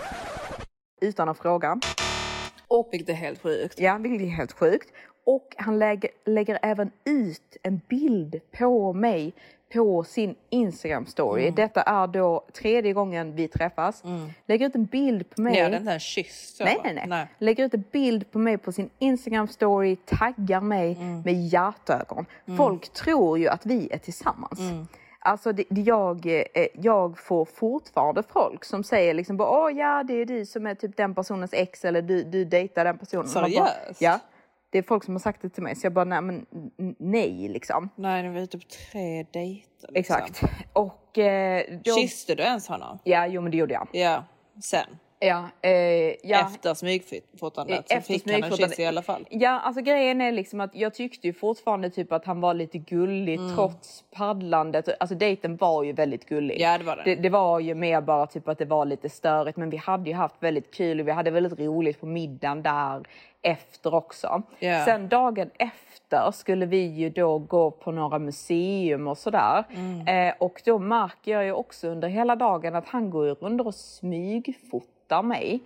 utan 1.00 1.28
att 1.28 1.38
fråga. 1.38 1.80
Och 2.70 2.88
Vilket 2.92 3.08
är 3.08 3.12
helt 3.14 3.42
sjukt. 3.42 3.74
Ja, 3.80 3.98
vilket 3.98 4.20
är 4.26 4.30
helt 4.30 4.52
sjukt. 4.52 4.88
Och 5.28 5.54
han 5.58 5.78
lägger, 5.78 6.10
lägger 6.24 6.58
även 6.62 6.90
ut 7.04 7.56
en 7.62 7.80
bild 7.88 8.40
på 8.58 8.92
mig 8.92 9.32
på 9.72 10.04
sin 10.04 10.34
Instagram 10.50 11.06
story. 11.06 11.42
Mm. 11.42 11.54
Detta 11.54 11.82
är 11.82 12.06
då 12.06 12.44
tredje 12.52 12.92
gången 12.92 13.34
vi 13.36 13.48
träffas. 13.48 14.02
Lägger 14.46 14.66
ut 14.66 14.74
en 14.74 14.84
bild 14.84 15.30
på 15.30 15.40
mig. 15.40 15.52
Ni 15.52 15.60
hade 15.60 15.76
inte 15.76 15.92
en 15.92 16.00
kyss? 16.00 16.56
så, 16.56 16.64
Nej, 16.64 16.80
nej, 16.84 17.04
nej, 17.06 17.26
Lägger 17.38 17.64
ut 17.64 17.74
en 17.74 17.84
bild 17.92 18.30
på 18.30 18.38
mig 18.38 18.58
på 18.58 18.72
sin 18.72 18.90
Instagram 18.98 19.48
story, 19.48 19.96
taggar 19.96 20.60
mig 20.60 20.96
Mm. 21.00 21.20
med 21.20 21.34
hjärtögon. 21.34 22.26
Folk 22.56 22.88
tror 22.88 23.38
ju 23.38 23.48
att 23.48 23.66
vi 23.66 23.88
är 23.92 23.98
tillsammans. 23.98 24.60
Mm. 24.60 24.86
Alltså 25.20 25.52
det, 25.52 25.64
jag, 25.70 26.26
eh, 26.26 26.66
jag 26.74 27.18
får 27.18 27.44
fortfarande 27.44 28.22
folk 28.22 28.64
som 28.64 28.84
säger 28.84 29.14
liksom 29.14 29.36
bara, 29.36 29.50
åh 29.50 29.78
ja 29.78 30.02
det 30.08 30.14
är 30.14 30.26
du 30.26 30.46
som 30.46 30.66
är 30.66 30.74
typ 30.74 30.96
den 30.96 31.14
personens 31.14 31.52
ex 31.54 31.84
eller 31.84 32.02
du, 32.02 32.22
du 32.22 32.44
dejtar 32.44 32.84
den 32.84 32.98
personen. 32.98 33.28
Seriöst? 33.28 34.00
ja. 34.00 34.18
Det 34.70 34.78
är 34.78 34.82
folk 34.82 35.04
som 35.04 35.14
har 35.14 35.18
sagt 35.18 35.42
det 35.42 35.48
till 35.48 35.62
mig 35.62 35.76
så 35.76 35.86
jag 35.86 35.92
bara, 35.92 36.04
nej 36.04 36.20
men 36.22 36.46
nej 36.98 37.48
liksom. 37.48 37.88
Nej, 37.96 38.22
ni 38.22 38.28
var 38.28 38.40
ute 38.40 38.58
på 38.58 38.64
tre 38.92 39.22
dejter. 39.32 39.68
Liksom. 39.92 39.94
Exakt. 39.94 40.42
Och 40.72 41.18
eh, 41.18 41.64
då, 41.84 41.94
Kysste 41.96 42.34
du 42.34 42.42
ens 42.42 42.68
honom? 42.68 42.98
Ja, 43.04 43.26
jo 43.26 43.40
men 43.40 43.50
det 43.50 43.56
gjorde 43.56 43.74
jag. 43.74 43.88
Ja, 43.92 44.24
sen. 44.64 44.86
Ja, 45.20 45.48
eh, 45.62 45.70
ja. 46.22 46.46
Efter 46.46 46.74
smygfotandet 46.74 47.88
så 47.88 47.94
Efter 47.94 48.14
fick 48.14 48.30
han 48.30 48.42
en 48.42 48.56
kyss 48.56 48.78
i 48.78 48.86
alla 48.86 49.02
fall. 49.02 49.26
Ja, 49.30 49.60
alltså 49.60 49.82
grejen 49.82 50.20
är 50.20 50.32
liksom 50.32 50.60
att 50.60 50.74
jag 50.74 50.94
tyckte 50.94 51.26
ju 51.26 51.32
fortfarande 51.32 51.90
typ 51.90 52.12
att 52.12 52.24
han 52.24 52.40
var 52.40 52.54
lite 52.54 52.78
gullig 52.78 53.40
trots 53.54 54.04
paddlandet. 54.10 54.88
Alltså 55.00 55.16
dejten 55.16 55.56
var 55.56 55.82
ju 55.82 55.92
väldigt 55.92 56.28
gullig. 56.28 56.60
Ja, 56.60 56.78
det 56.78 56.84
var 56.84 56.96
den. 56.96 57.04
Det, 57.04 57.14
det 57.14 57.28
var 57.28 57.60
ju 57.60 57.74
mer 57.74 58.00
bara 58.00 58.26
typ 58.26 58.48
att 58.48 58.58
det 58.58 58.64
var 58.64 58.84
lite 58.84 59.08
störigt 59.08 59.56
men 59.56 59.70
vi 59.70 59.76
hade 59.76 60.10
ju 60.10 60.16
haft 60.16 60.36
väldigt 60.38 60.74
kul 60.74 61.00
och 61.00 61.08
vi 61.08 61.12
hade 61.12 61.30
väldigt 61.30 61.58
roligt 61.58 62.00
på 62.00 62.06
middagen 62.06 62.62
där 62.62 63.02
efter 63.42 63.94
också. 63.94 64.42
Ja. 64.58 64.84
Sen 64.84 65.08
dagen 65.08 65.50
efter 65.58 66.30
skulle 66.30 66.66
vi 66.66 66.86
ju 66.86 67.10
då 67.10 67.38
gå 67.38 67.70
på 67.70 67.92
några 67.92 68.18
museum 68.18 69.08
och 69.08 69.18
sådär. 69.18 69.64
Mm. 69.70 70.28
Eh, 70.28 70.34
och 70.38 70.62
då 70.64 70.78
märker 70.78 71.32
jag 71.32 71.44
ju 71.44 71.52
också 71.52 71.88
under 71.88 72.08
hela 72.08 72.36
dagen 72.36 72.74
att 72.74 72.88
han 72.88 73.10
går 73.10 73.26
ju 73.26 73.34
runt 73.34 73.60
och 73.60 73.74
smygfotar 73.74 74.97
mig. 75.22 75.60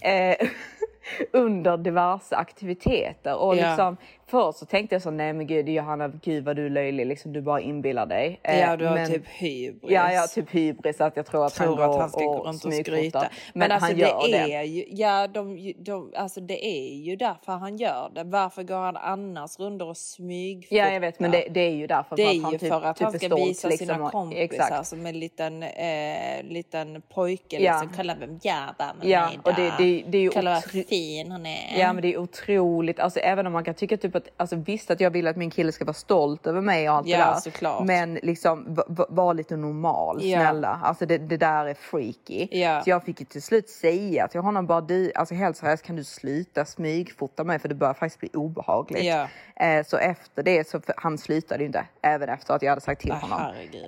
Eh, 0.00 0.36
under 1.32 1.76
diverse 1.76 2.36
aktiviteter. 2.36 3.36
Och 3.36 3.56
Ja. 3.56 3.68
liksom, 3.68 3.96
först 4.28 4.58
så 4.58 4.66
tänkte 4.66 4.94
jag 4.94 5.02
så, 5.02 5.10
nej 5.10 5.32
men 5.32 5.46
gud 5.46 5.68
Johanna, 5.68 6.08
gud 6.08 6.44
vad 6.44 6.56
du 6.56 6.66
är 6.66 6.70
löjlig, 6.70 7.06
liksom, 7.06 7.32
du 7.32 7.40
bara 7.40 7.60
inbillar 7.60 8.06
dig. 8.06 8.40
Eh, 8.42 8.58
Ja, 8.60 8.76
du 8.76 8.86
har 8.86 8.94
men- 8.94 9.10
typ 9.10 9.26
hybris. 9.28 9.90
Ja, 9.92 10.12
ja, 10.12 10.26
typ 10.26 10.50
hybris 10.54 11.00
att 11.00 11.16
jag 11.16 11.26
tror 11.26 11.46
att 11.46 11.54
tror 11.54 11.66
han 11.66 11.76
går 11.76 11.94
att 11.94 12.00
han 12.00 12.10
ska 12.10 12.20
gå 12.24 12.30
och 12.30 12.46
runt 12.46 12.64
och 12.64 12.72
skryta. 12.74 13.20
Men, 13.20 13.28
Men, 13.52 13.72
alltså 13.72 13.86
han 13.90 13.98
gör 13.98 14.28
det. 14.30 14.54
är 14.54 14.62
ju, 14.62 14.84
ja 14.90 15.26
de, 15.26 15.72
de, 15.78 16.12
alltså 16.16 16.40
det 16.40 16.66
är 16.66 16.94
ju 16.94 17.16
därför 17.16 17.52
han 17.52 17.76
gör 17.76 18.10
det. 18.14 18.24
Varför 18.24 18.62
går 18.62 18.76
han 18.76 18.96
annars 18.96 19.58
runt 19.58 19.82
och 19.82 19.96
smygfotar? 19.96 20.76
Ja, 20.76 20.92
jag 20.92 21.00
vet, 21.00 21.20
men 21.20 21.30
det, 21.30 21.46
det 21.50 21.60
är 21.60 21.70
ju 21.74 21.86
därför. 21.86 22.16
Det 22.16 22.22
för 22.24 22.30
är 22.32 22.36
att 22.36 22.42
han 22.42 22.52
ju 22.52 22.58
typ, 22.58 22.68
för 22.68 22.82
att 22.84 22.96
typ 22.96 23.04
han 23.04 23.14
är 23.14 23.18
ska 23.18 23.26
stolt, 23.26 23.42
visa 23.50 23.68
liksom, 23.68 23.86
sina 23.86 24.10
kompisar 24.10 24.42
Exakt. 24.42 24.86
som 24.86 25.06
en 25.06 25.18
liten, 25.18 25.62
eh, 25.62 26.42
liten 26.42 27.02
pojke. 27.14 27.62
Ja. 27.62 27.72
Liksom. 27.72 27.96
Kolla 27.96 28.14
vem 28.20 28.38
jag 28.42 28.64
med 28.78 29.06
Ja, 29.08 29.26
mig 29.26 29.38
och 29.42 29.54
det- 29.54 29.72
det- 29.78 30.02
det 30.06 30.18
är 30.18 30.22
ju 30.22 30.30
Kolla 30.30 30.50
vad 30.74 30.86
fin 30.86 31.30
han 31.30 31.46
är. 31.46 31.80
Ja 31.80 31.92
men 31.92 32.02
det 32.02 32.14
är 32.14 32.18
otroligt, 32.18 33.00
alltså 33.00 33.20
även 33.20 33.46
om 33.46 33.52
man 33.52 33.64
kan 33.64 33.74
tycka 33.74 33.96
typ 33.96 34.14
att, 34.18 34.28
alltså 34.36 34.56
visst 34.56 34.90
att 34.90 35.00
jag 35.00 35.10
vill 35.10 35.26
att 35.26 35.36
min 35.36 35.50
kille 35.50 35.72
ska 35.72 35.84
vara 35.84 35.94
stolt 35.94 36.46
över 36.46 36.60
mig 36.60 36.90
och 36.90 36.96
allt 36.96 37.06
Ja, 37.06 37.18
det 37.18 37.24
där. 37.24 37.34
såklart. 37.40 37.84
Men 37.86 38.14
liksom 38.14 38.78
var 39.08 39.34
lite 39.34 39.56
normal, 39.56 40.18
Ja. 40.22 40.38
snälla. 40.40 40.80
Alltså 40.84 41.06
det, 41.06 41.18
det 41.18 41.36
där 41.36 41.66
är 41.66 41.74
freaky. 41.74 42.48
Ja. 42.50 42.80
Så 42.84 42.90
jag 42.90 43.04
fick 43.04 43.20
ju 43.20 43.26
till 43.26 43.42
slut 43.42 43.68
säga 43.70 44.28
till 44.28 44.40
honom 44.40 44.66
bara 44.66 44.80
du, 44.80 45.12
alltså 45.14 45.34
helt 45.34 45.56
seriöst 45.56 45.82
kan 45.82 45.96
du 45.96 46.04
sluta 46.04 46.64
smygfota 46.64 47.44
mig 47.44 47.58
för 47.58 47.68
det 47.68 47.74
börjar 47.74 47.94
faktiskt 47.94 48.20
bli 48.20 48.30
obehagligt. 48.34 49.04
Ja. 49.04 49.28
Eh, 49.56 49.84
så 49.86 49.96
efter 49.96 50.42
det 50.42 50.68
så, 50.68 50.80
han 50.96 51.18
slutade 51.18 51.60
ju 51.62 51.66
inte, 51.66 51.84
även 52.02 52.28
efter 52.28 52.54
att 52.54 52.62
jag 52.62 52.70
hade 52.70 52.80
sagt 52.80 53.00
till 53.00 53.12
Ah, 53.12 53.14
honom. 53.14 53.40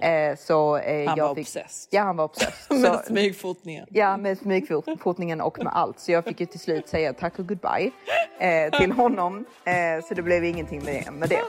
Eh, 0.02 0.36
så 0.36 0.76
eh, 0.76 1.08
Han 1.08 1.16
jag 1.18 1.28
var 1.28 1.34
fick, 1.34 1.44
obsessed. 1.46 1.88
Ja 1.90 2.02
han 2.02 2.16
var 2.16 2.24
obsessed. 2.24 2.80
Med 2.80 2.92
Så- 2.92 3.02
smygfotningen. 3.06 3.86
Ja, 3.90 4.16
med 4.16 4.38
smygfotningen 4.38 5.40
och 5.40 5.58
med 5.58 5.72
allt. 5.76 6.00
Så 6.00 6.12
jag 6.12 6.24
fick 6.24 6.40
ju 6.40 6.46
till 6.46 6.60
slut 6.60 6.88
säga 6.88 7.12
tack 7.12 7.38
och 7.38 7.46
goodbye 7.48 7.90
eh, 8.38 8.78
till 8.80 8.92
honom. 9.00 9.44
Eh, 9.64 10.04
så 10.08 10.14
det 10.20 10.24
blev 10.24 10.44
ingenting 10.44 10.84
med 10.84 11.04
det. 11.04 11.10
Med 11.10 11.28
det. 11.28 11.42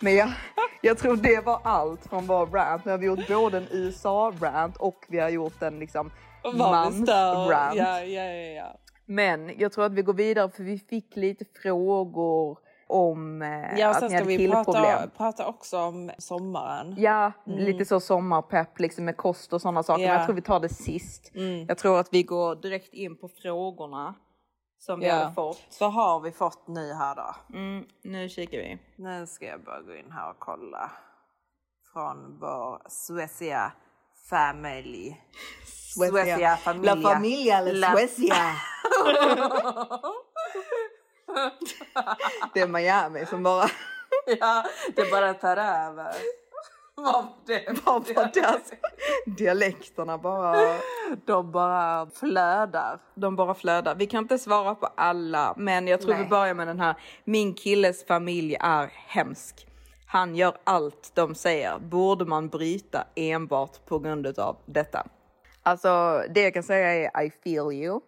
Men 0.00 0.14
jag, 0.14 0.32
jag 0.80 0.98
tror 0.98 1.16
det 1.16 1.40
var 1.44 1.60
allt 1.64 2.06
från 2.06 2.26
vår 2.26 2.46
rant. 2.46 2.84
Nu 2.84 2.90
har 2.90 2.98
vi 2.98 3.06
gjort 3.06 3.28
både 3.28 3.58
en 3.58 3.66
USA-rant 3.70 4.76
och 4.76 5.04
vi 5.08 5.18
har 5.18 5.28
gjort 5.28 5.62
en 5.62 5.78
liksom 5.78 6.10
mans-rant. 6.54 7.76
Ja, 7.76 8.00
ja, 8.00 8.24
ja. 8.32 8.76
Men 9.06 9.58
jag 9.58 9.72
tror 9.72 9.84
att 9.84 9.92
vi 9.92 10.02
går 10.02 10.14
vidare 10.14 10.50
för 10.50 10.62
vi 10.62 10.78
fick 10.78 11.16
lite 11.16 11.44
frågor 11.62 12.58
om 12.86 13.42
eh, 13.42 13.78
Ja, 13.78 13.88
att 13.88 13.94
sen 13.98 14.02
ni 14.04 14.08
ska 14.08 14.16
hade 14.16 14.28
vi 14.28 14.36
killproblem. 14.36 14.82
prata, 14.84 15.06
prata 15.16 15.46
också 15.46 15.78
om 15.78 16.10
sommaren. 16.18 16.94
Ja, 16.98 17.32
lite 17.46 17.84
så 17.84 18.00
sommarpepp 18.00 18.80
liksom 18.80 19.04
med 19.04 19.16
kost 19.16 19.52
och 19.52 19.60
sådana 19.60 19.82
saker. 19.82 20.02
Men 20.02 20.08
Ja. 20.12 20.14
jag 20.18 20.24
tror 20.26 20.34
vi 20.36 20.42
tar 20.42 20.60
det 20.60 20.68
sist. 20.68 21.30
Jag 21.68 21.78
tror 21.78 21.98
att 22.00 22.08
vi 22.12 22.22
går 22.22 22.54
direkt 22.56 22.94
in 22.94 23.16
på 23.16 23.28
frågorna 23.28 24.14
som 24.78 25.00
vi 25.00 25.06
Ja. 25.06 25.14
hade 25.14 25.34
fått. 25.34 25.76
Vad 25.80 25.92
har 25.92 26.20
vi 26.20 26.32
fått 26.32 26.68
nu 26.68 26.92
här 26.92 27.14
då? 27.14 27.34
Mm, 27.58 27.84
nu 28.04 28.28
kikar 28.28 28.58
vi. 28.58 28.78
Nu 28.96 29.26
ska 29.26 29.46
jag 29.46 29.64
bara 29.64 29.80
gå 29.82 29.94
in 29.94 30.10
här 30.12 30.30
och 30.30 30.38
kolla. 30.38 30.90
Från 31.92 32.38
vår 32.40 32.82
Suecia 32.88 33.72
family. 34.30 35.14
Suecia 35.96 36.56
familia. 36.56 36.94
La 36.94 37.10
familia 37.10 37.60
La- 37.60 37.90
Suecia. 37.92 38.34
det 42.54 42.60
är 42.60 42.68
Miami 42.68 43.26
som 43.26 43.42
bara... 43.42 43.68
Ja, 44.40 44.64
det 44.96 45.10
bara 45.10 45.34
tar 45.34 45.56
över. 45.56 46.14
Vad 46.96 47.26
det 47.46 47.68
dialekterna 49.26 50.18
bara... 50.18 50.56
De 51.24 51.52
bara 51.52 52.10
flödar. 52.10 53.00
De 53.14 53.36
bara 53.36 53.54
flödar. 53.54 53.94
Vi 53.94 54.06
kan 54.06 54.24
inte 54.24 54.38
svara 54.38 54.74
på 54.74 54.86
alla, 54.86 55.54
men 55.56 55.88
jag 55.88 56.00
tror 56.00 56.12
Nej. 56.14 56.22
vi 56.22 56.28
börjar 56.28 56.54
med 56.54 56.66
den 56.66 56.80
här. 56.80 56.94
Min 57.24 57.54
killes 57.54 58.06
familj 58.06 58.56
är 58.60 58.92
hemsk. 58.94 59.66
Han 60.06 60.36
gör 60.36 60.56
allt 60.64 61.12
de 61.14 61.34
säger. 61.34 61.78
Borde 61.78 62.24
man 62.24 62.48
bryta 62.48 63.06
enbart 63.14 63.86
på 63.86 63.98
grund 63.98 64.38
av 64.38 64.56
detta? 64.66 65.06
Alltså, 65.62 66.22
det 66.34 66.40
jag 66.40 66.54
kan 66.54 66.62
säga 66.62 67.10
är 67.10 67.24
I 67.24 67.30
feel 67.30 67.72
you. 67.72 68.00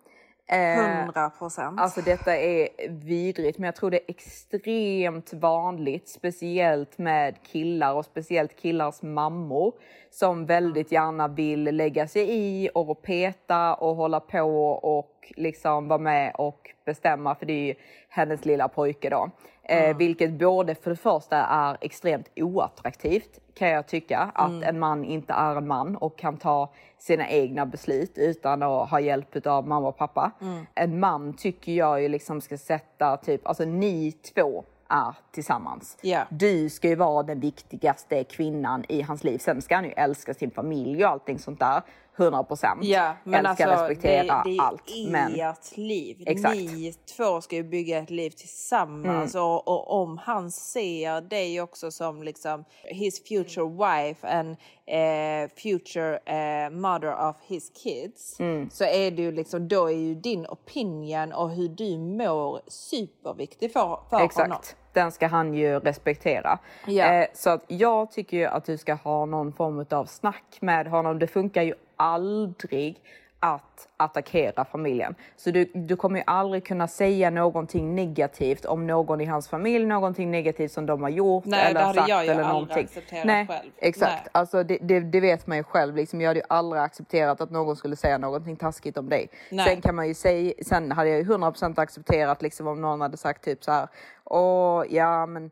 Eh, 0.48 1.00
100 1.00 1.30
procent. 1.30 1.80
Alltså 1.80 2.00
detta 2.00 2.36
är 2.36 2.68
vidrigt, 2.88 3.58
men 3.58 3.66
jag 3.66 3.76
tror 3.76 3.90
det 3.90 3.96
är 3.96 4.10
extremt 4.10 5.32
vanligt, 5.32 6.08
speciellt 6.08 6.98
med 6.98 7.42
killar 7.42 7.94
och 7.94 8.04
speciellt 8.04 8.56
killars 8.56 9.02
mammor 9.02 9.74
som 10.10 10.46
väldigt 10.46 10.92
gärna 10.92 11.28
vill 11.28 11.64
lägga 11.64 12.08
sig 12.08 12.26
i 12.28 12.70
och 12.74 13.02
peta 13.02 13.74
och 13.74 13.96
hålla 13.96 14.20
på 14.20 14.72
och 14.72 15.15
liksom 15.36 15.88
vara 15.88 15.98
med 15.98 16.32
och 16.34 16.70
bestämma, 16.84 17.34
för 17.34 17.46
det 17.46 17.52
är 17.52 17.66
ju 17.66 17.74
hennes 18.08 18.44
lilla 18.44 18.68
pojke 18.68 19.10
då. 19.10 19.30
Eh, 19.62 19.96
vilket 19.96 20.32
både 20.32 20.74
för 20.74 20.90
det 20.90 20.96
första 20.96 21.36
är 21.36 21.76
extremt 21.80 22.28
oattraktivt 22.36 23.40
kan 23.54 23.68
jag 23.68 23.86
tycka, 23.86 24.30
att 24.34 24.62
en 24.62 24.78
man 24.78 25.04
inte 25.04 25.32
är 25.32 25.56
en 25.56 25.66
man 25.66 25.96
och 25.96 26.18
kan 26.18 26.36
ta 26.36 26.72
sina 26.98 27.28
egna 27.28 27.66
beslut 27.66 28.12
utan 28.18 28.62
att 28.62 28.90
ha 28.90 29.00
hjälp 29.00 29.46
av 29.46 29.68
mamma 29.68 29.88
och 29.88 29.96
pappa. 29.96 30.30
En 30.74 31.00
man 31.00 31.32
tycker 31.32 31.72
jag 31.72 32.02
ju 32.02 32.08
liksom 32.08 32.40
ska 32.40 32.58
sätta 32.58 33.16
typ, 33.16 33.46
alltså 33.46 33.64
ni 33.64 34.12
två 34.12 34.64
är 34.88 35.14
tillsammans. 35.30 35.98
Ja. 36.02 36.22
Du 36.30 36.70
ska 36.70 36.88
ju 36.88 36.94
vara 36.94 37.22
den 37.22 37.40
viktigaste 37.40 38.24
kvinnan 38.24 38.84
i 38.88 39.02
hans 39.02 39.24
liv. 39.24 39.38
Sen 39.38 39.62
ska 39.62 39.74
han 39.74 39.84
ju 39.84 39.90
älska 39.90 40.34
sin 40.34 40.50
familj 40.50 41.04
och 41.04 41.10
allting 41.10 41.38
sånt 41.38 41.60
där. 41.60 41.82
100 42.16 42.44
procent. 42.44 42.84
Ja, 42.84 43.16
men 43.24 43.46
Älska, 43.46 43.66
alltså, 43.66 43.84
respektera 43.84 44.42
det, 44.44 44.50
det 44.50 44.58
allt. 44.60 44.90
är 44.90 45.10
Men 45.10 45.34
ert 45.40 45.76
liv. 45.76 46.22
Exakt. 46.26 46.56
Ni 46.56 46.92
två 47.16 47.40
ska 47.40 47.56
ju 47.56 47.62
bygga 47.64 47.98
ett 47.98 48.10
liv 48.10 48.30
tillsammans 48.30 49.34
Mm. 49.34 49.46
och, 49.46 49.68
och 49.68 50.02
om 50.02 50.18
han 50.18 50.50
ser 50.50 51.20
dig 51.20 51.60
också 51.60 51.90
som 51.90 52.22
liksom 52.22 52.64
his 52.84 53.28
future 53.28 53.66
wife 53.68 54.28
and 54.28 54.56
eh, 54.86 55.50
future 55.62 56.18
eh, 56.26 56.70
mother 56.70 57.28
of 57.28 57.36
his 57.46 57.70
kids 57.82 58.40
Mm. 58.40 58.70
så 58.70 58.84
är 58.84 59.10
det 59.10 59.22
ju 59.22 59.32
liksom 59.32 59.68
då 59.68 59.86
är 59.86 59.96
ju 59.96 60.14
din 60.14 60.46
opinion 60.46 61.32
och 61.32 61.50
hur 61.50 61.68
du 61.68 61.98
mår 61.98 62.60
superviktig 62.66 63.72
för, 63.72 64.00
för 64.10 64.42
honom. 64.42 64.58
Den 64.96 65.12
ska 65.12 65.26
han 65.26 65.54
ju 65.54 65.80
respektera. 65.80 66.58
Ja. 66.86 67.04
Eh, 67.04 67.26
så 67.32 67.50
att 67.50 67.64
jag 67.68 68.10
tycker 68.10 68.36
ju 68.36 68.44
att 68.44 68.64
du 68.64 68.76
ska 68.76 68.94
ha 68.94 69.26
någon 69.26 69.52
form 69.52 69.86
av 69.90 70.04
snack 70.04 70.58
med 70.60 70.86
honom. 70.86 71.18
Det 71.18 71.26
funkar 71.26 71.62
ju 71.62 71.74
aldrig 71.96 73.00
att 73.40 73.88
attackera 73.96 74.64
familjen. 74.64 75.14
Så 75.36 75.50
du, 75.50 75.70
du 75.74 75.96
kommer 75.96 76.18
ju 76.18 76.24
aldrig 76.26 76.66
kunna 76.66 76.88
säga 76.88 77.30
någonting 77.30 77.94
negativt 77.94 78.64
om 78.64 78.86
någon 78.86 79.20
i 79.20 79.24
hans 79.24 79.48
familj, 79.48 79.86
någonting 79.86 80.30
negativt 80.30 80.72
som 80.72 80.86
de 80.86 81.02
har 81.02 81.08
gjort 81.08 81.44
Nej, 81.44 81.64
eller 81.64 81.80
det 81.80 81.86
hade 81.86 81.98
sagt 81.98 82.08
jag 82.08 82.24
ju 82.24 82.30
eller 82.30 82.42
aldrig 82.42 82.54
någonting. 82.54 82.84
accepterat 82.84 83.24
Nej, 83.24 83.46
själv. 83.46 83.70
Exakt, 83.78 84.12
Nej. 84.12 84.30
alltså 84.32 84.62
det, 84.62 84.78
det, 84.80 85.00
det 85.00 85.20
vet 85.20 85.46
man 85.46 85.56
ju 85.56 85.62
själv. 85.64 85.96
Liksom, 85.96 86.20
jag 86.20 86.28
hade 86.28 86.40
ju 86.40 86.46
aldrig 86.48 86.82
accepterat 86.82 87.40
att 87.40 87.50
någon 87.50 87.76
skulle 87.76 87.96
säga 87.96 88.18
någonting 88.18 88.56
taskigt 88.56 88.98
om 88.98 89.08
dig. 89.08 89.28
Nej. 89.50 89.66
Sen 89.66 89.80
kan 89.80 89.94
man 89.94 90.08
ju 90.08 90.14
säga, 90.14 90.52
sen 90.66 90.92
hade 90.92 91.08
jag 91.10 91.18
ju 91.18 91.24
100% 91.24 91.80
accepterat 91.80 92.42
liksom 92.42 92.66
om 92.66 92.80
någon 92.80 93.00
hade 93.00 93.16
sagt 93.16 93.44
typ 93.44 93.64
så 93.64 93.72
här, 93.72 93.88
åh 94.24 94.84
ja 94.90 95.26
men 95.26 95.50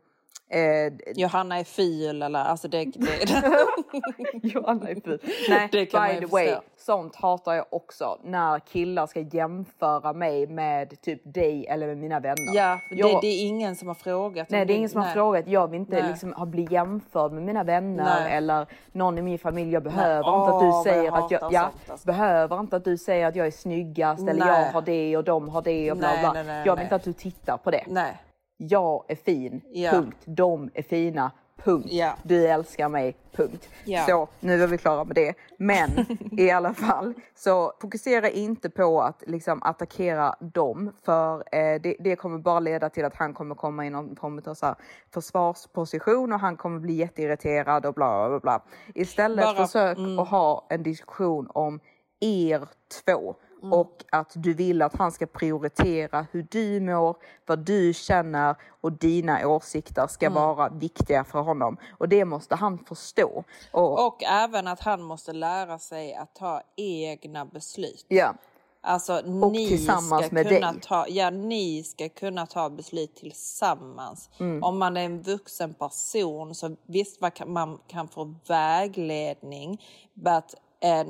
eh, 0.49 0.93
Johanna 1.15 1.59
är 1.59 1.63
ful 1.63 2.21
eller 2.21 2.39
alltså 2.39 2.67
det... 2.67 2.85
det 2.85 3.53
Johanna 4.43 4.89
är 4.89 5.01
ful. 5.01 5.19
Nej, 5.49 5.69
by 5.71 5.85
the 6.19 6.25
way, 6.25 6.47
förstå. 6.47 6.61
sånt 6.77 7.15
hatar 7.15 7.53
jag 7.53 7.65
också. 7.69 8.19
När 8.23 8.59
killar 8.59 9.07
ska 9.07 9.19
jämföra 9.19 10.13
mig 10.13 10.47
med 10.47 11.01
typ 11.01 11.21
dig 11.23 11.67
eller 11.67 11.87
med 11.87 11.97
mina 11.97 12.19
vänner. 12.19 12.55
ja, 12.55 12.79
jag, 12.91 13.09
det, 13.09 13.19
det 13.21 13.27
är 13.27 13.47
ingen 13.47 13.75
som 13.75 13.87
har 13.87 13.95
frågat. 13.95 14.49
Nej, 14.49 14.65
det 14.65 14.73
är 14.73 14.75
ingen 14.75 14.89
som 14.89 15.01
har 15.01 15.07
nej. 15.07 15.13
frågat. 15.13 15.47
Jag 15.47 15.67
vill 15.67 15.79
inte 15.79 16.01
Nej. 16.01 16.09
liksom 16.09 16.33
ha 16.33 16.45
bli 16.45 16.67
jämförd 16.71 17.31
med 17.31 17.43
mina 17.43 17.63
vänner 17.63 18.19
Nej. 18.19 18.33
eller 18.33 18.67
någon 18.91 19.17
i 19.17 19.21
min 19.21 19.39
familj. 19.39 19.73
Jag 19.73 19.83
behöver 19.83 20.17
inte 20.17 20.55
att 20.55 20.59
du 20.59 20.65
jag 20.65 20.83
säger 20.83 21.11
att 21.11 21.31
jag, 21.31 21.39
hatar 21.39 21.53
ja, 21.53 21.61
sånt, 21.61 21.91
alltså. 21.91 22.07
behöver 22.07 22.59
inte 22.59 22.75
att 22.75 22.85
du 22.85 22.97
säger 22.97 23.27
att 23.27 23.35
jag 23.35 23.47
är 23.47 23.51
snyggast 23.51 24.27
eller 24.27 24.47
jag 24.47 24.71
har 24.71 24.81
det 24.81 25.17
och 25.17 25.23
de 25.23 25.49
har 25.49 25.61
det 25.61 25.91
och 25.91 25.97
bla 25.97 26.11
bla. 26.19 26.63
jag 26.65 26.75
vill 26.75 26.83
inte 26.83 26.95
att 26.95 27.03
du 27.03 27.13
tittar 27.13 27.57
på 27.57 27.71
det. 27.71 27.83
Nej. 27.87 28.17
Jag 28.57 29.03
är 29.07 29.15
fin, 29.15 29.61
Ja. 29.71 29.91
punkt. 29.91 30.17
De 30.25 30.69
är 30.73 30.81
fina, 30.83 31.31
punkt. 31.63 31.87
Ja. 31.89 32.13
Du 32.23 32.47
älskar 32.47 32.89
mig, 32.89 33.15
punkt. 33.31 33.69
Ja. 33.85 34.05
Så 34.05 34.27
nu 34.39 34.63
är 34.63 34.67
vi 34.67 34.77
klara 34.77 35.03
med 35.03 35.15
det. 35.15 35.33
Men 35.57 35.89
i 36.39 36.51
alla 36.51 36.73
fall, 36.73 37.13
så 37.35 37.73
fokusera 37.81 38.29
inte 38.29 38.69
på 38.69 39.01
att 39.01 39.23
liksom 39.27 39.63
attackera 39.63 40.35
dem. 40.39 40.91
För 41.05 41.35
eh, 41.55 41.81
det, 41.81 41.95
det 41.99 42.15
kommer 42.15 42.37
bara 42.37 42.59
leda 42.59 42.89
till 42.89 43.05
att 43.05 43.15
han 43.15 43.33
kommer 43.33 43.55
komma 43.55 43.85
i 43.85 43.89
någon 43.89 44.15
form 44.15 44.41
av 44.45 44.53
så 44.53 44.65
här 44.65 44.75
försvarsposition 45.13 46.33
och 46.33 46.39
han 46.39 46.57
kommer 46.57 46.79
bli 46.79 46.93
jätteirriterad 46.93 47.85
och 47.85 47.93
bla 47.93 48.29
bla 48.29 48.39
bla. 48.39 48.61
Istället 48.95 49.45
Bara- 49.45 49.67
försök 49.67 49.97
att 50.19 50.29
ha 50.29 50.65
en 50.69 50.83
diskussion 50.83 51.47
om 51.53 51.79
er 52.19 52.67
två. 53.05 53.35
Och 53.73 54.05
att 54.11 54.31
du 54.35 54.53
vill 54.53 54.81
att 54.81 54.95
han 54.95 55.11
ska 55.11 55.25
prioritera 55.25 56.25
hur 56.31 56.47
du 56.51 56.79
mår, 56.79 57.17
vad 57.45 57.59
du 57.59 57.93
känner 57.93 58.55
och 58.81 58.91
dina 58.91 59.47
åsikter 59.47 60.07
ska 60.07 60.29
vara 60.29 60.69
viktiga 60.69 61.23
för 61.23 61.41
honom. 61.41 61.77
Och 61.97 62.09
det 62.09 62.25
måste 62.25 62.55
han 62.55 62.77
förstå. 62.77 63.43
Och, 63.71 64.07
Och 64.07 64.23
även 64.23 64.67
att 64.67 64.79
han 64.79 65.01
måste 65.03 65.33
lära 65.33 65.79
sig 65.79 66.15
att 66.15 66.35
ta 66.35 66.61
egna 66.75 67.45
beslut. 67.45 68.05
ja, 68.07 68.33
Alltså 68.87 69.13
Och 69.41 69.51
ni 69.51 69.67
tillsammans 69.67 70.25
ska 70.25 70.35
med 70.35 70.47
kunna 70.49 70.71
dig. 70.71 70.81
ta, 70.81 71.05
ja 71.07 71.29
ni 71.29 71.83
ska 71.83 72.09
kunna 72.09 72.45
ta 72.45 72.69
beslut 72.69 73.15
tillsammans. 73.15 74.29
Mm. 74.39 74.63
Om 74.63 74.77
man 74.79 74.97
är 74.97 75.05
en 75.05 75.21
vuxen 75.21 75.73
person 75.73 76.55
så 76.55 76.75
visst 76.85 77.21
man 77.21 77.31
kan, 77.31 77.53
man 77.53 77.79
kan 77.87 78.07
få 78.07 78.35
vägledning 78.47 79.81
but 80.13 80.55
eh, 80.79 81.03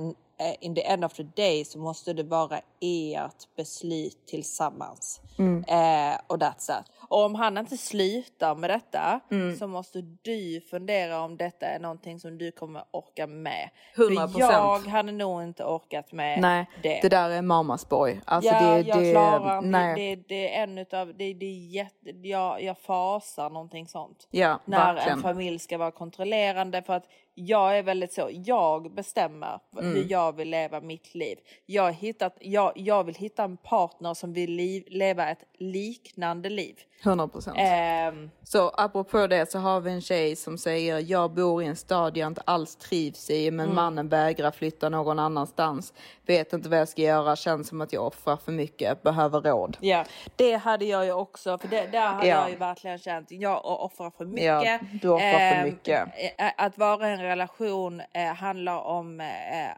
in 0.61 0.75
the 0.75 0.81
end 0.81 1.03
of 1.03 1.13
the 1.13 1.23
day 1.23 1.65
så 1.65 1.79
måste 1.79 2.13
det 2.13 2.23
vara 2.23 2.61
ert 2.81 3.55
beslut 3.55 4.25
tillsammans. 4.25 5.21
Mm. 5.37 5.63
Eh, 5.67 6.19
och 6.27 6.37
that's 6.37 6.79
it. 6.79 6.85
Och 7.09 7.23
om 7.25 7.35
han 7.35 7.57
inte 7.57 7.77
slutar 7.77 8.55
med 8.55 8.69
detta 8.69 9.19
Mm. 9.31 9.55
så 9.55 9.67
måste 9.67 10.01
du 10.21 10.61
fundera 10.69 11.21
om 11.21 11.37
detta 11.37 11.65
är 11.65 11.79
någonting 11.79 12.19
som 12.19 12.37
du 12.37 12.51
kommer 12.51 12.83
orka 12.91 13.27
med. 13.27 13.69
100%. 13.95 14.27
För 14.33 14.39
jag 14.39 14.79
hade 14.79 15.11
nog 15.11 15.43
inte 15.43 15.63
orkat 15.63 16.11
med 16.11 16.41
nej, 16.41 16.65
det. 16.83 16.99
det 17.01 17.09
där 17.09 17.29
är 17.29 17.41
mamas 17.41 17.89
boy. 17.89 18.19
Alltså 18.25 18.51
ja, 18.53 18.59
det, 18.61 18.79
jag 18.87 18.99
det, 18.99 19.11
klarar 19.11 19.57
inte. 19.57 19.69
nej. 19.69 20.15
Det, 20.15 20.23
det 20.27 20.55
är 20.55 20.63
en 20.63 20.77
utav, 20.77 21.07
det, 21.07 21.33
det 21.33 21.45
är 21.45 21.67
jätte, 21.75 22.09
jag, 22.23 22.63
jag 22.63 22.77
fasar 22.77 23.49
någonting 23.49 23.87
sånt. 23.87 24.27
Ja, 24.31 24.59
När 24.65 24.93
verkligen. 24.93 25.17
en 25.17 25.23
familj 25.23 25.59
ska 25.59 25.77
vara 25.77 25.91
kontrollerande 25.91 26.81
för 26.81 26.93
att 26.93 27.05
jag 27.37 27.77
är 27.77 27.83
väldigt 27.83 28.13
så, 28.13 28.29
jag 28.31 28.93
bestämmer 28.93 29.59
Mm. 29.79 29.93
hur 29.95 30.05
jag 30.11 30.35
vill 30.35 30.49
leva 30.49 30.81
mitt 30.81 31.15
liv. 31.15 31.37
Jag, 31.65 31.93
hittat, 31.93 32.37
jag, 32.41 32.71
jag 32.75 33.03
vill 33.03 33.15
hitta 33.15 33.43
en 33.43 33.57
partner 33.57 34.13
som 34.13 34.33
vill 34.33 34.51
liv, 34.51 34.83
leva 34.87 35.29
ett 35.29 35.43
liknande 35.57 36.49
liv. 36.49 36.75
100 37.05 37.27
procent. 37.27 37.57
Ehm, 37.59 38.29
Så 38.43 38.69
apropå 38.69 39.27
det 39.27 39.51
så 39.51 39.59
har 39.59 39.79
vi 39.79 39.91
en 39.91 40.01
tjej 40.01 40.35
som 40.35 40.57
säger 40.57 40.99
jag 41.11 41.31
bor 41.31 41.63
i 41.63 41.65
en 41.65 41.75
stad 41.75 42.17
jag 42.17 42.27
inte 42.27 42.41
alls 42.45 42.75
trivs 42.75 43.29
i 43.29 43.51
men 43.51 43.63
Mm. 43.65 43.75
mannen 43.75 44.09
vägrar 44.09 44.51
flytta 44.51 44.89
någon 44.89 45.19
annanstans. 45.19 45.93
Vet 46.25 46.53
inte 46.53 46.69
vad 46.69 46.79
jag 46.79 46.89
ska 46.89 47.01
göra, 47.01 47.35
känns 47.35 47.67
som 47.67 47.81
att 47.81 47.93
jag 47.93 48.05
offrar 48.07 48.37
för 48.37 48.51
mycket, 48.51 49.03
behöver 49.03 49.41
råd. 49.41 49.77
ja, 49.81 50.05
det 50.35 50.53
hade 50.55 50.85
jag 50.85 51.05
ju 51.05 51.11
också, 51.13 51.57
för 51.57 51.67
det, 51.67 51.87
där 51.91 52.07
hade 52.07 52.27
Ja. 52.27 52.41
jag 52.41 52.49
ju 52.49 52.55
verkligen 52.55 52.97
känt, 52.97 53.27
jag 53.31 53.65
offrar 53.65 54.11
för 54.17 54.25
mycket. 54.25 54.43
Ja, 54.65 54.79
du 55.01 55.09
offrar 55.09 55.31
för 55.31 55.55
Ehm, 55.55 55.63
mycket. 55.63 56.07
eh, 56.37 56.51
Att 56.57 56.77
vara 56.77 57.09
i 57.09 57.13
en 57.13 57.21
relation 57.21 58.01
eh, 58.13 58.33
handlar 58.33 58.79
om 58.79 59.21
eh, 59.21 59.27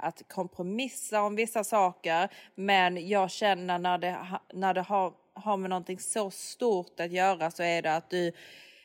att 0.05 0.21
kompromissa 0.27 1.21
om 1.21 1.35
vissa 1.35 1.63
saker. 1.63 2.29
Men 2.55 3.07
jag 3.07 3.31
känner 3.31 3.79
när 3.79 3.97
det, 3.97 4.15
när 4.53 4.73
det 4.73 4.81
har, 4.81 5.13
har 5.43 5.57
med 5.57 5.69
någonting 5.69 5.99
så 5.99 6.31
stort 6.31 6.99
att 6.99 7.11
göra 7.11 7.51
så 7.51 7.63
är 7.63 7.81
det 7.81 7.95
att 7.95 8.09
du 8.09 8.27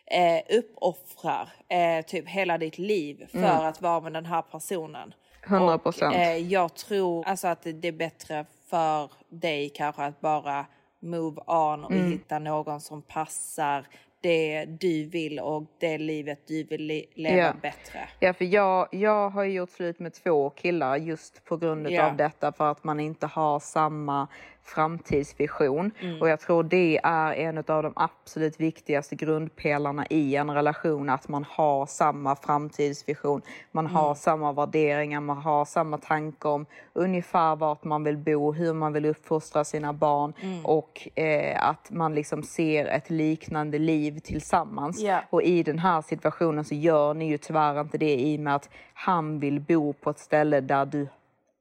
eh, 0.06 0.56
uppoffrar 0.58 1.48
eh, 1.68 2.04
typ 2.06 2.28
hela 2.28 2.58
ditt 2.58 2.78
liv 2.78 3.26
för 3.30 3.38
Mm. 3.38 3.50
att 3.66 3.80
vara 3.82 4.00
med 4.00 4.12
den 4.12 4.26
här 4.26 4.42
personen. 4.42 5.14
100%. 5.46 6.08
Och, 6.08 6.14
eh, 6.14 6.36
jag 6.36 6.74
tror 6.74 7.26
alltså 7.28 7.48
att 7.48 7.62
det 7.62 7.88
är 7.88 7.92
bättre 7.92 8.46
för 8.70 9.10
dig 9.28 9.68
kanske 9.68 10.02
att 10.02 10.20
bara 10.20 10.66
move 11.00 11.40
on 11.46 11.84
och 11.84 11.92
Mm. 11.92 12.10
hitta 12.12 12.38
någon 12.38 12.80
som 12.80 13.02
passar 13.02 13.86
det 14.20 14.64
du 14.64 15.04
vill 15.04 15.40
och 15.40 15.64
det 15.80 15.98
livet 15.98 16.46
du 16.46 16.64
vill 16.64 16.86
le- 16.86 17.04
leva 17.14 17.36
Ja. 17.36 17.52
bättre. 17.62 18.08
Ja, 18.20 18.32
för 18.34 18.44
jag, 18.44 18.88
jag 18.92 19.30
har 19.30 19.44
ju 19.44 19.52
gjort 19.52 19.70
slut 19.70 19.98
med 19.98 20.14
två 20.14 20.50
killar 20.50 20.96
just 20.96 21.44
på 21.44 21.56
grund 21.56 21.90
Ja. 21.90 22.06
av 22.06 22.16
detta 22.16 22.52
för 22.52 22.70
att 22.70 22.84
man 22.84 23.00
inte 23.00 23.26
har 23.26 23.58
samma 23.60 24.28
framtidsvision. 24.64 25.90
Mm. 26.00 26.20
Och 26.22 26.28
jag 26.28 26.40
tror 26.40 26.62
det 26.62 27.00
är 27.02 27.32
en 27.34 27.58
av 27.58 27.64
de 27.82 27.92
absolut 27.96 28.60
viktigaste 28.60 29.14
grundpelarna 29.16 30.06
i 30.10 30.36
en 30.36 30.50
relation, 30.50 31.08
att 31.10 31.28
man 31.28 31.44
har 31.48 31.86
samma 31.86 32.36
framtidsvision. 32.36 33.42
Man 33.72 33.84
Mm. 33.86 33.96
har 33.96 34.14
samma 34.14 34.52
värderingar, 34.52 35.20
man 35.20 35.36
har 35.38 35.64
samma 35.64 35.98
tankar 35.98 36.48
om 36.48 36.66
ungefär 36.92 37.56
vart 37.56 37.84
man 37.84 38.04
vill 38.04 38.16
bo, 38.18 38.52
hur 38.52 38.72
man 38.74 38.92
vill 38.92 39.04
uppfostra 39.06 39.64
sina 39.64 39.92
barn 39.92 40.32
Mm. 40.40 40.66
och 40.66 41.08
eh, 41.14 41.68
att 41.68 41.90
man 41.90 42.14
liksom 42.14 42.42
ser 42.42 42.84
ett 42.86 43.10
liknande 43.10 43.78
liv 43.78 44.18
tillsammans. 44.18 45.00
Ja. 45.00 45.20
Och 45.30 45.42
i 45.42 45.62
den 45.62 45.78
här 45.78 46.02
situationen 46.02 46.64
så 46.64 46.74
gör 46.74 47.14
ni 47.14 47.28
ju 47.28 47.38
tyvärr 47.38 47.80
inte 47.80 47.98
det 47.98 48.14
i 48.20 48.36
och 48.36 48.40
med 48.40 48.54
att 48.54 48.68
han 48.94 49.38
vill 49.40 49.60
bo 49.60 49.92
på 49.92 50.10
ett 50.10 50.18
ställe 50.18 50.60
där 50.60 50.86
du 50.86 51.08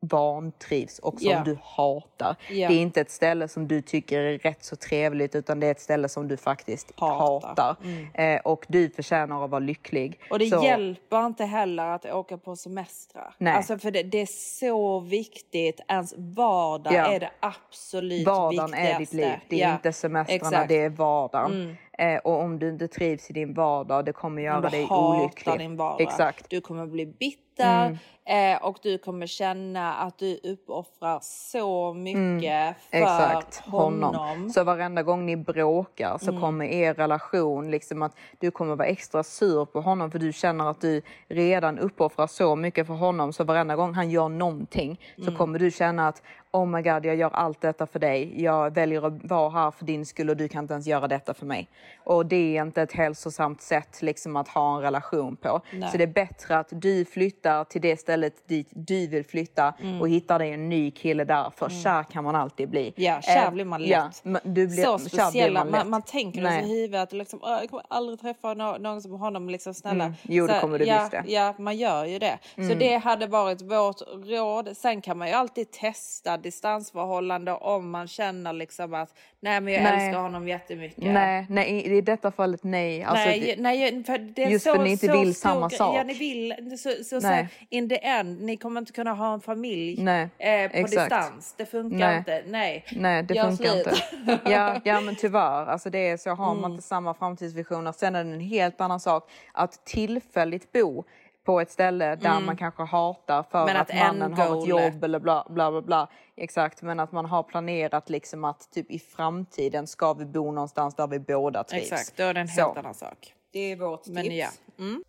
vantrivs 0.02 1.00
och 1.00 1.20
som 1.22 1.32
Ja. 1.32 1.42
du 1.46 1.58
hatar. 1.64 2.36
Ja. 2.50 2.68
Det 2.68 2.74
är 2.74 2.82
inte 2.82 3.02
ett 3.02 3.12
ställe 3.12 3.48
som 3.48 3.68
du 3.68 3.82
tycker 3.82 4.20
är 4.20 4.38
rätt 4.38 4.64
så 4.64 4.76
trevligt 4.76 5.36
utan 5.36 5.60
det 5.60 5.68
är 5.68 5.72
ett 5.72 5.80
ställe 5.82 6.10
som 6.10 6.28
du 6.28 6.38
faktiskt 6.38 6.92
Hatar. 6.96 7.48
hatar. 7.48 7.76
Eh, 8.14 8.40
och 8.42 8.66
du 8.70 8.90
förtjänar 8.90 9.44
att 9.44 9.50
vara 9.50 9.60
lycklig. 9.60 10.20
Och 10.30 10.40
det 10.40 10.46
Så- 10.50 10.64
hjälper 10.64 11.26
inte 11.26 11.46
heller 11.46 11.86
att 11.88 12.06
åka 12.06 12.38
på 12.38 12.56
semestrar. 12.56 13.36
Nej. 13.38 13.54
Alltså 13.54 13.78
för 13.78 13.92
det, 13.92 14.04
det 14.04 14.18
är 14.22 14.26
så 14.60 15.00
viktigt. 15.00 15.82
Ens 15.88 16.14
vardag 16.18 16.94
Ja. 16.94 17.06
är 17.14 17.20
det 17.20 17.32
absolut 17.40 18.28
Vardagen 18.28 18.66
viktigaste. 18.72 18.94
är 18.96 19.00
ditt 19.00 19.14
liv. 19.14 19.32
Det 19.50 19.62
är 19.62 19.74
inte 19.74 19.94
semestrarna, 19.94 20.36
exakt. 20.36 20.56
Mm. 20.56 20.68
det 20.68 20.78
är 20.82 20.90
vardagen. 20.90 21.78
Eh, 21.98 22.18
och 22.18 22.40
om 22.40 22.60
du 22.60 22.70
inte 22.70 22.88
trivs 22.88 23.30
i 23.30 23.34
din 23.34 23.54
vardag, 23.54 24.06
det 24.06 24.14
kommer 24.14 24.42
Om 24.42 24.46
göra 24.46 24.62
du 24.62 24.70
dig 24.70 24.84
hatar 24.86 25.22
olycklig. 25.22 25.58
din 25.60 25.78
vardag. 25.78 26.02
Exakt. 26.02 26.50
Du 26.50 26.62
kommer 26.62 26.88
bli 26.88 27.06
bitter 27.06 27.98
eh, 28.32 28.64
och 28.64 28.78
du 28.82 28.98
kommer 28.98 29.28
känna 29.28 29.94
att 29.94 30.18
du 30.18 30.40
uppoffrar 30.44 31.20
så 31.22 31.94
mycket 31.94 32.76
för 32.92 32.98
Mm. 32.98 33.04
Exakt, 33.04 33.58
honom. 33.60 34.16
honom. 34.16 34.50
Så 34.50 34.64
varenda 34.64 35.04
gång 35.04 35.26
ni 35.26 35.36
bråkar 35.38 36.18
så 36.18 36.30
Mm. 36.30 36.42
kommer 36.42 36.66
er 36.66 36.94
relation 36.94 37.72
liksom 37.72 38.02
att 38.02 38.16
du 38.40 38.52
kommer 38.52 38.76
vara 38.76 38.88
extra 38.88 39.24
sur 39.24 39.66
på 39.66 39.82
honom 39.82 40.12
för 40.12 40.20
du 40.20 40.34
känner 40.34 40.70
att 40.70 40.82
du 40.82 41.02
redan 41.28 41.80
uppoffrar 41.80 42.28
så 42.28 42.56
mycket 42.56 42.88
för 42.88 42.94
honom 42.94 43.34
så 43.34 43.44
varenda 43.44 43.76
gång 43.76 43.94
han 43.94 44.10
gör 44.10 44.30
någonting 44.30 45.00
Mm. 45.18 45.26
så 45.32 45.38
kommer 45.38 45.60
du 45.60 45.72
känna 45.72 46.08
att 46.08 46.22
oh 46.54 46.66
my 46.66 46.82
god 46.82 47.06
jag 47.06 47.16
gör 47.16 47.30
allt 47.34 47.62
detta 47.62 47.88
för 47.88 48.00
dig. 48.00 48.44
Jag 48.44 48.74
väljer 48.76 49.08
att 49.08 49.24
vara 49.24 49.50
här 49.50 49.72
för 49.72 49.86
din 49.86 50.06
skull 50.06 50.30
och 50.30 50.38
du 50.38 50.48
kan 50.48 50.64
inte 50.64 50.74
ens 50.74 50.88
göra 50.88 51.08
detta 51.08 51.34
för 51.34 51.46
mig. 51.46 51.70
Och 52.04 52.26
det 52.26 52.58
är 52.58 52.62
inte 52.62 52.82
ett 52.82 52.92
hälsosamt 52.94 53.62
sätt 53.62 54.02
liksom 54.02 54.36
att 54.36 54.48
ha 54.48 54.76
en 54.76 54.82
relation 54.82 55.36
på. 55.36 55.62
Så 55.92 55.98
det 55.98 56.04
är 56.04 56.08
bättre 56.08 56.58
att 56.58 56.68
du 56.72 57.06
flyttar 57.06 57.64
till 57.64 57.82
det 57.82 57.98
stället 58.00 58.21
dit 58.30 58.68
du 58.72 59.08
vill 59.08 59.26
flytta 59.26 59.74
Mm. 59.82 60.02
och 60.02 60.10
hittar 60.10 60.40
dig 60.40 60.52
en 60.54 60.70
ny 60.70 60.92
kille 60.92 61.24
där 61.24 61.52
för 61.58 61.70
kär 61.70 62.04
kan 62.04 62.24
man 62.24 62.36
alltid 62.36 62.70
bli. 62.70 62.94
Ja, 62.96 63.22
kär 63.22 63.46
Eh, 63.46 63.52
blir 63.52 63.66
man 63.66 63.86
ja, 63.86 64.04
lätt. 64.06 64.20
men 64.24 64.42
du 64.44 64.68
blir, 64.68 64.84
så 64.84 65.00
kär 65.00 65.08
speciella. 65.10 65.60
man 65.64 65.72
Man, 65.72 65.90
man, 65.90 66.02
tänker 66.02 66.42
Nej. 66.42 66.62
det 66.62 66.68
i 66.68 66.82
huvudet. 66.82 67.14
Liksom, 67.14 67.40
"Åh, 67.44 67.50
jag 67.62 67.70
kommer 67.70 67.86
aldrig 67.88 68.20
träffa 68.22 68.54
nå- 68.54 68.78
någon 68.78 69.02
som 69.02 69.12
honom. 69.12 69.50
Liksom, 69.50 69.74
snälla. 69.74 70.04
Mm. 70.04 70.16
Jo, 70.24 70.48
det 70.48 70.54
Så, 70.54 70.60
kommer 70.60 70.80
du 70.80 70.86
ja, 70.86 71.00
visst 71.00 71.12
det. 71.12 71.18
Mm. 71.18 71.32
Ja, 71.34 71.54
man 71.60 71.78
gör 71.78 72.06
ju 72.06 72.20
det. 72.20 72.40
Så 72.56 72.74
det 72.74 72.98
hade 72.98 73.28
varit 73.28 73.62
vårt 73.62 74.02
råd. 74.26 74.78
Sen 74.78 75.02
kan 75.02 75.18
man 75.18 75.28
ju 75.28 75.34
alltid 75.34 75.72
testa 75.72 76.38
distansförhållande 76.38 77.52
om 77.54 77.90
man 77.90 78.08
känner 78.08 78.54
liksom 78.54 78.94
att 78.94 79.14
nej 79.40 79.62
men 79.62 79.74
jag 79.74 79.84
Nej. 79.84 80.06
älskar 80.08 80.22
honom 80.22 80.48
jättemycket. 80.48 81.04
Nej, 81.04 81.46
nej, 81.50 81.70
i 81.72 81.98
i 81.98 82.02
detta 82.02 82.32
fallet 82.32 82.64
nej. 82.64 83.04
Alltså, 83.04 83.26
nej, 83.26 83.40
det- 83.40 83.62
nej, 83.62 84.04
för 84.04 84.18
det 84.18 84.44
är 84.44 84.50
just 84.50 84.66
så, 84.66 84.76
för 84.76 84.84
ni 84.84 84.92
inte 84.92 85.08
så 85.08 85.20
vill 85.20 85.36
samma 85.36 85.70
sak. 85.70 85.96
Ja, 85.98 86.04
ni 86.04 86.14
vill. 86.14 86.54
Så, 86.80 86.90
så, 87.04 87.22
så 87.22 87.46
in 87.70 87.90
the 87.90 87.96
end, 88.02 88.42
ni 88.42 88.58
kommer 88.58 88.80
inte 88.82 88.92
kunna 88.94 89.14
ha 89.14 89.34
en 89.34 89.42
familj 89.42 90.04
Nej, 90.04 90.22
eh, 90.38 90.72
på 90.72 90.78
exakt. 90.78 90.92
distans. 90.92 91.54
Det 91.58 91.66
funkar 91.66 91.98
Nej. 91.98 92.18
inte. 92.18 92.44
Nej, 92.48 92.86
Nej, 92.96 93.24
det 93.24 93.34
Gör 93.34 93.44
funkar 93.44 93.66
slut. 93.72 93.88
inte. 93.88 94.40
Ja, 94.52 94.82
ja, 94.84 95.02
men 95.02 95.16
tyvärr. 95.16 95.66
Alltså 95.68 95.90
det 95.90 96.10
är 96.10 96.18
så 96.18 96.30
har 96.30 96.50
Mm. 96.52 96.62
man 96.62 96.72
inte 96.72 96.84
samma 96.84 97.14
framtidsvisioner. 97.14 97.92
Sen 97.92 98.16
är 98.16 98.24
det 98.24 98.32
en 98.32 98.40
helt 98.40 98.82
annan 98.82 99.00
sak 99.00 99.30
att 99.52 99.86
tillfälligt 99.86 100.72
bo 100.72 101.04
på 101.46 101.60
ett 101.62 101.72
ställe 101.72 102.16
där 102.16 102.40
man 102.40 102.58
kanske 102.58 102.84
hatar 102.84 103.44
för 103.52 103.62
Mm. 103.62 103.74
Men 103.74 103.82
att, 103.82 103.90
att 103.90 103.98
mannen 103.98 104.34
har 104.34 104.62
ett 104.62 104.68
jobb 104.68 105.04
eller 105.04 105.20
bla, 105.20 105.46
bla 105.50 105.72
bla 105.72 105.82
bla. 105.82 106.10
Exakt, 106.38 106.82
men 106.82 107.00
att 107.00 107.12
man 107.12 107.26
har 107.26 107.44
planerat 107.44 108.10
liksom 108.10 108.44
att 108.46 108.72
typ 108.72 108.92
i 108.92 109.00
framtiden 109.00 109.88
ska 109.88 110.14
vi 110.14 110.26
bo 110.26 110.52
någonstans 110.52 110.96
där 110.96 111.08
vi 111.08 111.20
båda 111.20 111.64
trivs. 111.64 111.92
exakt. 111.92 112.18
Då 112.18 112.24
är 112.24 112.34
det 112.34 112.40
en 112.40 112.48
Så. 112.48 112.62
helt 112.62 112.78
annan 112.78 112.94
sak. 112.94 113.34
Det 113.54 113.60
är 113.72 113.76
vårt 113.76 114.08
Men 114.08 114.24
tips. 114.24 114.36
ja. 114.36 114.84
Mm. 114.84 115.04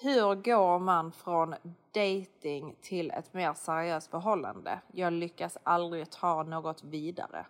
Hur 0.00 0.34
går 0.34 0.78
man 0.78 1.12
från 1.12 1.54
dating 1.94 2.76
till 2.80 3.10
ett 3.10 3.34
mer 3.34 3.54
seriöst 3.54 4.10
förhållande? 4.10 4.80
Jag 4.92 5.12
lyckas 5.12 5.58
aldrig 5.62 6.10
ta 6.10 6.42
något 6.42 6.84
vidare. 6.84 7.46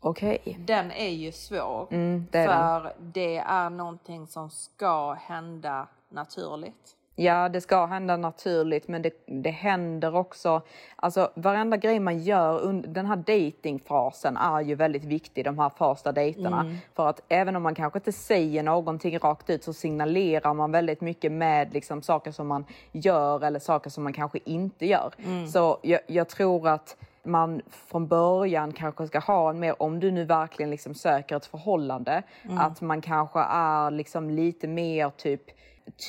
Okej. 0.00 0.58
Den 0.66 0.90
är 0.90 1.10
ju 1.10 1.32
svår. 1.32 1.88
Mm, 1.90 2.26
det 2.30 2.38
är 2.38 2.80
för 2.80 2.92
det 2.98 3.36
är 3.36 3.70
någonting 3.70 4.26
som 4.26 4.50
ska 4.50 5.12
hända 5.12 5.88
naturligt. 6.08 6.96
Ja, 7.16 7.48
det 7.48 7.60
ska 7.60 7.86
hända 7.86 8.16
naturligt, 8.16 8.88
men 8.88 9.02
det, 9.02 9.12
det 9.26 9.50
händer 9.50 10.16
också. 10.16 10.62
Alltså 10.96 11.30
varenda 11.34 11.76
grej 11.76 12.00
man 12.00 12.18
gör 12.18 12.72
den 12.72 13.06
här 13.06 13.16
datingfasen 13.16 14.36
är 14.36 14.60
ju 14.60 14.74
väldigt 14.74 15.04
viktig, 15.04 15.44
de 15.44 15.58
här 15.58 15.68
första 15.68 16.12
dejterna. 16.12 16.64
För 16.94 17.08
att 17.08 17.20
även 17.28 17.56
om 17.56 17.62
man 17.62 17.74
kanske 17.74 17.98
inte 17.98 18.12
säger 18.12 18.62
någonting 18.62 19.18
rakt 19.18 19.50
ut 19.50 19.64
så 19.64 19.72
signalerar 19.72 20.54
man 20.54 20.72
väldigt 20.72 21.00
mycket 21.00 21.32
med 21.32 21.72
liksom 21.72 22.02
saker 22.02 22.30
som 22.32 22.46
man 22.46 22.64
gör 22.92 23.44
eller 23.44 23.58
saker 23.58 23.90
som 23.90 24.04
man 24.04 24.12
kanske 24.12 24.38
inte 24.44 24.86
gör. 24.86 25.12
Så 25.48 25.78
jag, 25.82 26.00
jag 26.06 26.28
tror 26.28 26.68
att 26.68 26.96
man 27.24 27.62
från 27.70 28.06
början 28.06 28.72
kanske 28.72 29.06
ska 29.06 29.18
ha 29.18 29.50
en 29.50 29.60
mer, 29.60 29.82
om 29.82 30.00
du 30.00 30.10
nu 30.10 30.24
verkligen 30.24 30.70
liksom 30.70 30.94
söker 30.94 31.36
ett 31.36 31.46
förhållande, 31.46 32.22
att 32.58 32.80
man 32.80 33.00
kanske 33.00 33.40
är 33.40 33.90
liksom 33.90 34.30
lite 34.30 34.68
mer 34.68 35.10
typ 35.10 35.42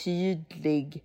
tydlig 0.04 1.04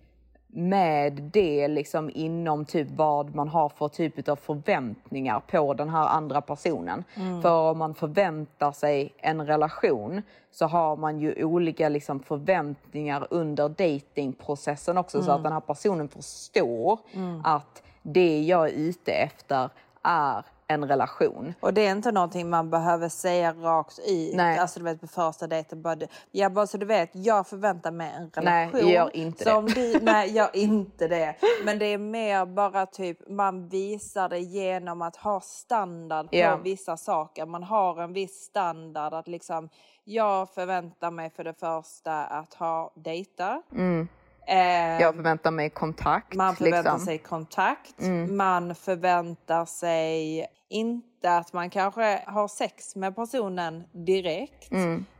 med 0.51 1.13
det 1.33 1.67
liksom 1.67 2.11
inom 2.13 2.65
typ 2.65 2.87
vad 2.91 3.35
man 3.35 3.47
har 3.47 3.69
för 3.69 3.87
typ 3.87 4.29
av 4.29 4.35
förväntningar 4.35 5.39
på 5.39 5.73
den 5.73 5.89
här 5.89 6.07
andra 6.07 6.41
personen. 6.41 7.03
För 7.41 7.71
om 7.71 7.77
man 7.77 7.95
förväntar 7.95 8.71
sig 8.71 9.13
en 9.17 9.47
relation 9.47 10.21
så 10.51 10.65
har 10.65 10.97
man 10.97 11.19
ju 11.19 11.43
olika 11.43 11.89
liksom 11.89 12.19
förväntningar 12.19 13.27
under 13.29 13.69
datingprocessen 13.69 14.97
också. 14.97 15.23
Så 15.23 15.31
att 15.31 15.43
den 15.43 15.53
här 15.53 15.59
personen 15.59 16.09
förstår 16.09 16.99
att 17.43 17.83
det 18.01 18.41
jag 18.41 18.69
är 18.69 18.73
ute 18.73 19.11
efter 19.11 19.69
är 20.03 20.45
en 20.71 20.87
relation. 20.87 21.53
Och 21.59 21.73
det 21.73 21.87
är 21.87 21.91
inte 21.91 22.11
någonting 22.11 22.49
man 22.49 22.69
behöver 22.69 23.09
säga 23.09 23.53
rakt 23.53 23.99
ut. 24.07 24.35
Nej. 24.35 24.57
Alltså 24.59 24.79
du 24.79 24.85
vet 24.85 25.01
på 25.01 25.07
första 25.07 25.47
dejten. 25.47 25.81
Bara, 25.81 25.97
ja, 26.31 26.49
bara 26.49 26.67
så 26.67 26.77
du 26.77 26.85
vet, 26.85 27.09
jag 27.13 27.47
förväntar 27.47 27.91
mig 27.91 28.11
en 28.17 28.31
Nej, 28.43 28.67
relation. 28.67 28.89
gör 28.91 29.15
inte 29.15 29.43
så 29.43 29.61
det. 29.61 29.73
Du, 29.73 29.99
nej, 30.01 30.31
gör 30.31 30.49
inte 30.53 31.07
det. 31.07 31.35
Men 31.65 31.79
det 31.79 31.85
är 31.85 31.97
mer 31.97 32.45
bara 32.45 32.85
typ, 32.85 33.29
man 33.29 33.67
visar 33.69 34.29
det 34.29 34.39
genom 34.39 35.01
att 35.01 35.15
ha 35.15 35.41
standard 35.41 36.29
på 36.29 36.35
Ja. 36.35 36.57
vissa 36.57 36.97
saker. 36.97 37.45
Man 37.45 37.63
har 37.63 38.01
en 38.01 38.13
viss 38.13 38.43
standard 38.43 39.13
att 39.13 39.27
liksom, 39.27 39.69
jag 40.03 40.49
förväntar 40.49 41.11
mig 41.11 41.29
för 41.29 41.43
det 41.43 41.53
första 41.59 42.23
att 42.25 42.53
ha 42.53 42.91
dejtar. 42.95 43.61
Eh, 44.49 45.01
Jag 45.01 45.15
förväntar 45.15 45.51
mig 45.51 45.69
kontakt. 45.69 46.33
man 46.33 46.55
förväntar 46.55 46.83
liksom. 46.83 46.99
sig 47.05 47.17
kontakt. 47.17 47.95
Man 48.29 48.75
förväntar 48.75 49.65
sig 49.65 50.45
inte 50.69 51.37
att 51.37 51.53
man 51.53 51.69
kanske 51.69 52.23
har 52.27 52.47
sex 52.47 52.95
med 52.95 53.15
personen 53.15 53.83
direkt. 53.91 54.69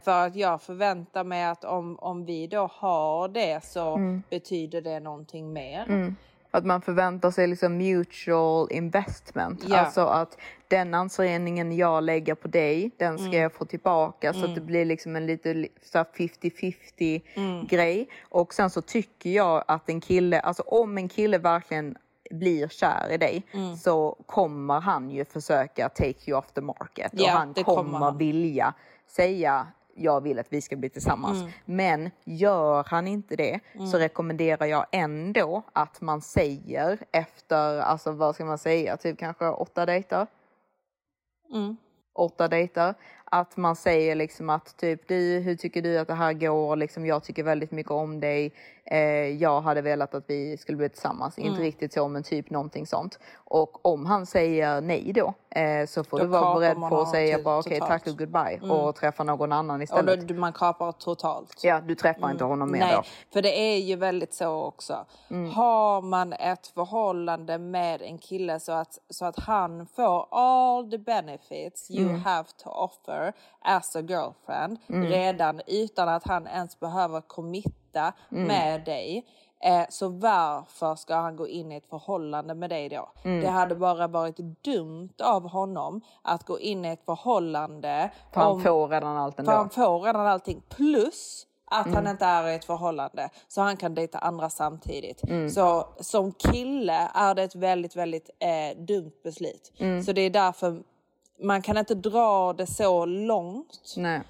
För 0.04 0.26
att 0.28 0.36
jag 0.36 0.62
förväntar 0.62 1.24
mig 1.24 1.44
att 1.46 1.64
om, 1.66 2.00
om 2.00 2.26
vi 2.26 2.48
då 2.48 2.70
har 2.74 3.28
det 3.28 3.64
så 3.66 4.00
betyder 4.30 4.82
det 4.82 5.00
någonting 5.00 5.54
mer. 5.54 6.14
Att 6.52 6.66
man 6.66 6.82
förväntar 6.82 7.32
sig 7.32 7.48
liksom 7.48 7.78
mutual 7.78 8.68
investment. 8.72 9.66
Ja. 9.68 9.78
Alltså 9.80 10.02
att 10.02 10.38
den 10.68 10.94
ansträngningen 10.94 11.78
jag 11.78 12.04
lägger 12.04 12.36
på 12.36 12.48
dig, 12.48 12.92
den 12.98 13.18
ska 13.18 13.28
Mm. 13.28 13.40
jag 13.42 13.54
få 13.54 13.66
tillbaka. 13.66 14.34
Så 14.34 14.46
att 14.46 14.56
det 14.56 14.62
blir 14.62 14.86
liksom 14.86 15.16
en 15.16 15.26
lite 15.26 15.54
li- 15.54 15.70
så 15.84 15.98
här 15.98 16.06
50-50 16.14 17.22
Mm. 17.36 17.68
grej. 17.68 18.10
Och 18.30 18.54
sen 18.54 18.70
så 18.70 18.82
tycker 18.82 19.30
jag 19.30 19.64
att 19.68 19.90
en 19.90 20.02
kille, 20.02 20.40
alltså 20.40 20.64
om 20.64 20.98
en 20.98 21.10
kille 21.10 21.38
verkligen 21.38 21.96
blir 22.32 22.68
kär 22.68 23.08
i 23.12 23.18
dig 23.18 23.44
Mm. 23.54 23.76
så 23.76 24.18
kommer 24.26 24.80
han 24.80 25.10
ju 25.10 25.26
försöka 25.26 25.90
take 25.90 26.14
you 26.32 26.40
off 26.40 26.52
the 26.52 26.62
market. 26.62 27.14
och 27.14 27.20
Ja, 27.20 27.32
han 27.32 27.54
det 27.54 27.64
kommer, 27.64 27.84
kommer 27.84 28.00
han. 28.06 28.18
vilja 28.18 28.74
säga 29.08 29.68
jag 30.00 30.22
vill 30.22 30.40
att 30.40 30.54
vi 30.54 30.62
ska 30.62 30.76
bli 30.76 30.90
tillsammans. 30.90 31.42
Mm. 31.42 31.52
Men 31.66 32.12
gör 32.24 32.84
han 32.88 33.08
inte 33.08 33.36
det 33.36 33.60
så 33.92 33.98
rekommenderar 33.98 34.66
jag 34.66 34.86
ändå 34.92 35.64
att 35.74 36.02
man 36.02 36.22
säger 36.22 36.98
efter, 37.12 37.80
alltså 37.80 38.12
vad 38.12 38.36
ska 38.36 38.46
man 38.46 38.58
säga, 38.58 38.98
typ 38.98 39.20
kanske 39.20 39.46
åtta 39.46 39.86
dejter? 39.86 40.28
Mm. 41.54 41.78
Åtta 42.14 42.48
dejter. 42.48 42.94
Att 43.24 43.58
man 43.58 43.76
säger 43.76 44.16
liksom 44.16 44.50
att 44.50 44.78
typ 44.78 45.08
du, 45.08 45.40
hur 45.40 45.56
tycker 45.56 45.82
du 45.82 45.98
att 45.98 46.08
det 46.08 46.14
här 46.14 46.34
går? 46.34 46.76
Liksom, 46.76 47.06
jag 47.06 47.24
tycker 47.24 47.44
väldigt 47.44 47.72
mycket 47.72 47.92
om 47.92 48.20
dig. 48.20 48.54
Eh, 48.92 49.00
jag 49.42 49.62
hade 49.62 49.82
velat 49.82 50.16
att 50.16 50.24
vi 50.28 50.58
skulle 50.58 50.78
bli 50.78 50.90
tillsammans. 50.90 51.38
Mm. 51.38 51.50
Inte 51.50 51.62
riktigt 51.62 51.94
så 51.94 52.08
men 52.08 52.24
typ 52.24 52.50
någonting 52.50 52.86
sånt. 52.88 53.20
Och 53.36 53.86
om 53.86 54.06
han 54.06 54.26
säger 54.26 54.82
nej 54.82 55.12
då 55.16 55.34
eh, 55.60 55.86
så 55.88 56.04
får 56.04 56.18
Då 56.18 56.24
du 56.24 56.30
vara 56.30 56.60
beredd 56.60 56.90
på 56.90 57.02
att 57.02 57.10
säga 57.10 57.40
bara 57.44 57.60
okej. 57.60 57.78
Mm. 57.78 57.88
tack 57.88 58.08
och 58.08 58.18
goodbye 58.18 58.60
och 58.62 58.96
träffa 58.96 59.24
någon 59.24 59.52
annan 59.52 59.76
Och 59.80 59.84
istället. 59.84 60.28
då, 60.28 60.34
man 60.34 60.54
kapar 60.54 60.92
totalt. 60.92 61.64
Ja, 61.64 61.82
du 61.82 61.96
träffar 61.96 62.32
inte 62.32 62.44
honom 62.44 62.72
mer 62.72 62.80
Nej, 62.80 62.96
då. 62.96 63.04
för 63.34 63.42
det 63.42 63.60
är 63.60 63.78
ju 63.78 63.96
väldigt 63.96 64.34
så 64.34 64.64
också. 64.64 65.06
Mm. 65.30 65.52
Har 65.52 66.02
man 66.02 66.34
ett 66.34 66.68
förhållande 66.68 67.58
med 67.58 68.02
en 68.02 68.18
kille 68.18 68.60
så 68.60 68.72
att, 68.72 69.00
så 69.10 69.26
att 69.26 69.40
han 69.40 69.86
får 69.88 70.26
all 70.32 70.92
the 70.92 70.98
benefits 70.98 71.92
you 71.92 72.10
Mm. 72.10 72.22
have 72.22 72.48
to 72.64 72.70
offer 72.70 73.34
as 73.62 73.96
a 73.96 74.02
girlfriend 74.02 74.78
redan 74.88 75.62
utan 75.68 76.10
att 76.10 76.28
han 76.28 76.48
ens 76.48 76.80
behöver 76.80 77.22
committa 77.22 77.70
Mm. 78.32 78.48
med 78.48 78.86
dig. 78.86 79.26
Eh, 79.64 79.86
så 79.90 80.08
varför 80.10 80.96
ska 80.96 81.16
han 81.16 81.36
gå 81.36 81.48
in 81.48 81.72
i 81.72 81.76
ett 81.76 81.90
förhållande 81.90 82.54
med 82.56 82.70
dig 82.70 82.90
då? 82.90 83.10
Mm. 83.24 83.42
Det 83.42 83.50
hade 83.50 83.76
bara 83.76 84.08
varit 84.08 84.38
dumt 84.64 85.14
av 85.24 85.50
honom 85.50 86.02
att 86.22 86.44
gå 86.46 86.60
in 86.60 86.86
i 86.86 86.90
ett 86.90 87.06
förhållande 87.06 88.12
För 88.34 88.42
han 88.42 88.52
om- 88.52 88.62
får 88.64 88.88
redan 88.88 89.18
allt 89.18 89.36
för 89.36 89.42
ändå. 89.42 89.52
han 89.52 89.70
får 89.70 90.00
redan 90.02 90.28
allting 90.28 90.62
plus 90.70 91.46
att 91.72 91.86
Mm. 91.86 91.96
han 91.96 92.08
inte 92.08 92.26
är 92.26 92.48
i 92.48 92.56
ett 92.56 92.66
förhållande 92.66 93.30
så 93.48 93.62
han 93.62 93.78
kan 93.78 93.96
dejta 93.96 94.18
andra 94.18 94.50
samtidigt. 94.50 95.24
Mm. 95.24 95.50
Så 95.50 95.88
som 96.00 96.32
kille 96.32 97.10
är 97.14 97.36
det 97.36 97.44
ett 97.44 97.56
väldigt, 97.56 97.96
väldigt 97.96 98.30
eh, 98.40 98.78
dumt 98.84 99.12
beslut. 99.24 99.72
Mm. 99.80 100.04
Så 100.04 100.12
det 100.12 100.22
är 100.22 100.30
därför 100.30 100.84
man 101.42 101.62
kan 101.62 101.78
inte 101.78 101.96
dra 101.96 102.54
det 102.54 102.68
så 102.68 103.06
långt 103.06 103.94
Nej. 103.98 104.22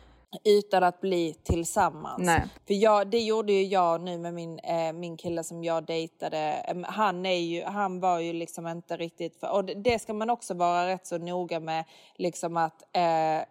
Utan 0.43 0.83
att 0.83 1.01
bli 1.01 1.33
tillsammans. 1.43 2.25
Nej. 2.25 2.43
För 2.67 2.73
jag, 2.73 3.07
det 3.07 3.19
gjorde 3.19 3.53
ju 3.53 3.63
jag 3.63 4.01
nu 4.01 4.17
med 4.17 4.33
min, 4.33 4.59
eh, 4.59 4.93
min 4.93 5.17
kille 5.17 5.43
som 5.43 5.63
jag 5.63 5.85
dejtade. 5.85 6.65
Han, 6.87 7.25
är 7.25 7.39
ju, 7.39 7.63
han 7.63 7.99
var 7.99 8.19
ju 8.19 8.33
liksom 8.33 8.67
inte 8.67 8.97
riktigt... 8.97 9.39
För, 9.39 9.51
och 9.51 9.65
det, 9.65 9.73
det 9.73 9.99
ska 9.99 10.13
man 10.13 10.29
också 10.29 10.53
vara 10.53 10.87
rätt 10.87 11.07
så 11.07 11.17
noga 11.17 11.59
med. 11.59 11.85
Liksom 12.15 12.57
att 12.57 12.81
eh, 12.81 13.01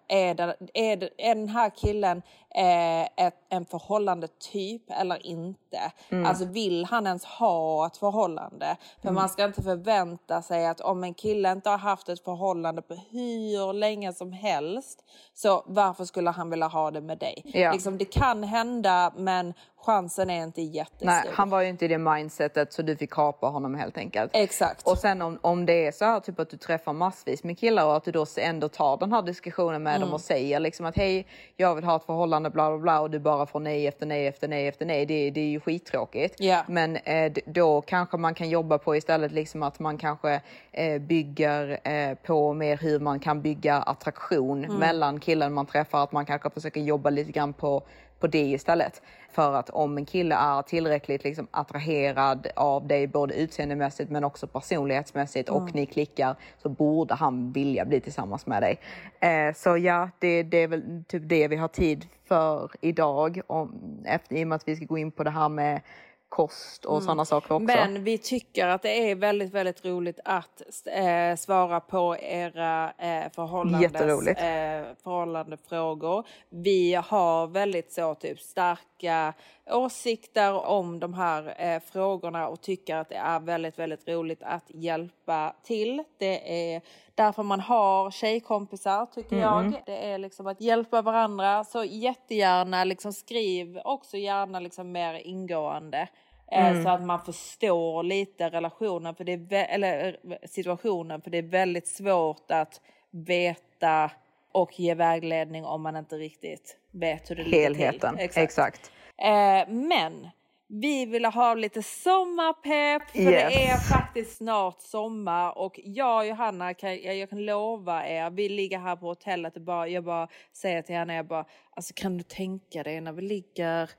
är, 0.09 0.35
det, 0.35 0.57
är, 0.75 0.97
det, 0.97 1.11
är 1.17 1.35
den 1.35 1.49
här 1.49 1.71
killen 1.77 2.23
eh, 2.55 3.27
ett, 3.27 3.35
en 3.49 3.67
förhållande 3.67 4.29
typ 4.29 4.91
eller 4.91 5.27
inte? 5.27 5.93
Alltså 6.27 6.45
vill 6.45 6.85
han 6.85 7.07
ens 7.07 7.25
ha 7.25 7.87
ett 7.87 7.97
förhållande? 7.97 8.77
För 9.03 9.11
man 9.11 9.29
ska 9.29 9.45
inte 9.45 9.63
förvänta 9.63 10.43
sig 10.43 10.67
att 10.67 10.81
om 10.81 11.05
en 11.05 11.15
kille 11.15 11.53
inte 11.53 11.71
har 11.71 11.79
haft 11.79 12.09
ett 12.09 12.25
förhållande 12.25 12.83
på 12.83 12.95
hur 12.95 13.73
länge 13.73 14.13
som 14.13 14.33
helst 14.33 15.05
så 15.35 15.65
varför 15.67 16.05
skulle 16.05 16.31
han 16.31 16.51
vilja 16.51 16.67
ha 16.67 16.91
det 16.91 17.01
med 17.01 17.19
dig? 17.19 17.43
Ja. 17.45 17.73
Liksom, 17.73 17.99
det 17.99 18.05
kan 18.05 18.43
hända 18.43 19.13
men 19.17 19.55
chansen 19.87 20.31
är 20.31 20.43
inte 20.43 20.63
jättestor. 20.63 21.07
Nej, 21.07 21.23
han 21.33 21.51
var 21.51 21.63
ju 21.63 21.69
inte 21.69 21.85
i 21.85 21.89
det 21.89 21.99
mindsetet 21.99 22.73
så 22.73 22.83
du 22.83 22.97
fick 22.97 23.11
kapa 23.13 23.47
honom 23.47 23.75
helt 23.75 23.99
enkelt. 23.99 24.31
Exakt. 24.35 24.87
Och 24.89 24.99
sen 24.99 25.23
om, 25.23 25.39
om 25.41 25.67
det 25.67 25.87
är 25.87 25.93
så 25.93 26.05
här 26.05 26.21
typ 26.21 26.41
att 26.41 26.51
du 26.51 26.57
träffar 26.57 26.93
massvis 26.93 27.45
med 27.45 27.59
killar 27.59 27.87
och 27.87 27.97
att 27.97 28.05
du 28.05 28.11
då 28.13 28.27
ändå 28.39 28.69
tar 28.69 28.97
den 28.97 29.13
här 29.13 29.23
diskussionen 29.23 29.83
med 29.83 29.97
Mm. 29.97 30.01
dem 30.09 30.15
och 30.15 30.21
säger 30.21 30.61
liksom 30.61 30.87
att 30.87 30.97
hej, 30.97 31.27
jag 31.57 31.75
vill 31.75 31.85
ha 31.85 31.97
ett 31.97 32.05
förhållande 32.05 32.51
bla 32.51 32.71
bla 32.71 32.79
bla 32.79 33.01
och 33.01 33.11
du 33.11 33.19
bara 33.19 33.47
får 33.47 33.61
nej 33.61 33.87
efter 33.87 34.07
nej 34.07 34.27
efter 34.27 34.49
nej 34.49 34.69
efter 34.69 34.87
nej. 34.87 35.07
Det, 35.07 35.31
det 35.31 35.41
är 35.41 35.49
ju 35.51 35.61
skittråkigt. 35.61 36.35
Ja. 36.39 36.63
Men 36.69 36.97
eh, 36.97 37.33
då 37.47 37.81
kanske 37.81 38.17
man 38.17 38.35
kan 38.35 38.49
jobba 38.49 38.79
på 38.79 38.97
istället 38.97 39.33
liksom 39.33 39.63
att 39.63 39.79
man 39.79 39.99
kanske 39.99 40.41
eh, 40.73 40.99
bygger 41.01 41.81
eh, 41.89 42.15
på 42.15 42.53
mer 42.53 42.77
hur 42.77 43.01
man 43.01 43.21
kan 43.21 43.43
bygga 43.43 43.77
attraktion 43.77 44.65
Mm. 44.65 44.77
mellan 44.77 45.21
killen 45.21 45.53
man 45.55 45.67
träffar. 45.67 46.03
Att 46.05 46.13
man 46.13 46.27
kanske 46.27 46.51
försöker 46.51 46.81
jobba 46.81 47.11
lite 47.11 47.33
grann 47.33 47.53
på 47.53 47.83
på 48.21 48.27
det 48.27 48.39
istället. 48.39 49.03
För 49.31 49.55
att 49.55 49.71
om 49.71 49.99
en 49.99 50.07
kille 50.07 50.35
är 50.35 50.63
tillräckligt 50.63 51.25
liksom 51.25 51.47
attraherad 51.51 52.47
av 52.57 52.87
dig 52.87 53.07
både 53.07 53.35
utseendemässigt 53.35 54.11
men 54.11 54.25
också 54.25 54.47
personlighetsmässigt 54.47 55.49
och 55.49 55.75
ni 55.75 55.87
klickar 55.87 56.37
så 56.63 56.69
borde 56.69 57.15
han 57.15 57.53
vilja 57.53 57.85
bli 57.85 58.01
tillsammans 58.01 58.47
med 58.47 58.63
dig. 58.63 58.79
Eh, 59.21 59.55
så 59.55 59.77
ja, 59.77 60.11
det, 60.19 60.43
det 60.43 60.59
är 60.59 60.69
väl 60.69 61.05
typ 61.09 61.23
det 61.27 61.49
vi 61.49 61.57
har 61.57 61.69
tid 61.69 62.07
för 62.25 62.71
idag. 62.81 63.41
Om, 63.47 63.81
efter, 64.05 64.37
I 64.37 64.45
och 64.45 64.49
med 64.49 64.57
att 64.57 64.69
vi 64.69 64.77
ska 64.77 64.85
gå 64.85 64.99
in 64.99 65.11
på 65.11 65.25
det 65.25 65.31
här 65.31 65.49
med 65.49 65.81
kost 66.29 66.85
och 66.85 67.03
sådana 67.03 67.25
saker 67.25 67.55
också. 67.55 67.67
Men 67.67 68.05
vi 68.05 68.19
tycker 68.19 68.67
att 68.67 68.83
det 68.83 69.11
är 69.11 69.15
väldigt, 69.15 69.55
väldigt 69.55 69.85
roligt 69.85 70.21
att 70.25 70.63
eh, 70.87 71.37
svara 71.37 71.81
på 71.81 72.17
era 72.21 72.93
eh, 72.99 73.33
förhållandes, 73.35 73.95
eh, 74.29 74.85
förhållandefrågor. 75.03 76.27
Vi 76.51 76.95
har 76.95 77.47
väldigt 77.47 77.93
så 77.93 78.15
typ 78.15 78.41
starka 78.41 79.35
åsikter 79.71 80.67
om 80.67 81.01
de 81.01 81.15
här 81.15 81.55
eh, 81.59 81.81
frågorna 81.81 82.49
och 82.49 82.61
tycker 82.61 82.97
att 82.97 83.09
det 83.09 83.15
är 83.17 83.41
väldigt, 83.41 83.79
väldigt 83.79 84.09
roligt 84.09 84.43
att 84.43 84.65
hjälpa 84.69 85.55
till. 85.63 86.03
Det 86.19 86.73
är 86.75 86.83
därför 87.15 87.43
man 87.43 87.61
har 87.61 88.11
tjejkompisar 88.11 89.07
tycker 89.07 89.37
jag. 89.37 89.83
Det 89.87 90.07
är 90.07 90.19
liksom 90.19 90.47
att 90.47 90.61
hjälpa 90.61 91.03
varandra. 91.03 91.65
Så 91.65 91.85
jättegärna 91.85 92.85
liksom 92.85 93.13
skriv 93.13 93.79
också 93.85 94.17
gärna 94.17 94.61
liksom 94.61 94.93
mer 94.93 95.15
ingående. 95.15 96.09
eh, 96.53 96.83
Så 96.83 96.89
att 96.89 97.03
man 97.03 97.21
förstår 97.25 98.03
lite 98.03 98.49
relationen 98.51 99.15
för 99.15 99.25
det 99.25 99.33
är 99.33 99.67
eller 99.75 100.19
eh, 100.31 100.37
situationen 100.49 101.21
för 101.23 101.31
det 101.31 101.39
är 101.39 101.43
väldigt 101.43 101.89
svårt 101.89 102.51
att 102.51 102.81
veta 103.11 104.11
och 104.53 104.81
ge 104.81 104.95
vägledning 104.95 105.65
om 105.65 105.83
man 105.83 105.97
inte 105.97 106.17
riktigt 106.17 106.77
vet 106.91 107.31
hur 107.31 107.37
det 107.37 107.45
ligger 107.45 107.63
Helheten, 107.63 108.17
till. 108.17 108.31
exakt. 108.43 108.93
Eh, 109.23 109.69
men 109.69 110.29
vi 110.69 111.07
vill 111.07 111.25
ha 111.25 111.55
lite 111.55 111.83
sommarpepp 111.83 113.11
för 113.11 113.19
Yes. 113.19 113.55
det 113.55 113.67
är 113.67 113.77
faktiskt 113.77 114.37
snart 114.37 114.81
sommar 114.81 115.59
och 115.59 115.81
jag 115.85 116.19
och 116.19 116.27
Johanna 116.27 116.75
kan, 116.75 116.91
jag, 117.03 117.17
jag 117.17 117.31
kan 117.31 117.45
lova 117.45 118.07
er, 118.09 118.31
vi 118.31 118.49
ligger 118.49 118.79
här 118.79 118.97
på 118.97 119.07
hotellet 119.07 119.57
och 119.57 119.63
bara, 119.63 119.89
jag 119.89 120.05
bara 120.05 120.29
säger 120.53 120.83
till 120.83 120.95
henne, 120.95 121.15
jag 121.15 121.27
bara, 121.27 121.45
alltså 121.71 121.95
kan 121.97 122.17
du 122.17 122.23
tänka 122.23 122.83
dig 122.83 123.01
när 123.01 123.13
vi 123.13 123.23
ligger 123.23 123.91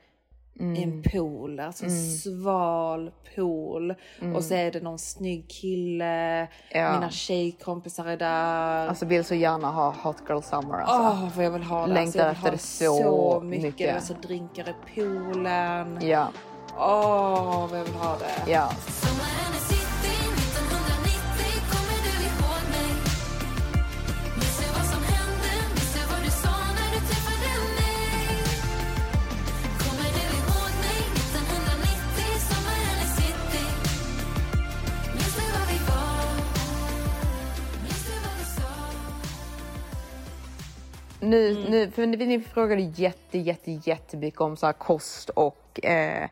i 0.60 0.84
en 0.84 1.04
pool, 1.04 1.60
alltså 1.60 1.86
en 1.86 1.92
sval 2.18 3.12
pool 3.36 3.96
och 4.36 4.44
så 4.44 4.54
är 4.54 4.72
det 4.72 4.80
någon 4.84 5.00
snygg 5.00 5.48
kille, 5.48 6.48
Ja. 6.72 6.94
mina 6.94 7.10
tjejkompisar 7.10 8.06
är 8.06 8.18
där. 8.18 8.88
Alltså 8.88 9.06
vill 9.06 9.24
så 9.26 9.36
gärna 9.36 9.72
ha 9.72 9.96
Hot 10.04 10.18
Girl 10.30 10.42
Summer 10.42 10.78
alltså. 10.80 10.96
Åh, 10.96 11.30
vad 11.36 11.46
jag 11.46 11.52
vill 11.52 11.64
ha 11.64 11.88
det. 11.88 11.94
Längtar 11.94 12.30
alltså, 12.30 12.44
jag 12.44 12.52
vill 12.52 12.54
efter 12.54 12.86
det 12.96 13.02
så 13.02 13.42
mycket. 13.44 13.64
mycket. 13.64 13.96
Alltså 13.96 14.14
drinkar 14.14 14.70
i 14.70 14.74
poolen. 14.96 15.98
Ja, 16.02 16.28
Åh, 16.78 17.68
vad 17.72 17.80
jag 17.80 17.84
vill 17.86 17.94
ha 17.96 18.18
det. 18.18 18.52
ja. 18.52 18.70
Nu, 41.30 41.52
Mm. 41.52 41.64
nu, 41.72 41.92
för 41.92 42.06
ni, 42.08 42.40
frågade 42.40 42.82
jätte, 42.82 43.38
jätte, 43.38 43.72
jättemycket 43.72 44.42
om 44.42 44.58
så 44.58 44.66
här 44.66 44.74
kost 44.74 45.30
och 45.30 45.86
eh, 45.86 46.30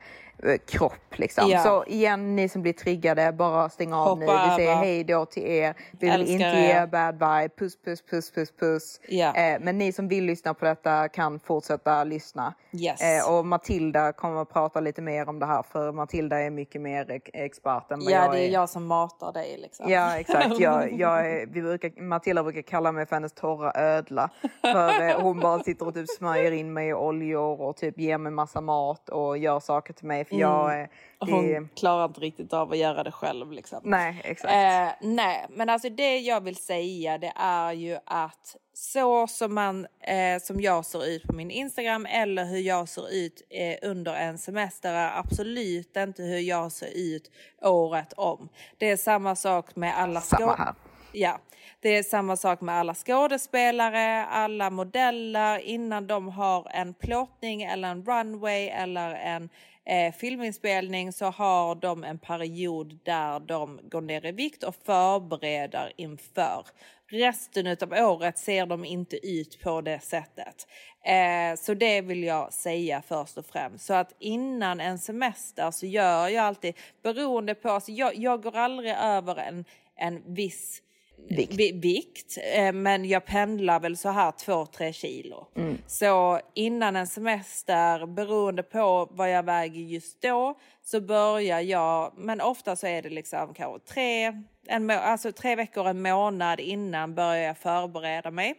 kropp 0.65 0.93
liksom. 1.17 1.49
Ja. 1.49 1.59
Så 1.63 1.85
igen, 1.85 2.35
ni 2.35 2.49
som 2.49 2.61
blir 2.61 2.73
triggade, 2.73 3.31
bara 3.31 3.69
stäng 3.69 3.93
av 3.93 4.07
Hoppa 4.07 4.19
nu. 4.45 4.49
Vi 4.49 4.55
säger 4.55 4.71
över. 4.71 4.81
hej 4.81 5.03
då 5.03 5.25
till 5.25 5.43
er. 5.47 5.73
Vi 5.91 6.09
vill 6.09 6.27
inte 6.27 6.43
er. 6.45 6.79
ge 6.81 6.85
bad 6.85 7.13
vibe. 7.13 7.49
Puss, 7.57 7.77
puss, 7.81 8.01
puss, 8.05 8.31
puss, 8.31 8.51
puss. 8.59 8.99
Ja. 9.09 9.35
Eh, 9.35 9.59
men 9.61 9.77
ni 9.77 9.91
som 9.91 10.07
vill 10.07 10.23
lyssna 10.23 10.53
på 10.53 10.65
detta 10.65 11.07
kan 11.09 11.39
fortsätta 11.39 12.03
lyssna. 12.03 12.53
Yes. 12.73 13.01
Eh, 13.01 13.33
och 13.38 13.45
Matilda 13.45 14.13
kommer 14.13 14.41
att 14.41 14.49
prata 14.53 14.79
lite 14.79 15.01
mer 15.01 15.29
om 15.29 15.39
det 15.39 15.45
här, 15.45 15.63
för 15.63 15.91
Matilda 15.91 16.39
är 16.39 16.49
mycket 16.49 16.81
mer 16.81 17.11
ex- 17.11 17.29
expert 17.33 17.91
än 17.91 17.99
vad 17.99 18.11
Ja, 18.13 18.23
jag 18.23 18.31
det 18.31 18.39
är 18.39 18.47
är. 18.47 18.51
jag 18.53 18.69
som 18.69 18.85
matar 18.85 19.33
dig 19.33 19.57
liksom. 19.61 19.89
Ja 19.91 20.17
exakt, 20.19 20.59
jag, 20.59 20.93
jag, 20.99 21.31
är- 21.31 21.45
vi 21.45 21.61
brukar, 21.61 22.01
Matilda 22.01 22.43
brukar 22.43 22.61
kalla 22.61 22.91
mig 22.91 23.05
för 23.05 23.15
hennes 23.15 23.33
torra 23.33 23.71
ödla. 23.75 24.29
För 24.61 25.09
eh, 25.09 25.21
hon 25.21 25.39
bara 25.39 25.59
sitter 25.63 25.88
och 25.88 25.93
typ 25.93 26.09
smörjer 26.17 26.51
in 26.51 26.73
mig 26.73 26.88
i 26.89 26.93
oljor 26.93 27.61
och 27.61 27.75
typ 27.77 27.99
ger 27.99 28.17
mig 28.17 28.31
massa 28.31 28.61
mat 28.61 29.09
och 29.09 29.38
gör 29.38 29.59
saker 29.59 29.93
till 29.93 30.07
mig. 30.07 30.26
För 30.30 30.36
jag, 30.36 30.82
eh, 30.82 30.88
det, 31.25 31.32
Hon 31.32 31.69
klarar 31.75 32.05
inte 32.05 32.21
riktigt 32.21 32.53
av 32.53 32.71
att 32.71 32.78
göra 32.78 33.03
det 33.03 33.11
själv 33.11 33.51
liksom. 33.51 33.80
Nej 33.84 34.21
exakt. 34.23 34.53
Eh, 34.53 35.07
nej, 35.09 35.45
men 35.49 35.69
alltså 35.69 35.89
det 35.89 36.17
jag 36.19 36.41
vill 36.41 36.55
säga 36.55 37.17
det 37.17 37.34
är 37.36 37.71
ju 37.71 37.97
att 38.05 38.55
så 38.73 39.28
som, 39.28 39.53
man, 39.53 39.88
eh, 40.01 40.41
som 40.41 40.61
jag 40.61 40.86
ser 40.86 41.05
ut 41.05 41.23
på 41.23 41.34
min 41.34 41.51
Instagram 41.51 42.05
eller 42.05 42.45
hur 42.45 42.59
jag 42.59 42.89
ser 42.89 43.13
ut 43.13 43.41
eh, 43.49 43.89
under 43.89 44.15
en 44.15 44.38
semester 44.38 44.93
är 44.93 45.19
absolut 45.19 45.97
inte 45.97 46.23
hur 46.23 46.39
jag 46.39 46.71
ser 46.71 46.89
ut 46.93 47.32
året 47.61 48.13
om. 48.13 48.49
Det 48.78 48.89
är 48.89 48.97
samma 48.97 49.36
sak 49.36 49.75
med 49.75 49.97
alla 49.97 50.21
Samma 50.21 50.55
här. 50.55 50.73
Ja, 51.11 51.39
det 51.80 51.89
är 51.89 52.03
samma 52.03 52.38
sak 52.38 52.61
med 52.61 52.75
alla 52.75 52.93
skådespelare, 52.93 54.25
alla 54.25 54.69
modeller 54.69 55.59
innan 55.59 56.07
de 56.07 56.28
har 56.28 56.67
en 56.71 56.93
plåtning 56.93 57.63
eller 57.63 57.88
en 57.91 58.05
runway 58.05 58.67
eller 58.67 59.11
en 59.11 59.49
eh, 59.88 60.13
filminspelning 60.13 61.13
så 61.13 61.25
har 61.25 61.75
de 61.75 62.03
en 62.03 62.17
period 62.17 62.99
där 63.03 63.39
de 63.39 63.79
går 63.83 64.01
ner 64.01 64.25
i 64.25 64.31
vikt 64.31 64.63
och 64.63 64.75
förbereder 64.75 65.93
inför. 65.95 66.65
Resten 67.09 67.67
av 67.67 67.93
året 67.93 68.38
ser 68.38 68.65
de 68.65 68.85
inte 68.85 69.27
ut 69.27 69.59
på 69.63 69.81
det 69.81 69.99
sättet. 69.99 70.67
Eh, 71.03 71.59
så 71.59 71.73
det 71.73 72.01
vill 72.01 72.23
jag 72.23 72.53
säga 72.53 73.01
först 73.07 73.38
och 73.38 73.45
främst. 73.45 73.85
Så 73.85 73.93
att 73.93 74.15
innan 74.19 74.79
en 74.79 74.99
semester 74.99 75.71
så 75.71 75.85
gör 75.85 76.27
jag 76.27 76.45
alltid, 76.45 76.73
beroende 77.03 77.55
på, 77.55 77.69
alltså 77.69 77.91
jag, 77.91 78.15
jag 78.15 78.43
går 78.43 78.55
aldrig 78.55 78.91
över 78.91 79.35
en, 79.35 79.65
en 79.95 80.33
viss 80.33 80.81
Vikt. 81.30 81.53
vi- 81.55 81.72
vikt 81.72 82.38
eh, 82.55 82.72
men 82.74 83.05
jag 83.05 83.26
pendlar 83.26 83.80
väl 83.80 83.97
så 83.97 84.09
här 84.09 84.32
2-3 84.32 84.91
kilo. 84.91 85.47
Så 85.88 86.39
innan 86.53 86.95
en 86.95 87.07
semester, 87.07 88.05
beroende 88.05 88.63
på 88.63 89.07
vad 89.11 89.32
jag 89.32 89.43
väger 89.43 89.82
just 89.82 90.22
då, 90.22 90.59
så 90.84 91.01
börjar 91.01 91.59
jag, 91.61 92.13
men 92.18 92.41
ofta 92.41 92.76
så 92.76 92.88
är 92.88 93.01
det 93.01 93.09
liksom 93.09 93.53
kanske 93.53 93.93
tre, 93.93 94.34
en, 94.68 94.89
alltså 94.89 95.32
tre 95.32 95.55
veckor, 95.55 95.88
en 95.88 96.01
månad 96.01 96.59
innan 96.59 97.15
börjar 97.15 97.43
jag 97.43 97.57
förbereda 97.57 98.32
mig. 98.32 98.55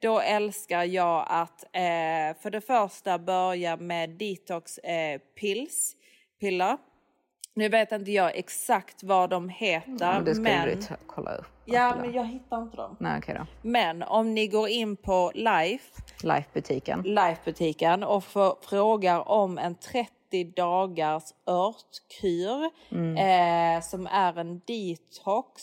Då 0.00 0.20
älskar 0.20 0.84
jag 0.84 1.26
att 1.28 1.64
eh, 1.64 2.42
för 2.42 2.50
det 2.50 2.60
första 2.60 3.18
börja 3.18 3.76
med 3.76 4.10
detox 4.10 4.78
eh, 4.78 5.18
pills, 5.40 5.92
piller. 6.40 6.76
Nu 7.58 7.68
vet 7.68 7.92
inte 7.92 8.12
jag 8.12 8.36
exakt 8.36 9.02
vad 9.02 9.30
de 9.30 9.48
heter, 9.48 9.92
Men 9.98 10.24
det 10.24 10.34
ska 10.34 10.42
men... 10.42 10.68
du 10.68 10.78
kolla 11.06 11.34
upp. 11.34 11.46
Ja, 11.64 11.96
men 12.00 12.12
jag 12.12 12.24
hittar 12.24 12.62
inte 12.62 12.76
dem. 12.76 12.96
Nej 13.00 13.18
okej 13.18 13.34
då. 13.38 13.46
Men 13.62 14.02
om 14.02 14.34
ni 14.34 14.46
går 14.46 14.68
in 14.68 14.96
på 14.96 15.32
Life, 15.34 16.02
Life-butiken. 16.22 17.02
Life-butiken 17.02 18.04
och 18.04 18.24
frågar 18.60 19.28
om 19.28 19.58
en 19.58 19.74
30 19.74 20.44
dagars 20.56 21.22
örtkur 21.46 22.64
eh, 23.18 23.80
som 23.82 24.06
är 24.06 24.38
en 24.38 24.60
detox 24.66 25.62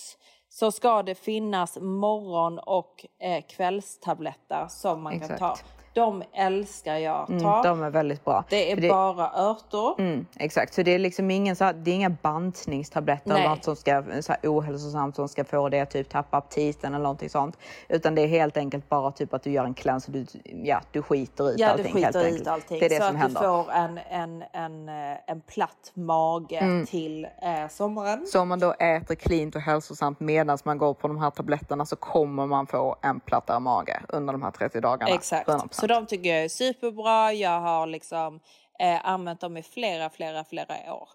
så 0.50 0.72
ska 0.72 1.04
det 1.04 1.16
finnas 1.16 1.78
morgon 1.82 2.60
och 2.60 3.06
eh, 3.20 3.44
kvällstabletter 3.50 4.68
som 4.70 5.04
man 5.04 5.20
kan 5.20 5.32
Exakt. 5.32 5.40
ta. 5.40 5.58
De 5.94 6.24
älskar 6.34 6.98
jag 6.98 7.16
att 7.22 7.28
ta. 7.40 7.60
Mm, 7.60 7.64
de 7.64 7.84
är 7.84 7.90
väldigt 7.90 8.26
bra. 8.26 8.44
Det 8.50 8.72
är 8.72 8.76
För 8.76 8.90
bara 8.90 9.32
örter. 9.36 10.02
Mm, 10.02 10.26
exakt, 10.36 10.74
så 10.74 10.84
det 10.84 10.92
är 10.96 11.00
liksom 11.00 11.32
ingen 11.32 11.56
så 11.56 11.64
här, 11.64 11.74
det 11.74 11.92
är 11.92 11.96
inga 11.96 12.10
bantningstabletter 12.10 13.32
eller 13.32 13.50
något 13.50 13.64
som 13.64 13.76
ska 13.76 14.04
så 14.22 14.32
här, 14.32 14.40
ohälsosamt 14.44 15.16
som 15.16 15.28
ska 15.30 15.44
få 15.44 15.70
dig 15.70 15.80
att 15.82 15.92
typ 15.92 16.10
tappa 16.10 16.38
aptiten 16.38 16.94
eller 16.94 17.04
någonting 17.04 17.30
sånt. 17.30 17.58
Utan 17.90 18.16
det 18.16 18.22
är 18.22 18.28
helt 18.28 18.58
enkelt 18.58 18.90
bara 18.90 19.12
typ 19.12 19.34
att 19.34 19.44
du 19.44 19.52
gör 19.52 19.66
en 19.66 19.74
cleanse 19.74 20.12
och 20.12 20.14
du, 20.14 20.26
ja, 20.64 20.82
du 20.92 21.02
skiter 21.02 21.50
ut 21.52 21.60
Ja, 21.60 21.70
allting. 21.70 21.94
du 21.94 22.00
helt 22.02 22.16
skiter 22.16 22.42
ut 22.42 22.48
allting. 22.48 22.80
Det 22.80 22.86
är 22.86 22.90
det 22.90 22.96
så 22.96 23.02
som 23.08 23.16
att 23.16 23.22
händer. 23.22 23.42
du 23.42 23.48
får 23.48 23.72
en, 23.72 24.00
en, 24.10 24.44
en, 24.54 24.90
eh, 24.90 25.18
en 25.28 25.42
platt 25.42 25.92
mage 25.94 26.86
till 26.88 27.26
eh, 27.26 27.70
sommaren. 27.70 28.28
Så 28.28 28.40
om 28.42 28.48
man 28.50 28.60
då 28.60 28.74
äter 28.74 29.16
cleant 29.16 29.56
och 29.56 29.62
hälsosamt 29.62 30.20
medan 30.20 30.58
man 30.64 30.78
går 30.78 30.94
på 30.94 31.08
de 31.08 31.18
här 31.18 31.30
tabletterna 31.30 31.86
så 31.86 31.96
kommer 31.96 32.46
man 32.46 32.68
få 32.68 32.96
en 33.02 33.20
plattare 33.20 33.60
mage 33.60 34.02
under 34.10 34.34
de 34.34 34.42
här 34.44 34.52
30 34.52 34.82
dagarna. 34.82 35.14
Exakt. 35.14 35.50
100%. 35.50 35.83
Så 35.84 35.88
de 35.88 36.06
tycker 36.06 36.30
jag 36.30 36.44
är 36.44 36.50
superbra. 36.50 37.34
Jag 37.34 37.62
har 37.62 37.88
liksom 37.88 38.40
eh, 38.80 39.06
använt 39.06 39.40
dem 39.40 39.58
i 39.58 39.64
flera, 39.64 40.10
flera, 40.10 40.44
flera 40.44 40.94
år. 40.94 41.10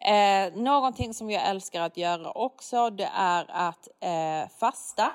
Eh, 0.00 0.62
någonting 0.62 1.14
som 1.14 1.30
jag 1.30 1.48
älskar 1.48 1.80
att 1.80 1.96
göra 1.96 2.30
också 2.30 2.90
det 2.90 3.10
är 3.14 3.46
att 3.48 3.88
eh, 4.00 4.48
fasta. 4.58 5.12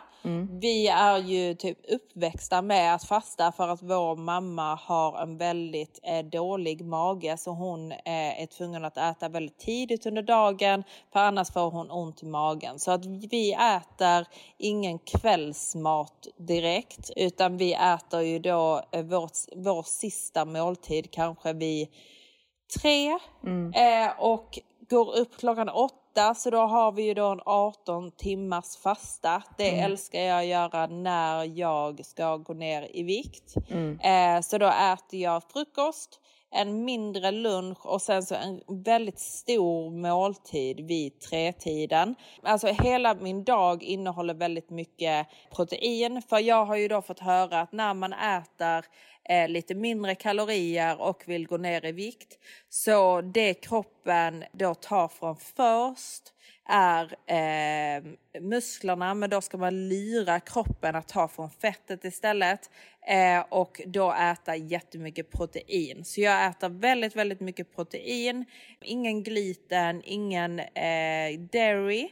Vi 0.59 0.87
är 0.87 1.17
ju 1.17 1.53
typ 1.53 1.77
uppväxta 1.89 2.61
med 2.61 2.95
att 2.95 3.03
fasta 3.03 3.51
för 3.51 3.67
att 3.67 3.81
vår 3.81 4.15
mamma 4.15 4.75
har 4.75 5.21
en 5.21 5.37
väldigt 5.37 5.99
eh, 6.03 6.25
dålig 6.25 6.85
mage 6.85 7.37
så 7.37 7.51
hon 7.51 7.91
eh, 7.91 8.41
är 8.41 8.45
tvungen 8.45 8.85
att 8.85 8.97
äta 8.97 9.29
väldigt 9.29 9.59
tidigt 9.59 10.05
under 10.05 10.21
dagen 10.21 10.83
för 11.13 11.19
annars 11.19 11.51
får 11.51 11.71
hon 11.71 11.91
ont 11.91 12.23
i 12.23 12.25
magen. 12.25 12.79
Så 12.79 12.91
att 12.91 13.05
vi 13.05 13.53
äter 13.53 14.27
ingen 14.57 14.99
kvällsmat 14.99 16.27
direkt 16.37 17.11
utan 17.15 17.57
vi 17.57 17.73
äter 17.73 18.21
ju 18.21 18.39
då 18.39 18.81
eh, 18.91 19.03
vår, 19.03 19.29
vår 19.55 19.83
sista 19.83 20.45
måltid 20.45 21.11
kanske 21.11 21.53
vid 21.53 21.76
tre 22.81 23.09
eh, 23.75 24.19
och 24.19 24.59
går 24.89 25.17
upp 25.17 25.37
klockan 25.37 25.69
åtta 25.69 26.35
så 26.35 26.49
då 26.49 26.57
har 26.57 26.91
vi 26.91 27.03
ju 27.03 27.13
då 27.13 27.27
en 27.27 27.41
18 27.45 28.11
timmars 28.11 28.77
fasta. 28.77 29.43
Det 29.57 29.79
älskar 29.79 30.19
jag 30.19 30.39
att 30.39 30.45
göra 30.45 30.87
när 30.87 31.43
jag 31.59 32.05
ska 32.05 32.37
gå 32.37 32.53
ner 32.53 32.97
i 32.97 33.03
vikt. 33.03 33.55
Eh, 34.03 34.41
så 34.41 34.57
då 34.57 34.67
äter 34.67 35.19
jag 35.19 35.43
frukost, 35.53 36.19
en 36.51 36.85
mindre 36.85 37.31
lunch 37.31 37.85
och 37.85 38.01
sen 38.01 38.23
så 38.23 38.35
en 38.35 38.83
väldigt 38.83 39.19
stor 39.19 39.89
måltid 39.91 40.87
vid 40.87 41.19
tretiden. 41.19 42.15
Alltså 42.43 42.67
hela 42.67 43.13
min 43.13 43.43
dag 43.43 43.83
innehåller 43.83 44.33
väldigt 44.33 44.69
mycket 44.69 45.27
protein 45.55 46.21
för 46.29 46.39
jag 46.39 46.65
har 46.65 46.75
ju 46.75 46.87
då 46.87 47.01
fått 47.01 47.19
höra 47.19 47.61
att 47.61 47.71
när 47.71 47.93
man 47.93 48.13
äter 48.13 48.85
eh, 49.29 49.49
lite 49.49 49.75
mindre 49.75 50.15
kalorier 50.15 51.01
och 51.01 51.23
vill 51.25 51.47
gå 51.47 51.57
ner 51.57 51.85
i 51.85 51.91
vikt. 51.91 52.37
Så 52.69 53.21
det 53.21 53.53
kroppen 53.53 54.43
då 54.51 54.75
tar 54.75 55.07
från 55.07 55.35
först 55.37 56.33
är 56.69 57.15
eh, 57.25 58.03
musklerna 58.41 59.13
men 59.13 59.29
då 59.29 59.41
ska 59.41 59.57
man 59.57 59.89
lyra 59.89 60.39
kroppen 60.39 60.95
att 60.95 61.07
ta 61.07 61.27
från 61.27 61.49
fettet 61.49 62.05
istället 62.05 62.69
eh, 63.07 63.45
och 63.49 63.81
då 63.85 64.13
äta 64.13 64.55
jättemycket 64.55 65.31
protein. 65.31 66.05
Så 66.05 66.21
jag 66.21 66.45
äter 66.45 66.69
väldigt, 66.69 67.15
väldigt 67.15 67.39
mycket 67.39 67.75
protein, 67.75 68.45
ingen 68.81 69.23
gluten, 69.23 70.01
ingen 70.05 70.59
eh, 70.59 71.39
dairy 71.51 72.09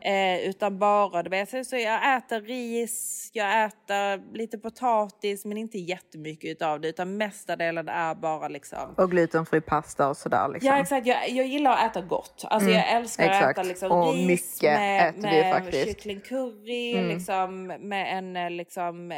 eh, 0.00 0.48
utan 0.48 0.78
bara, 0.78 1.22
du 1.22 1.30
vet, 1.30 1.66
så 1.66 1.76
jag 1.76 2.16
äter 2.16 2.40
ris, 2.40 3.30
jag 3.32 3.64
äter 3.64 4.34
lite 4.36 4.58
potatis 4.58 5.44
men 5.44 5.58
inte 5.58 5.78
jättemycket 5.78 6.50
utav 6.50 6.80
det 6.80 6.88
utan 6.88 7.16
mesta 7.16 7.56
delen 7.56 7.88
är 7.88 8.14
bara 8.14 8.48
liksom 8.48 8.94
Och 8.96 9.10
glutenfri 9.10 9.60
pasta 9.60 10.08
och 10.08 10.16
sådär 10.16 10.48
liksom. 10.48 10.68
Ja 10.68 10.80
exakt, 10.80 11.06
jag, 11.06 11.30
jag 11.30 11.46
gillar 11.46 11.70
att 11.72 11.90
äta 11.96 12.06
gott. 12.06 12.44
Alltså 12.48 12.70
jag 12.70 12.90
älskar 12.92 13.24
att 13.24 13.36
exakt. 13.36 13.58
äta 13.58 13.68
liksom 13.68 13.92
Och 13.92 14.14
ris 14.14 14.26
mycket 14.26 14.78
med, 14.78 15.08
äter 15.08 15.22
vi 15.22 15.42
med 15.42 15.52
faktiskt. 15.54 15.84
kycklingcurry, 15.86 17.02
liksom, 17.14 17.66
med 17.66 18.18
en 18.18 18.36
eh, 18.36 18.50
liksom, 18.50 19.12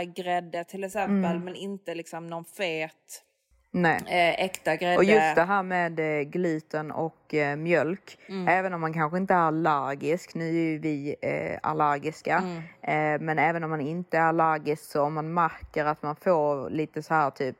sojagrädde 0.00 0.64
till 0.64 0.84
exempel 0.84 1.38
men 1.38 1.54
inte 1.56 1.94
liksom 1.94 2.26
någon 2.26 2.44
fet 2.44 3.22
Nej. 3.70 4.00
eh, 4.06 4.44
äkta 4.44 4.76
grädde. 4.76 4.96
Och 4.96 5.04
just 5.04 5.34
det 5.36 5.42
här 5.42 5.62
med 5.62 6.00
eh, 6.00 6.22
gluten 6.22 6.90
och 6.90 7.34
eh, 7.34 7.56
mjölk, 7.56 8.18
Mm. 8.28 8.48
även 8.48 8.74
om 8.74 8.80
man 8.80 8.92
kanske 8.92 9.18
inte 9.18 9.34
är 9.34 9.38
allergisk, 9.38 10.34
nu 10.34 10.48
är 10.48 10.52
ju 10.52 10.78
vi 10.78 11.16
allergiska, 11.62 12.42
Mm. 12.82 13.24
men 13.26 13.38
även 13.38 13.64
om 13.64 13.70
man 13.70 13.80
inte 13.80 14.18
är 14.18 14.22
allergisk 14.22 14.84
så 14.84 15.02
om 15.02 15.14
man 15.14 15.34
märker 15.34 15.84
att 15.84 16.02
man 16.02 16.16
får 16.16 16.70
lite 16.70 17.02
så 17.02 17.14
här 17.14 17.30
typ 17.30 17.56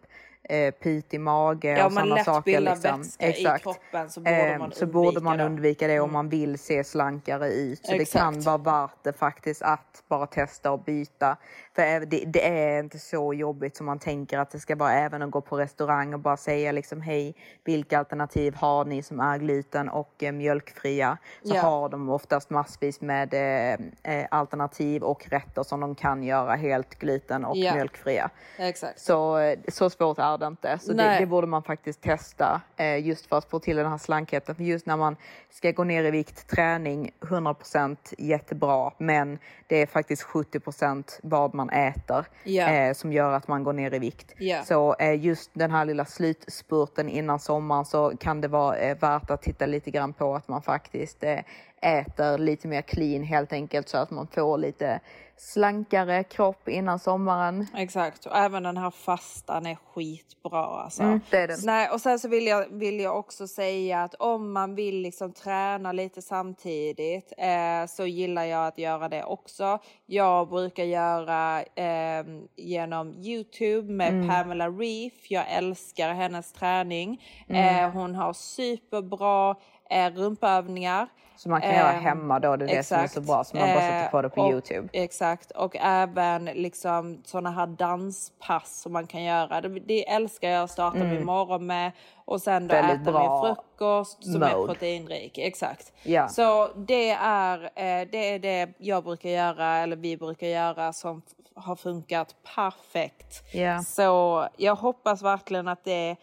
eh, 0.48 0.70
pit 0.70 1.14
i 1.14 1.18
mage 1.18 1.68
Ja, 1.78 1.86
och 1.86 1.92
sådana 1.92 2.24
saker. 2.24 2.60
Liksom. 2.60 3.02
i 3.20 3.44
kroppen 3.62 4.10
så 4.10 4.20
borde 4.20 4.36
Eh, 4.36 4.58
man 4.58 4.72
så 4.72 4.86
borde 4.86 5.06
undvika 5.08 5.24
man 5.24 5.36
det. 5.38 5.42
Mm. 5.42 5.52
undvika 5.52 5.86
det 5.86 6.00
om 6.00 6.12
man 6.12 6.28
vill 6.28 6.58
se 6.58 6.84
slankare 6.84 7.48
ut. 7.52 7.86
Så 7.86 7.92
det 7.92 8.02
Exakt. 8.02 8.22
kan 8.24 8.40
vara 8.40 8.58
värt 8.58 9.04
det 9.04 9.12
faktiskt 9.12 9.62
att 9.62 10.02
bara 10.08 10.26
testa 10.26 10.70
och 10.72 10.82
byta. 10.84 11.36
För 11.74 12.00
det, 12.06 12.24
det 12.26 12.48
är 12.48 12.80
inte 12.80 12.98
så 12.98 13.34
jobbigt 13.34 13.76
som 13.76 13.86
man 13.86 13.98
tänker 13.98 14.38
att 14.38 14.50
det 14.50 14.58
ska 14.58 14.76
vara 14.76 14.92
även 14.92 15.22
att 15.22 15.30
gå 15.30 15.40
på 15.40 15.56
restaurang 15.58 16.14
och 16.14 16.20
bara 16.20 16.36
säga 16.36 16.72
liksom 16.72 17.00
hej, 17.00 17.34
vilka 17.64 17.98
alternativ 17.98 18.54
har 18.54 18.84
ni 18.84 19.02
som 19.02 19.20
är 19.20 19.38
gluten 19.38 19.88
och 19.88 20.22
eh, 20.22 20.32
mjölkfria? 20.32 21.18
Så 21.42 21.54
Ja. 21.54 21.60
har 21.62 21.88
de 21.88 22.08
oftast 22.08 22.50
massvis 22.50 23.00
med 23.00 23.34
eh, 23.34 23.72
eh, 24.18 24.26
alternativ 24.30 25.02
och 25.02 25.26
rätter 25.28 25.62
som 25.62 25.80
de 25.80 25.94
kan 25.94 26.22
göra 26.22 26.54
helt 26.54 26.98
gluten 26.98 27.44
och 27.44 27.56
Ja. 27.56 27.74
mjölkfria. 27.74 28.30
Exakt. 28.58 29.00
Så, 29.00 29.38
eh, 29.38 29.58
så 29.68 29.90
svårt 29.90 30.18
är 30.18 30.38
det 30.38 30.46
inte. 30.46 30.78
Så 30.78 30.92
det, 30.92 31.16
det 31.18 31.26
borde 31.26 31.46
man 31.46 31.62
faktiskt 31.62 32.00
testa 32.00 32.60
eh, 32.76 33.06
just 33.06 33.26
för 33.26 33.38
att 33.38 33.50
få 33.50 33.58
till 33.58 33.76
den 33.76 33.90
här 33.90 33.98
slankheten. 33.98 34.54
För 34.54 34.62
just 34.64 34.86
när 34.86 34.96
man 34.96 35.16
ska 35.50 35.70
gå 35.70 35.84
ner 35.84 36.04
i 36.04 36.10
vikt, 36.10 36.48
träning 36.48 37.10
100% 37.20 37.96
jättebra, 38.18 38.92
men 38.98 39.38
det 39.66 39.76
är 39.82 39.86
faktiskt 39.86 40.22
70% 40.22 41.18
vad 41.22 41.54
man 41.54 41.61
äter 41.70 42.24
Ja. 42.44 42.68
eh, 42.68 42.94
som 42.94 43.12
gör 43.12 43.32
att 43.32 43.48
man 43.48 43.64
går 43.64 43.72
ner 43.72 43.94
i 43.94 43.98
vikt. 43.98 44.34
Ja. 44.38 44.62
Så 44.64 44.94
eh, 44.98 45.24
just 45.24 45.50
den 45.54 45.70
här 45.70 45.84
lilla 45.84 46.04
slutspurten 46.04 47.08
innan 47.08 47.38
sommaren 47.38 47.84
så 47.84 48.12
kan 48.20 48.40
det 48.40 48.48
vara 48.48 48.76
eh, 48.76 48.96
värt 48.98 49.30
att 49.30 49.42
titta 49.42 49.66
lite 49.66 49.90
grann 49.90 50.12
på 50.12 50.34
att 50.34 50.48
man 50.48 50.62
faktiskt 50.62 51.24
eh, 51.24 51.38
äter 51.82 52.38
lite 52.38 52.68
mer 52.68 52.82
clean 52.82 53.22
helt 53.22 53.52
enkelt 53.52 53.88
så 53.88 53.98
att 53.98 54.10
man 54.10 54.26
får 54.26 54.58
lite 54.58 55.00
slankare 55.36 56.24
kropp 56.24 56.68
innan 56.68 56.98
sommaren. 56.98 57.66
Exakt, 57.76 58.26
och 58.26 58.36
även 58.36 58.62
den 58.62 58.76
här 58.76 58.90
fastan 58.90 59.66
är 59.66 59.74
skitbra 59.94 60.64
alltså. 60.64 61.02
Mm, 61.02 61.20
det 61.30 61.36
är 61.36 61.48
den. 61.48 61.58
Nej, 61.64 61.88
och 61.88 62.00
sen 62.00 62.18
så 62.18 62.28
vill 62.28 62.46
jag, 62.46 62.66
vill 62.70 63.00
jag 63.00 63.18
också 63.18 63.46
säga 63.48 64.02
att 64.02 64.14
om 64.14 64.52
man 64.52 64.74
vill 64.74 65.00
liksom 65.00 65.32
träna 65.32 65.92
lite 65.92 66.22
samtidigt 66.22 67.32
eh, 67.38 67.86
så 67.88 68.06
gillar 68.06 68.44
jag 68.44 68.66
att 68.66 68.78
göra 68.78 69.08
det 69.08 69.24
också. 69.24 69.78
Jag 70.06 70.48
brukar 70.48 70.84
göra 70.84 71.62
eh, 71.62 72.24
genom 72.56 73.12
Youtube 73.14 73.92
med 73.92 74.08
Mm. 74.12 74.28
Pamela 74.28 74.68
Reef. 74.68 75.30
Jag 75.30 75.44
älskar 75.52 76.12
hennes 76.14 76.52
träning. 76.52 77.22
Mm. 77.48 77.84
Eh, 77.84 77.90
hon 77.90 78.14
har 78.14 78.32
superbra 78.32 79.56
eh, 79.90 80.10
rumpövningar. 80.10 81.08
Så 81.36 81.48
man 81.50 81.60
kan 81.60 81.70
göra 81.74 81.92
Ehm, 81.92 82.02
hemma 82.04 82.38
då, 82.40 82.56
det 82.56 82.64
är 82.64 82.76
det 82.76 82.82
som 82.82 82.98
är 82.98 83.06
så 83.06 83.20
bra. 83.20 83.44
Så 83.44 83.56
man 83.56 83.68
bara 83.68 83.80
sätter 83.80 84.08
på 84.10 84.22
det 84.22 84.28
på 84.28 84.40
Eh, 84.40 84.44
och, 84.46 84.52
Youtube. 84.52 84.88
Exakt, 84.92 85.50
och 85.50 85.76
även 85.80 86.44
liksom 86.44 87.22
såna 87.24 87.50
här 87.50 87.66
danspass 87.66 88.80
som 88.80 88.92
man 88.92 89.06
kan 89.06 89.22
göra. 89.22 89.60
Det, 89.60 89.68
det 89.68 90.08
älskar 90.08 90.48
jag 90.48 90.62
att 90.62 90.70
starta 90.70 90.98
min 90.98 91.24
morgon 91.24 91.66
med. 91.66 91.92
Och 92.24 92.42
sen 92.42 92.68
då 92.68 92.74
Mm. 92.74 92.86
Väldigt 92.86 93.08
äta 93.08 93.18
min 93.20 93.54
frukost 93.54 94.24
som 94.32 94.42
är 94.42 94.56
mode. 94.56 94.72
proteinrik. 94.72 95.38
Exakt. 95.38 95.92
Ja. 96.02 96.28
Så 96.28 96.68
det 96.76 97.10
är, 97.20 97.62
eh, 97.62 98.08
det 98.12 98.34
är 98.34 98.38
det 98.38 98.68
jag 98.78 99.04
brukar 99.04 99.28
göra, 99.28 99.76
eller 99.76 99.96
vi 99.96 100.16
brukar 100.16 100.46
göra, 100.46 100.92
som 100.92 101.22
har 101.54 101.76
funkat 101.76 102.34
perfekt. 102.54 103.54
Ja. 103.54 103.82
Så 103.82 104.46
jag 104.56 104.74
hoppas 104.74 105.22
verkligen 105.22 105.68
att 105.68 105.84
det 105.84 106.16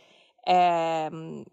eh, 0.48 1.12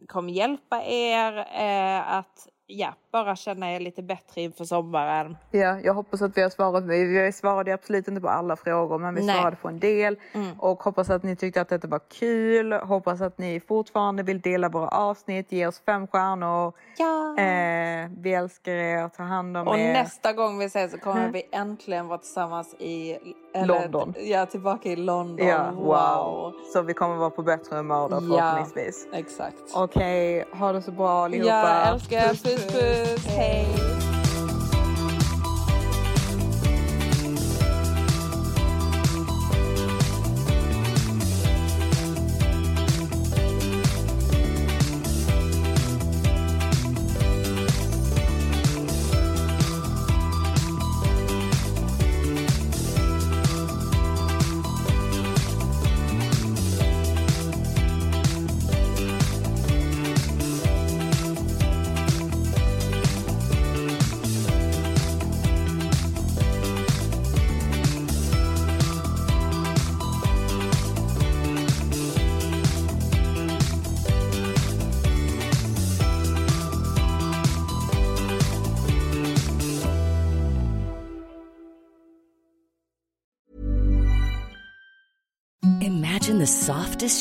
kommer 0.08 0.32
hjälpa 0.32 0.82
er 0.84 1.38
eh, 1.38 2.12
att 2.12 2.48
ja, 2.66 2.94
bara 3.12 3.36
känna 3.36 3.72
er 3.72 3.80
lite 3.80 4.02
bättre 4.02 4.40
inför 4.40 4.64
sommaren. 4.64 5.36
Ja, 5.50 5.80
jag 5.80 5.94
hoppas 5.94 6.22
att 6.22 6.36
vi 6.36 6.42
har 6.42 6.50
svarat. 6.50 6.84
Vi 6.84 7.04
vi 7.04 7.32
svarade 7.32 7.74
absolut 7.74 8.08
inte 8.08 8.20
på 8.20 8.28
alla 8.28 8.56
frågor, 8.56 8.98
men 8.98 9.14
vi 9.14 9.20
Nej. 9.20 9.30
Mm. 9.30 9.40
svarade 9.42 9.56
på 9.56 9.68
en 9.68 9.78
del. 9.78 10.16
Och 10.58 10.82
hoppas 10.82 11.10
att 11.10 11.22
ni 11.22 11.36
tyckte 11.36 11.60
att 11.60 11.68
detta 11.68 11.88
var 11.88 12.00
kul. 12.18 12.72
Hoppas 12.72 13.20
att 13.20 13.38
ni 13.38 13.60
fortfarande 13.60 14.22
vill 14.22 14.40
dela 14.40 14.68
våra 14.68 14.88
avsnitt, 14.88 15.52
ge 15.52 15.66
oss 15.66 15.82
fem 15.86 16.06
stjärnor. 16.06 16.72
Ja. 16.98 17.38
Eh, 17.38 18.10
vi 18.18 18.32
älskar 18.34 18.72
er, 18.72 19.08
ta 19.08 19.22
hand 19.22 19.56
om 19.56 19.68
Och 19.68 19.78
er. 19.78 19.92
nästa 19.92 20.32
gång 20.32 20.58
vi 20.58 20.64
ses 20.64 20.92
så 20.92 20.98
kommer 20.98 21.28
vi 21.28 21.42
äntligen 21.52 22.08
vara 22.08 22.18
tillsammans 22.18 22.74
i 22.74 23.18
London. 23.64 24.14
Ja, 24.18 24.46
tillbaka 24.46 24.88
i 24.88 24.96
London. 24.96 25.46
Ja, 25.46 25.70
wow. 25.74 25.84
wow. 25.84 26.52
Så 26.72 26.82
vi 26.82 26.94
kommer 26.94 27.16
vara 27.16 27.30
på 27.30 27.42
bättre 27.42 27.76
humör 27.76 28.08
då 28.08 28.20
förhoppningsvis. 28.20 29.06
Exakt. 29.12 29.56
Okej, 29.74 30.44
ha 30.52 30.72
det 30.72 30.82
så 30.82 30.92
bra 30.92 31.24
allihopa. 31.24 31.50
Ja, 31.50 31.92
älskar 31.92 32.16
er. 32.16 32.28
Puss, 32.28 32.42
puss. 32.42 33.26
Hej. 33.26 33.95